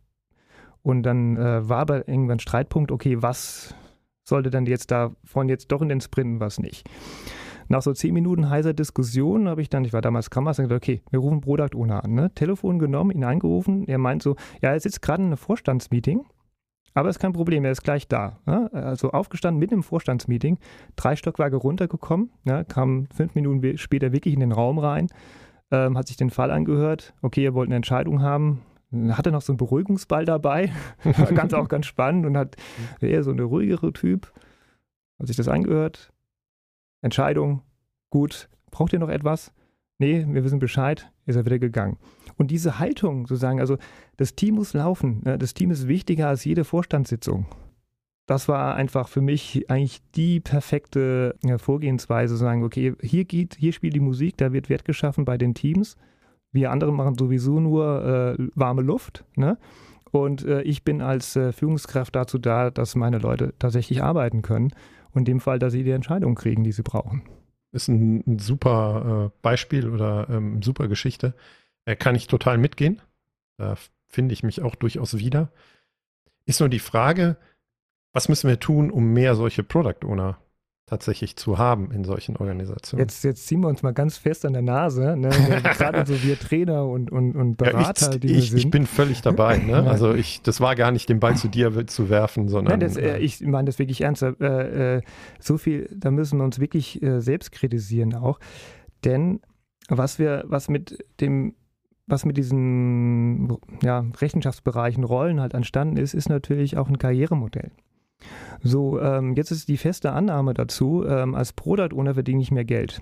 Und 0.84 1.04
dann 1.04 1.38
äh, 1.38 1.68
war 1.70 1.80
aber 1.80 2.08
irgendwann 2.08 2.40
Streitpunkt, 2.40 2.92
okay, 2.92 3.22
was 3.22 3.76
sollte 4.24 4.50
dann 4.50 4.66
jetzt 4.66 4.92
davon 4.92 5.50
jetzt 5.50 5.72
doch 5.72 5.82
in 5.82 5.90
den 5.90 6.02
Sprinten, 6.02 6.40
was 6.40 6.60
nicht. 6.60 6.90
Nach 7.68 7.82
so 7.82 7.94
zehn 7.94 8.14
Minuten 8.14 8.50
heißer 8.50 8.74
Diskussion 8.74 9.48
habe 9.48 9.62
ich 9.62 9.70
dann, 9.70 9.86
ich 9.86 9.94
war 9.94 10.02
damals 10.02 10.26
Scrum 10.26 10.44
Master, 10.44 10.64
gesagt, 10.64 10.84
okay, 10.84 11.02
wir 11.10 11.20
rufen 11.20 11.42
Product 11.42 11.76
Owner 11.76 12.04
an. 12.04 12.14
Ne? 12.14 12.34
Telefon 12.34 12.80
genommen, 12.80 13.12
ihn 13.12 13.24
angerufen. 13.24 13.88
Er 13.88 13.98
meint 13.98 14.24
so, 14.24 14.36
ja, 14.62 14.72
er 14.72 14.80
sitzt 14.80 15.02
gerade 15.02 15.22
in 15.22 15.28
einem 15.28 15.38
Vorstandsmeeting 15.38 16.26
aber 16.94 17.10
ist 17.10 17.20
kein 17.20 17.34
Problem, 17.34 17.66
er 17.66 17.72
ist 17.72 17.84
gleich 17.84 18.08
da. 18.08 18.40
Ja? 18.46 18.68
Also 18.68 19.12
aufgestanden 19.12 19.60
mit 19.60 19.72
im 19.72 19.84
Vorstandsmeeting, 19.84 20.58
drei 20.96 21.16
Stockwerke 21.16 21.56
runtergekommen, 21.56 22.32
ja? 22.44 22.64
kam 22.64 23.08
fünf 23.14 23.36
Minuten 23.36 23.78
später 23.78 24.12
wirklich 24.12 24.34
in 24.34 24.40
den 24.40 24.52
Raum 24.52 24.80
rein, 24.80 25.08
ähm, 25.72 25.98
hat 25.98 26.08
sich 26.08 26.18
den 26.18 26.30
Fall 26.30 26.52
angehört. 26.52 27.14
Okay, 27.22 27.46
er 27.46 27.54
wollte 27.54 27.70
eine 27.70 27.78
Entscheidung 27.78 28.22
haben. 28.22 28.62
Hatte 29.12 29.32
noch 29.32 29.42
so 29.42 29.54
einen 29.54 29.58
Beruhigungsball 29.58 30.26
dabei, 30.26 30.74
war 31.04 31.32
ganz 31.32 31.54
auch 31.54 31.70
ganz 31.70 31.86
spannend 31.86 32.26
und 32.26 32.36
hat 32.36 32.58
eher 33.00 33.24
so 33.24 33.32
eine 33.32 33.44
ruhigere 33.44 33.94
Typ. 33.94 34.34
Hat 35.18 35.28
sich 35.28 35.38
das 35.38 35.48
angehört. 35.48 36.12
Entscheidung, 37.02 37.62
gut. 38.10 38.50
Braucht 38.70 38.92
ihr 38.92 39.00
noch 39.00 39.10
etwas? 39.10 39.54
Nee, 39.98 40.26
wir 40.28 40.44
wissen 40.44 40.60
Bescheid, 40.60 41.10
ist 41.26 41.36
er 41.36 41.46
wieder 41.46 41.60
gegangen. 41.60 41.98
Und 42.42 42.50
diese 42.50 42.80
Haltung 42.80 43.28
sozusagen, 43.28 43.60
also 43.60 43.78
das 44.18 44.34
Team 44.34 44.56
muss 44.56 44.74
laufen, 44.74 45.22
ne? 45.24 45.38
das 45.38 45.54
Team 45.54 45.70
ist 45.70 45.88
wichtiger 45.88 46.28
als 46.28 46.44
jede 46.44 46.64
Vorstandssitzung. 46.64 47.46
Das 48.26 48.48
war 48.48 48.74
einfach 48.74 49.10
für 49.10 49.22
mich 49.22 49.70
eigentlich 49.70 50.02
die 50.16 50.40
perfekte 50.40 51.36
Vorgehensweise, 51.58 52.34
zu 52.34 52.40
sagen, 52.40 52.64
okay, 52.64 52.96
hier 53.00 53.26
geht, 53.26 53.58
hier 53.60 53.74
spielt 53.74 53.94
die 53.94 54.00
Musik, 54.00 54.38
da 54.38 54.54
wird 54.54 54.70
Wert 54.70 54.86
geschaffen 54.86 55.24
bei 55.24 55.38
den 55.38 55.54
Teams. 55.54 55.98
Wir 56.52 56.72
anderen 56.72 56.96
machen 56.96 57.16
sowieso 57.16 57.60
nur 57.60 58.36
äh, 58.40 58.44
warme 58.56 58.82
Luft. 58.82 59.24
Ne? 59.36 59.60
Und 60.10 60.44
äh, 60.44 60.64
ich 60.64 60.84
bin 60.84 61.04
als 61.04 61.36
äh, 61.36 61.52
Führungskraft 61.52 62.16
dazu 62.16 62.40
da, 62.40 62.72
dass 62.72 62.96
meine 62.96 63.20
Leute 63.20 63.54
tatsächlich 63.60 64.02
arbeiten 64.02 64.42
können. 64.42 64.72
Und 65.12 65.20
in 65.20 65.26
dem 65.26 65.40
Fall, 65.42 65.60
dass 65.60 65.74
sie 65.74 65.84
die 65.84 65.92
Entscheidung 65.92 66.34
kriegen, 66.34 66.64
die 66.64 66.72
sie 66.72 66.82
brauchen. 66.82 67.22
Ist 67.72 67.88
ein, 67.88 68.24
ein 68.26 68.40
super 68.40 69.28
äh, 69.28 69.38
Beispiel 69.44 69.88
oder 69.88 70.28
ähm, 70.32 70.64
super 70.64 70.88
Geschichte. 70.88 71.36
Äh, 71.86 71.96
kann 71.96 72.16
ich 72.16 72.28
total 72.28 72.58
mitgehen. 72.58 73.02
Da 73.58 73.76
finde 74.08 74.34
ich 74.34 74.44
mich 74.44 74.62
auch 74.62 74.76
durchaus 74.76 75.18
wieder. 75.18 75.52
Ist 76.46 76.60
nur 76.60 76.70
die 76.70 76.80
Frage, 76.80 77.38
was 78.14 78.30
müssen 78.30 78.50
wir 78.50 78.60
tun, 78.60 78.92
um 78.92 79.14
mehr 79.14 79.36
solche 79.36 79.64
Product 79.64 80.06
Owner 80.06 80.38
tatsächlich 80.92 81.38
zu 81.38 81.58
haben 81.58 81.90
in 81.92 82.04
solchen 82.04 82.36
Organisationen. 82.36 83.00
Jetzt, 83.00 83.24
jetzt 83.24 83.48
ziehen 83.48 83.62
wir 83.62 83.70
uns 83.70 83.82
mal 83.82 83.94
ganz 83.94 84.18
fest 84.18 84.46
an 84.46 84.52
der 84.52 84.62
Nase, 84.62 85.16
ne? 85.16 85.30
gerade 85.64 86.06
so 86.06 86.22
wir 86.22 86.38
Trainer 86.38 86.86
und, 86.86 87.10
und, 87.10 87.34
und 87.38 87.56
Berater, 87.56 88.08
ja, 88.08 88.14
ich, 88.16 88.20
die 88.20 88.28
ich, 88.28 88.36
wir 88.36 88.42
sind. 88.42 88.58
Ich 88.58 88.70
bin 88.72 88.86
völlig 88.86 89.22
dabei. 89.22 89.58
Ne? 89.58 89.86
Also 89.92 90.14
ich, 90.14 90.42
das 90.42 90.60
war 90.60 90.76
gar 90.76 90.92
nicht 90.92 91.08
den 91.08 91.22
Ball 91.22 91.38
zu 91.38 91.48
dir 91.48 91.88
zu 91.88 92.10
werfen, 92.10 92.50
sondern. 92.50 92.80
Nein, 92.80 92.80
das, 92.82 92.98
äh, 92.98 93.20
ich 93.20 93.40
meine 93.42 93.66
das 93.66 93.80
wirklich 93.80 94.02
ernst. 94.02 94.22
Äh, 94.22 94.98
äh, 94.98 95.02
so 95.40 95.58
viel, 95.58 95.90
da 95.96 96.12
müssen 96.12 96.40
wir 96.40 96.44
uns 96.44 96.60
wirklich 96.60 97.02
äh, 97.02 97.22
selbst 97.22 97.54
kritisieren 97.54 98.14
auch. 98.14 98.40
Denn 99.06 99.40
was 99.88 100.20
wir, 100.20 100.44
was 100.48 100.68
mit 100.68 101.06
dem 101.22 101.56
was 102.08 102.26
mit 102.26 102.38
diesen 102.38 103.58
ja, 103.84 104.06
Rechenschaftsbereichen, 104.20 105.04
Rollen 105.04 105.40
halt 105.40 105.54
entstanden 105.54 105.98
ist, 105.98 106.14
ist 106.14 106.30
natürlich 106.30 106.78
auch 106.78 106.90
ein 106.90 106.98
Karrieremodell. 106.98 107.72
So, 108.62 109.00
ähm, 109.00 109.34
jetzt 109.36 109.52
ist 109.52 109.68
die 109.68 109.78
feste 109.78 110.12
Annahme 110.12 110.54
dazu, 110.54 111.04
ähm, 111.08 111.34
als 111.36 111.54
Product 111.54 111.96
Owner 111.96 112.14
verdiene 112.14 112.42
ich 112.42 112.52
mehr 112.52 112.66
Geld. 112.66 113.02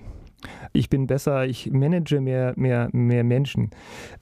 Ich 0.71 0.89
bin 0.89 1.07
besser, 1.07 1.45
ich 1.45 1.69
manage 1.71 2.21
mehr, 2.21 2.53
mehr, 2.55 2.89
mehr 2.93 3.23
Menschen. 3.23 3.71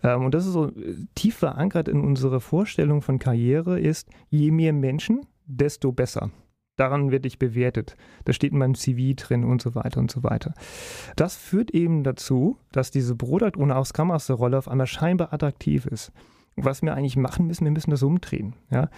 Ähm, 0.04 0.26
und 0.26 0.34
das 0.34 0.48
ist 0.48 0.54
so 0.54 0.70
äh, 0.70 0.96
tief 1.14 1.36
verankert 1.36 1.88
in 1.88 2.02
unserer 2.02 2.40
Vorstellung 2.40 3.02
von 3.02 3.20
Karriere 3.20 3.80
ist, 3.80 4.10
je 4.30 4.52
mehr 4.52 4.74
Menschen, 4.74 5.22
desto 5.46 5.92
besser. 5.92 6.32
Daran 6.78 7.12
werde 7.12 7.28
ich 7.28 7.40
bewertet. 7.40 7.98
Das 8.24 8.36
steht 8.36 8.54
in 8.54 8.60
meinem 8.60 8.76
CV 8.76 9.16
drin 9.16 9.44
und 9.44 9.62
so 9.62 9.76
weiter 9.76 10.00
und 10.00 10.10
so 10.10 10.24
weiter. 10.24 10.54
Das 11.16 11.36
führt 11.36 11.72
eben 11.72 12.04
dazu, 12.04 12.58
dass 12.72 12.92
diese 12.92 13.16
Product 13.16 13.58
ohne 13.58 13.76
auch 13.76 13.86
Scrum 13.86 14.10
Master 14.10 14.36
Rolle 14.36 14.58
auf 14.58 14.68
einmal 14.68 14.88
scheinbar 14.88 15.34
attraktiv 15.34 15.86
ist. 15.88 16.12
Was 16.56 16.82
wir 16.82 16.96
eigentlich 16.96 17.18
machen 17.18 17.48
müssen, 17.48 17.66
wir 17.66 17.72
müssen 17.72 17.92
das 17.92 18.04
umdrehen. 18.04 18.54
Ja? 18.72 18.90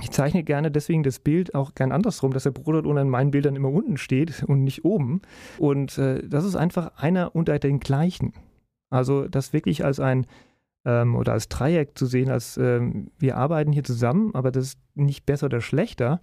Ich 0.00 0.10
zeichne 0.10 0.42
gerne 0.44 0.70
deswegen 0.70 1.02
das 1.02 1.18
Bild 1.18 1.54
auch 1.54 1.74
gern 1.74 1.92
andersrum, 1.92 2.32
dass 2.32 2.44
der 2.44 2.52
Product 2.52 2.88
Owner 2.88 3.02
in 3.02 3.10
meinen 3.10 3.30
Bildern 3.30 3.56
immer 3.56 3.70
unten 3.70 3.96
steht 3.96 4.42
und 4.44 4.64
nicht 4.64 4.84
oben. 4.84 5.20
Und 5.58 5.98
äh, 5.98 6.26
das 6.26 6.44
ist 6.44 6.56
einfach 6.56 6.96
einer 6.96 7.34
unter 7.34 7.58
den 7.58 7.80
gleichen. 7.80 8.32
Also 8.88 9.28
das 9.28 9.52
wirklich 9.52 9.84
als 9.84 10.00
ein 10.00 10.26
ähm, 10.84 11.14
oder 11.16 11.32
als 11.32 11.48
Dreieck 11.48 11.98
zu 11.98 12.06
sehen, 12.06 12.30
als 12.30 12.56
ähm, 12.56 13.10
wir 13.18 13.36
arbeiten 13.36 13.72
hier 13.72 13.84
zusammen, 13.84 14.34
aber 14.34 14.50
das 14.50 14.64
ist 14.64 14.78
nicht 14.94 15.26
besser 15.26 15.46
oder 15.46 15.60
schlechter. 15.60 16.20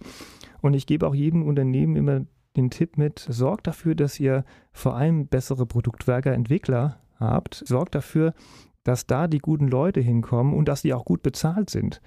Und 0.60 0.74
ich 0.74 0.86
gebe 0.86 1.06
auch 1.06 1.14
jedem 1.14 1.42
Unternehmen 1.42 1.96
immer 1.96 2.22
den 2.56 2.70
Tipp 2.70 2.98
mit, 2.98 3.18
sorgt 3.18 3.66
dafür, 3.66 3.94
dass 3.94 4.18
ihr 4.18 4.44
vor 4.72 4.96
allem 4.96 5.26
bessere 5.26 5.66
Produktwerker, 5.66 6.32
Entwickler 6.32 7.00
habt. 7.16 7.62
Sorgt 7.66 7.94
dafür, 7.94 8.34
dass 8.84 9.06
da 9.06 9.28
die 9.28 9.38
guten 9.38 9.68
Leute 9.68 10.00
hinkommen 10.00 10.54
und 10.54 10.66
dass 10.68 10.82
die 10.82 10.94
auch 10.94 11.04
gut 11.04 11.22
bezahlt 11.22 11.70
sind 11.70 12.00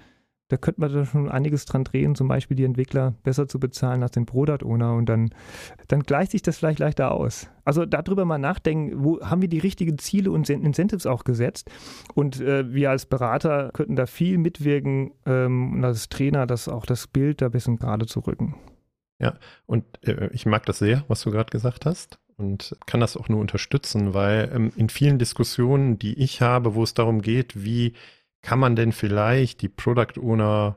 da 0.52 0.58
könnte 0.58 0.82
man 0.82 0.92
da 0.92 1.06
schon 1.06 1.30
einiges 1.30 1.64
dran 1.64 1.82
drehen, 1.82 2.14
zum 2.14 2.28
Beispiel 2.28 2.54
die 2.54 2.64
Entwickler 2.64 3.14
besser 3.22 3.48
zu 3.48 3.58
bezahlen 3.58 4.02
als 4.02 4.12
den 4.12 4.26
Product 4.26 4.62
Owner 4.62 4.92
und 4.92 5.08
dann, 5.08 5.30
dann 5.88 6.02
gleicht 6.02 6.32
sich 6.32 6.42
das 6.42 6.58
vielleicht 6.58 6.78
leichter 6.78 7.10
aus. 7.10 7.48
Also 7.64 7.86
darüber 7.86 8.26
mal 8.26 8.36
nachdenken, 8.36 9.02
wo 9.02 9.18
haben 9.22 9.40
wir 9.40 9.48
die 9.48 9.60
richtigen 9.60 9.96
Ziele 9.96 10.30
und 10.30 10.50
Incentives 10.50 11.06
auch 11.06 11.24
gesetzt 11.24 11.70
und 12.12 12.38
äh, 12.42 12.70
wir 12.70 12.90
als 12.90 13.06
Berater 13.06 13.70
könnten 13.72 13.96
da 13.96 14.04
viel 14.04 14.36
mitwirken 14.36 15.12
ähm, 15.24 15.72
und 15.72 15.84
als 15.86 16.10
Trainer 16.10 16.46
das 16.46 16.68
auch 16.68 16.84
das 16.84 17.06
Bild 17.06 17.40
da 17.40 17.46
ein 17.46 17.52
bisschen 17.52 17.78
gerade 17.78 18.04
zu 18.04 18.20
rücken. 18.20 18.54
Ja, 19.18 19.38
und 19.64 19.86
äh, 20.06 20.28
ich 20.34 20.44
mag 20.44 20.66
das 20.66 20.80
sehr, 20.80 21.02
was 21.08 21.22
du 21.22 21.30
gerade 21.30 21.50
gesagt 21.50 21.86
hast 21.86 22.18
und 22.36 22.76
kann 22.84 23.00
das 23.00 23.16
auch 23.16 23.30
nur 23.30 23.40
unterstützen, 23.40 24.12
weil 24.12 24.52
ähm, 24.54 24.70
in 24.76 24.90
vielen 24.90 25.18
Diskussionen, 25.18 25.98
die 25.98 26.18
ich 26.18 26.42
habe, 26.42 26.74
wo 26.74 26.82
es 26.82 26.92
darum 26.92 27.22
geht, 27.22 27.64
wie 27.64 27.94
kann 28.42 28.58
man 28.58 28.76
denn 28.76 28.92
vielleicht 28.92 29.62
die 29.62 29.68
Product 29.68 30.20
Owner, 30.20 30.76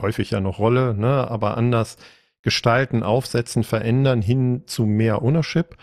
häufig 0.00 0.30
ja 0.30 0.40
noch 0.40 0.58
Rolle, 0.58 0.94
ne, 0.94 1.28
aber 1.28 1.56
anders 1.56 1.96
gestalten, 2.42 3.02
aufsetzen, 3.02 3.64
verändern 3.64 4.22
hin 4.22 4.62
zu 4.66 4.86
mehr 4.86 5.22
Ownership, 5.22 5.76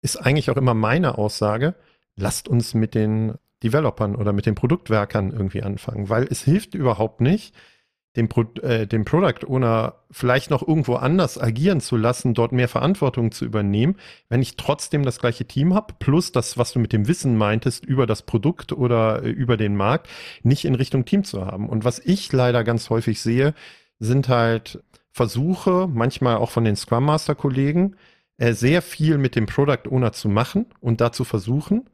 ist 0.00 0.16
eigentlich 0.16 0.50
auch 0.50 0.56
immer 0.56 0.74
meine 0.74 1.18
Aussage, 1.18 1.74
lasst 2.14 2.48
uns 2.48 2.74
mit 2.74 2.94
den 2.94 3.34
Developern 3.62 4.14
oder 4.14 4.32
mit 4.32 4.46
den 4.46 4.54
Produktwerkern 4.54 5.32
irgendwie 5.32 5.62
anfangen, 5.62 6.08
weil 6.08 6.24
es 6.24 6.42
hilft 6.42 6.74
überhaupt 6.74 7.20
nicht, 7.20 7.54
dem, 8.16 8.28
Pro, 8.28 8.42
äh, 8.62 8.86
dem 8.86 9.04
Product 9.04 9.46
Owner 9.46 9.94
vielleicht 10.10 10.50
noch 10.50 10.66
irgendwo 10.66 10.94
anders 10.94 11.38
agieren 11.40 11.80
zu 11.80 11.96
lassen, 11.96 12.34
dort 12.34 12.52
mehr 12.52 12.68
Verantwortung 12.68 13.32
zu 13.32 13.44
übernehmen, 13.44 13.96
wenn 14.28 14.42
ich 14.42 14.56
trotzdem 14.56 15.02
das 15.02 15.18
gleiche 15.18 15.44
Team 15.46 15.74
habe, 15.74 15.94
plus 15.98 16.32
das, 16.32 16.56
was 16.56 16.72
du 16.72 16.78
mit 16.78 16.92
dem 16.92 17.08
Wissen 17.08 17.36
meintest 17.36 17.84
über 17.84 18.06
das 18.06 18.22
Produkt 18.22 18.72
oder 18.72 19.22
äh, 19.24 19.30
über 19.30 19.56
den 19.56 19.76
Markt, 19.76 20.08
nicht 20.42 20.64
in 20.64 20.74
Richtung 20.74 21.04
Team 21.04 21.24
zu 21.24 21.44
haben. 21.44 21.68
Und 21.68 21.84
was 21.84 21.98
ich 21.98 22.32
leider 22.32 22.62
ganz 22.62 22.90
häufig 22.90 23.20
sehe, 23.20 23.54
sind 23.98 24.28
halt 24.28 24.82
Versuche, 25.10 25.88
manchmal 25.92 26.36
auch 26.36 26.50
von 26.50 26.64
den 26.64 26.76
Scrum 26.76 27.04
Master 27.04 27.34
Kollegen, 27.34 27.96
äh, 28.36 28.52
sehr 28.52 28.82
viel 28.82 29.18
mit 29.18 29.36
dem 29.36 29.46
Product 29.46 29.88
Owner 29.90 30.12
zu 30.12 30.28
machen 30.28 30.66
und 30.80 31.00
da 31.00 31.12
zu 31.12 31.24
versuchen, 31.24 31.88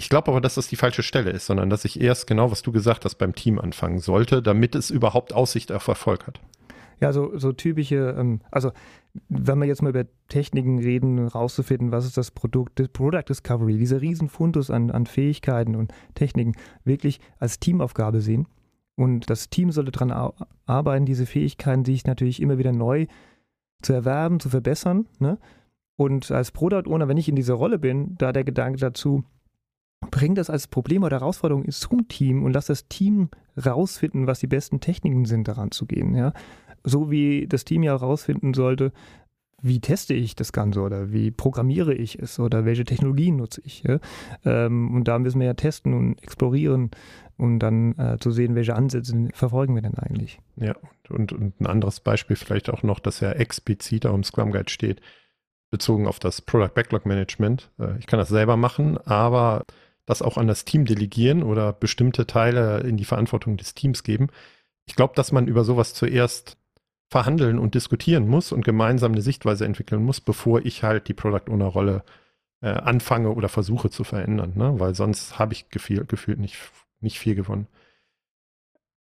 ich 0.00 0.08
glaube 0.08 0.30
aber, 0.30 0.40
dass 0.40 0.54
das 0.54 0.66
die 0.66 0.76
falsche 0.76 1.02
Stelle 1.02 1.28
ist, 1.28 1.44
sondern 1.44 1.68
dass 1.68 1.84
ich 1.84 2.00
erst 2.00 2.26
genau, 2.26 2.50
was 2.50 2.62
du 2.62 2.72
gesagt 2.72 3.04
hast, 3.04 3.16
beim 3.16 3.34
Team 3.34 3.58
anfangen 3.58 3.98
sollte, 3.98 4.40
damit 4.40 4.74
es 4.74 4.88
überhaupt 4.88 5.34
Aussicht 5.34 5.70
auf 5.72 5.86
Erfolg 5.88 6.26
hat. 6.26 6.40
Ja, 7.02 7.12
so, 7.12 7.36
so 7.36 7.52
typische, 7.52 8.16
ähm, 8.18 8.40
also 8.50 8.72
wenn 9.28 9.58
wir 9.58 9.66
jetzt 9.66 9.82
mal 9.82 9.90
über 9.90 10.06
Techniken 10.28 10.78
reden, 10.78 11.28
rauszufinden, 11.28 11.92
was 11.92 12.06
ist 12.06 12.16
das 12.16 12.30
Produkt, 12.30 12.80
das 12.80 12.88
Product 12.88 13.24
Discovery, 13.28 13.76
dieser 13.76 14.00
Riesenfundus 14.00 14.70
an, 14.70 14.90
an 14.90 15.04
Fähigkeiten 15.04 15.76
und 15.76 15.92
Techniken 16.14 16.54
wirklich 16.84 17.20
als 17.38 17.60
Teamaufgabe 17.60 18.22
sehen. 18.22 18.46
Und 18.96 19.28
das 19.28 19.50
Team 19.50 19.70
sollte 19.70 19.90
daran 19.90 20.32
arbeiten, 20.64 21.04
diese 21.04 21.26
Fähigkeiten 21.26 21.84
sich 21.84 22.06
natürlich 22.06 22.40
immer 22.40 22.56
wieder 22.56 22.72
neu 22.72 23.06
zu 23.82 23.92
erwerben, 23.92 24.40
zu 24.40 24.48
verbessern. 24.48 25.08
Ne? 25.18 25.38
Und 25.96 26.30
als 26.30 26.52
Product 26.52 26.86
Owner, 26.86 27.06
wenn 27.06 27.18
ich 27.18 27.28
in 27.28 27.36
dieser 27.36 27.54
Rolle 27.54 27.78
bin, 27.78 28.14
da 28.16 28.32
der 28.32 28.44
Gedanke 28.44 28.78
dazu, 28.78 29.24
bring 30.10 30.34
das 30.34 30.50
als 30.50 30.66
Problem 30.66 31.02
oder 31.02 31.20
Herausforderung 31.20 31.68
zum 31.70 32.08
Team 32.08 32.44
und 32.44 32.52
lass 32.52 32.66
das 32.66 32.88
Team 32.88 33.28
rausfinden, 33.64 34.26
was 34.26 34.40
die 34.40 34.46
besten 34.46 34.80
Techniken 34.80 35.24
sind, 35.24 35.48
daran 35.48 35.70
zu 35.70 35.86
gehen. 35.86 36.14
Ja? 36.14 36.32
So 36.84 37.10
wie 37.10 37.46
das 37.46 37.64
Team 37.64 37.82
ja 37.82 37.92
herausfinden 37.92 38.54
sollte, 38.54 38.92
wie 39.62 39.80
teste 39.80 40.14
ich 40.14 40.34
das 40.34 40.52
Ganze 40.52 40.80
oder 40.80 41.12
wie 41.12 41.30
programmiere 41.30 41.92
ich 41.92 42.18
es 42.18 42.40
oder 42.40 42.64
welche 42.64 42.84
Technologien 42.84 43.36
nutze 43.36 43.60
ich. 43.62 43.82
Ja? 43.82 43.98
Ähm, 44.44 44.94
und 44.94 45.06
da 45.06 45.18
müssen 45.18 45.38
wir 45.38 45.46
ja 45.46 45.54
testen 45.54 45.92
und 45.92 46.22
explorieren 46.22 46.90
um 47.40 47.58
dann 47.58 47.98
äh, 47.98 48.18
zu 48.18 48.30
sehen, 48.30 48.54
welche 48.54 48.76
Ansätze 48.76 49.28
verfolgen 49.32 49.74
wir 49.74 49.82
denn 49.82 49.94
eigentlich. 49.94 50.38
Ja, 50.56 50.76
und, 51.08 51.32
und 51.32 51.58
ein 51.60 51.66
anderes 51.66 52.00
Beispiel 52.00 52.36
vielleicht 52.36 52.68
auch 52.68 52.82
noch, 52.82 53.00
dass 53.00 53.20
ja 53.20 53.32
explizit 53.32 54.04
auch 54.04 54.14
im 54.14 54.24
Scrum 54.24 54.52
Guide 54.52 54.70
steht, 54.70 55.00
bezogen 55.70 56.06
auf 56.06 56.18
das 56.18 56.42
Product 56.42 56.74
Backlog 56.74 57.06
Management. 57.06 57.70
Äh, 57.78 57.98
ich 57.98 58.06
kann 58.06 58.18
das 58.18 58.28
selber 58.28 58.56
machen, 58.56 58.98
aber 58.98 59.64
das 60.06 60.22
auch 60.22 60.36
an 60.36 60.46
das 60.46 60.64
Team 60.64 60.84
delegieren 60.84 61.42
oder 61.42 61.72
bestimmte 61.72 62.26
Teile 62.26 62.80
in 62.80 62.96
die 62.96 63.04
Verantwortung 63.04 63.56
des 63.56 63.74
Teams 63.74 64.02
geben. 64.02 64.28
Ich 64.86 64.96
glaube, 64.96 65.14
dass 65.14 65.32
man 65.32 65.46
über 65.46 65.64
sowas 65.64 65.94
zuerst 65.94 66.56
verhandeln 67.08 67.58
und 67.58 67.74
diskutieren 67.74 68.28
muss 68.28 68.52
und 68.52 68.64
gemeinsam 68.64 69.12
eine 69.12 69.22
Sichtweise 69.22 69.64
entwickeln 69.64 70.02
muss, 70.04 70.20
bevor 70.20 70.64
ich 70.64 70.82
halt 70.82 71.08
die 71.08 71.14
Product 71.14 71.50
Owner 71.50 71.66
Rolle 71.66 72.04
äh, 72.62 72.68
anfange 72.68 73.30
oder 73.30 73.48
versuche 73.48 73.90
zu 73.90 74.04
verändern, 74.04 74.52
ne? 74.54 74.74
weil 74.78 74.94
sonst 74.94 75.38
habe 75.38 75.52
ich 75.52 75.70
gefühl, 75.70 76.04
gefühlt 76.06 76.38
nicht, 76.38 76.56
nicht 77.00 77.18
viel 77.18 77.34
gewonnen. 77.34 77.66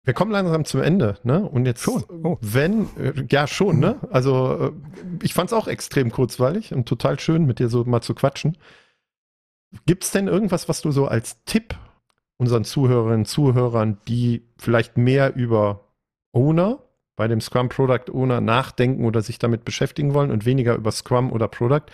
Wir 0.05 0.15
kommen 0.15 0.31
langsam 0.31 0.65
zum 0.65 0.81
Ende, 0.81 1.19
ne? 1.23 1.47
Und 1.47 1.67
jetzt, 1.67 1.83
schon. 1.83 2.03
Oh. 2.09 2.39
wenn, 2.41 2.89
äh, 2.97 3.13
ja 3.31 3.47
schon, 3.47 3.79
ne? 3.79 3.97
Also 4.11 4.73
äh, 4.73 4.73
ich 5.23 5.35
fand 5.35 5.51
es 5.51 5.53
auch 5.53 5.69
extrem 5.69 6.11
kurzweilig 6.11 6.73
und 6.73 6.89
total 6.89 7.21
schön, 7.21 7.45
mit 7.45 7.59
dir 7.59 7.69
so 7.69 7.85
mal 7.85 8.01
zu 8.01 8.15
quatschen. 8.15 8.57
Gibt 9.87 10.04
es 10.04 10.11
denn 10.11 10.28
irgendwas, 10.28 10.68
was 10.68 10.81
du 10.81 10.90
so 10.90 11.07
als 11.07 11.44
Tipp 11.44 11.74
unseren 12.38 12.64
Zuhörerinnen 12.64 13.20
und 13.20 13.26
Zuhörern, 13.26 13.98
die 14.07 14.42
vielleicht 14.57 14.96
mehr 14.96 15.35
über 15.35 15.88
Owner 16.33 16.78
bei 17.16 17.26
dem 17.26 17.40
Scrum 17.40 17.68
Product 17.68 18.12
Owner 18.12 18.40
nachdenken 18.40 19.04
oder 19.04 19.22
sich 19.22 19.38
damit 19.38 19.64
beschäftigen 19.64 20.14
wollen 20.14 20.31
und 20.31 20.46
weniger 20.46 20.76
über 20.76 20.92
Scrum 20.92 21.33
oder 21.33 21.48
Product, 21.48 21.87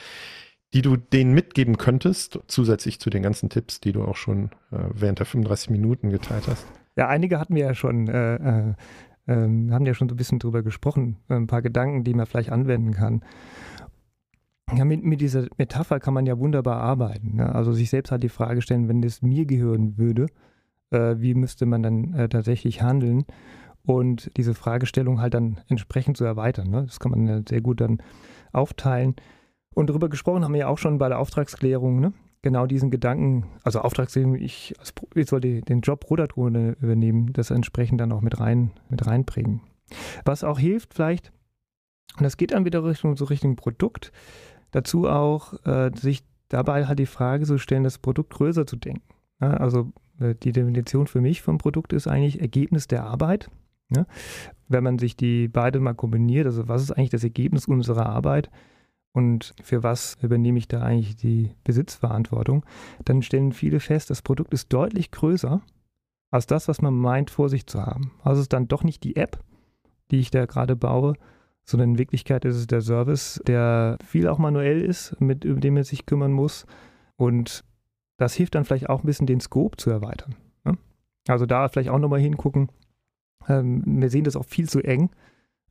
die 0.75 0.83
du 0.83 0.97
denen 0.97 1.33
mitgeben 1.33 1.79
könntest, 1.79 2.41
zusätzlich 2.47 3.01
zu 3.01 3.09
den 3.09 3.23
ganzen 3.23 3.49
Tipps, 3.49 3.81
die 3.81 3.93
du 3.93 4.05
auch 4.05 4.17
schon 4.17 4.51
äh, 4.71 4.79
während 4.93 5.21
der 5.21 5.27
35 5.27 5.71
Minuten 5.71 6.11
geteilt 6.11 6.45
hast? 6.47 6.67
Ja, 6.97 7.09
einige 7.09 7.41
hatten 7.41 7.55
wir 7.55 7.65
ja 7.65 7.75
schon, 7.75 8.07
äh, 8.09 8.35
äh, 8.35 8.75
ähm, 9.27 9.73
haben 9.73 9.87
ja 9.87 9.95
schon 9.95 10.09
so 10.09 10.15
ein 10.15 10.19
bisschen 10.19 10.41
drüber 10.41 10.63
gesprochen, 10.63 11.17
ein 11.29 11.47
paar 11.47 11.63
Gedanken, 11.63 12.05
die 12.05 12.13
man 12.13 12.27
vielleicht 12.27 12.51
anwenden 12.51 12.93
kann. 12.93 13.23
Ja, 14.73 14.85
mit, 14.85 15.05
mit, 15.05 15.21
dieser 15.21 15.47
Metapher 15.59 16.01
kann 16.01 16.15
man 16.15 16.27
ja 16.27 16.39
wunderbar 16.39 16.79
arbeiten. 16.81 17.37
Ne? 17.37 17.55
Also 17.55 17.73
sich 17.73 17.91
selbst 17.91 18.11
halt 18.11 18.23
die 18.23 18.29
Frage 18.29 18.63
stellen, 18.63 18.89
wenn 18.89 19.03
das 19.03 19.21
mir 19.21 19.45
gehören 19.45 19.99
würde, 19.99 20.27
äh, 20.91 21.17
wie 21.19 21.35
müsste 21.35 21.67
man 21.67 21.83
dann 21.83 22.15
äh, 22.15 22.29
tatsächlich 22.29 22.83
handeln? 22.83 23.25
Und 23.87 24.31
diese 24.39 24.55
Fragestellung 24.55 25.21
halt 25.21 25.35
dann 25.35 25.61
entsprechend 25.69 26.17
zu 26.17 26.25
erweitern. 26.25 26.71
Ne? 26.71 26.85
Das 26.87 26.99
kann 26.99 27.11
man 27.11 27.27
ja 27.27 27.43
sehr 27.47 27.61
gut 27.61 27.83
dann 27.83 27.99
aufteilen. 28.53 29.15
Und 29.75 29.91
darüber 29.91 30.09
gesprochen 30.09 30.45
haben 30.45 30.53
wir 30.55 30.61
ja 30.61 30.69
auch 30.69 30.79
schon 30.79 30.99
bei 30.99 31.09
der 31.09 31.19
Auftragsklärung, 31.19 32.01
ne? 32.01 32.15
genau 32.45 32.67
diesen 32.67 32.91
Gedanken, 32.91 33.47
also 33.65 33.81
Auftragsklärung, 33.81 34.37
ich, 34.37 34.75
ich 35.15 35.29
soll 35.29 35.41
den 35.41 35.81
Job 35.81 36.01
Product 36.01 36.29
übernehmen, 36.37 37.33
das 37.33 37.51
entsprechend 37.51 38.01
dann 38.01 38.13
auch 38.13 38.21
mit 38.21 38.39
rein, 38.39 38.71
mit 38.91 39.07
reinbringen. 39.07 39.63
Was 40.25 40.45
auch 40.45 40.59
hilft 40.59 40.95
vielleicht, 40.95 41.33
und 42.17 42.23
das 42.23 42.37
geht 42.37 42.53
dann 42.53 42.65
wieder 42.65 42.85
Richtung 42.85 43.17
so 43.17 43.25
Richtung 43.25 43.57
Produkt, 43.57 44.13
Dazu 44.75 45.09
auch 45.09 45.55
äh, 45.67 45.93
sich 45.95 46.25
dabei 46.49 46.87
halt 46.87 46.99
die 46.99 47.07
Frage 47.07 47.45
zu 47.45 47.59
stellen, 47.59 47.85
das 47.85 47.99
Produkt 47.99 48.31
größer 48.31 48.67
zu 48.67 48.75
denken. 48.75 49.05
Ja, 49.41 49.55
also 49.55 49.93
äh, 50.19 50.35
die 50.35 50.51
Definition 50.51 51.07
für 51.07 51.21
mich 51.21 51.43
vom 51.43 51.59
Produkt 51.59 51.93
ist 51.93 52.09
eigentlich 52.09 52.41
Ergebnis 52.41 52.89
der 52.89 53.05
Arbeit. 53.05 53.49
Ja? 53.95 54.05
Wenn 54.67 54.83
man 54.83 54.99
sich 54.99 55.17
die 55.17 55.47
beide 55.47 55.79
mal 55.79 55.95
kombiniert, 55.95 56.47
also 56.47 56.67
was 56.67 56.83
ist 56.83 56.91
eigentlich 56.91 57.11
das 57.11 57.23
Ergebnis 57.23 57.67
unserer 57.67 58.07
Arbeit 58.07 58.51
und 59.13 59.55
für 59.63 59.85
was 59.85 60.17
übernehme 60.23 60.59
ich 60.59 60.67
da 60.67 60.83
eigentlich 60.83 61.15
die 61.15 61.55
Besitzverantwortung, 61.63 62.67
dann 63.05 63.23
stellen 63.23 63.53
viele 63.53 63.79
fest, 63.79 64.11
das 64.11 64.23
Produkt 64.23 64.53
ist 64.53 64.73
deutlich 64.73 65.13
größer 65.13 65.63
als 66.33 66.47
das, 66.49 66.67
was 66.67 66.83
man 66.83 66.95
meint, 66.95 67.31
vor 67.31 67.49
sich 67.49 67.69
zu 67.69 67.81
haben. 67.81 68.11
Also 68.25 68.41
es 68.41 68.47
ist 68.47 68.53
dann 68.53 68.67
doch 68.67 68.83
nicht 68.83 69.05
die 69.05 69.15
App, 69.15 69.39
die 70.11 70.19
ich 70.19 70.33
da 70.33 70.47
gerade 70.47 70.75
baue, 70.75 71.15
sondern 71.65 71.91
in 71.91 71.99
Wirklichkeit 71.99 72.45
ist 72.45 72.57
es 72.57 72.67
der 72.67 72.83
Service, 72.83 73.41
der 73.47 73.99
viel 74.05 74.29
auch 74.29 74.39
manuell 74.39 74.83
ist, 74.83 75.19
mit 75.21 75.45
über 75.45 75.61
den 75.61 75.75
man 75.75 75.85
sich 75.85 76.07
kümmern 76.07 76.33
muss. 76.33 76.67
Und 77.17 77.65
das 78.19 78.35
hilft 78.35 78.55
dann 78.55 78.65
vielleicht 78.65 78.89
auch 78.89 79.03
ein 79.03 79.07
bisschen, 79.07 79.27
den 79.27 79.41
Scope 79.41 79.77
zu 79.77 79.91
erweitern. 79.91 80.37
Ne? 80.65 80.77
Also 81.27 81.47
da 81.47 81.69
vielleicht 81.69 81.89
auch 81.89 81.99
nochmal 81.99 82.21
hingucken. 82.21 82.71
Ähm, 83.49 83.83
wir 83.87 84.11
sehen 84.11 84.25
das 84.25 84.37
auch 84.37 84.45
viel 84.45 84.69
zu 84.69 84.81
eng. 84.81 85.11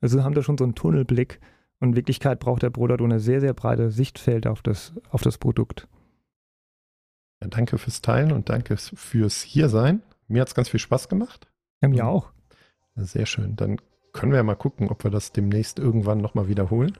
Also 0.02 0.24
haben 0.24 0.34
da 0.34 0.44
schon 0.44 0.58
so 0.58 0.64
einen 0.64 0.76
Tunnelblick. 0.76 1.39
Und 1.80 1.89
in 1.89 1.96
Wirklichkeit 1.96 2.39
braucht 2.39 2.64
der 2.64 2.70
Product 2.70 3.04
Owner 3.04 3.20
sehr, 3.20 3.39
sehr 3.39 3.54
breite 3.54 3.91
Sichtfeld 3.91 4.48
auf 4.48 4.62
das, 4.62 4.94
auf 5.10 5.22
das 5.22 5.38
Produkt. 5.38 5.88
Ja, 7.41 7.50
danke 7.50 7.78
fürs 7.78 8.02
Teilen 8.02 8.32
und 8.32 8.50
danke 8.50 8.78
fürs 8.78 9.41
Hiersein. 9.41 10.02
Mir 10.28 10.41
hat 10.41 10.48
es 10.48 10.56
ganz 10.56 10.70
viel 10.70 10.80
Spaß 10.80 11.10
gemacht. 11.10 11.52
Ja, 11.82 11.89
mir 11.89 12.08
auch. 12.08 12.32
Sehr 12.96 13.26
schön. 13.26 13.56
Dann 13.56 13.78
können 14.14 14.32
wir 14.32 14.38
ja 14.38 14.43
mal 14.43 14.55
gucken, 14.55 14.89
ob 14.89 15.03
wir 15.03 15.11
das 15.11 15.32
demnächst 15.32 15.80
irgendwann 15.80 16.20
nochmal 16.20 16.47
wiederholen. 16.47 16.97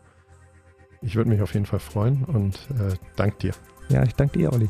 Ich 1.01 1.16
würde 1.16 1.30
mich 1.30 1.41
auf 1.41 1.53
jeden 1.53 1.66
Fall 1.66 1.80
freuen 1.80 2.24
und 2.26 2.55
äh, 2.72 2.95
danke 3.16 3.38
dir. 3.38 3.53
Ja, 3.89 4.03
ich 4.03 4.16
danke 4.16 4.39
dir, 4.39 4.51
Olli. 4.51 4.70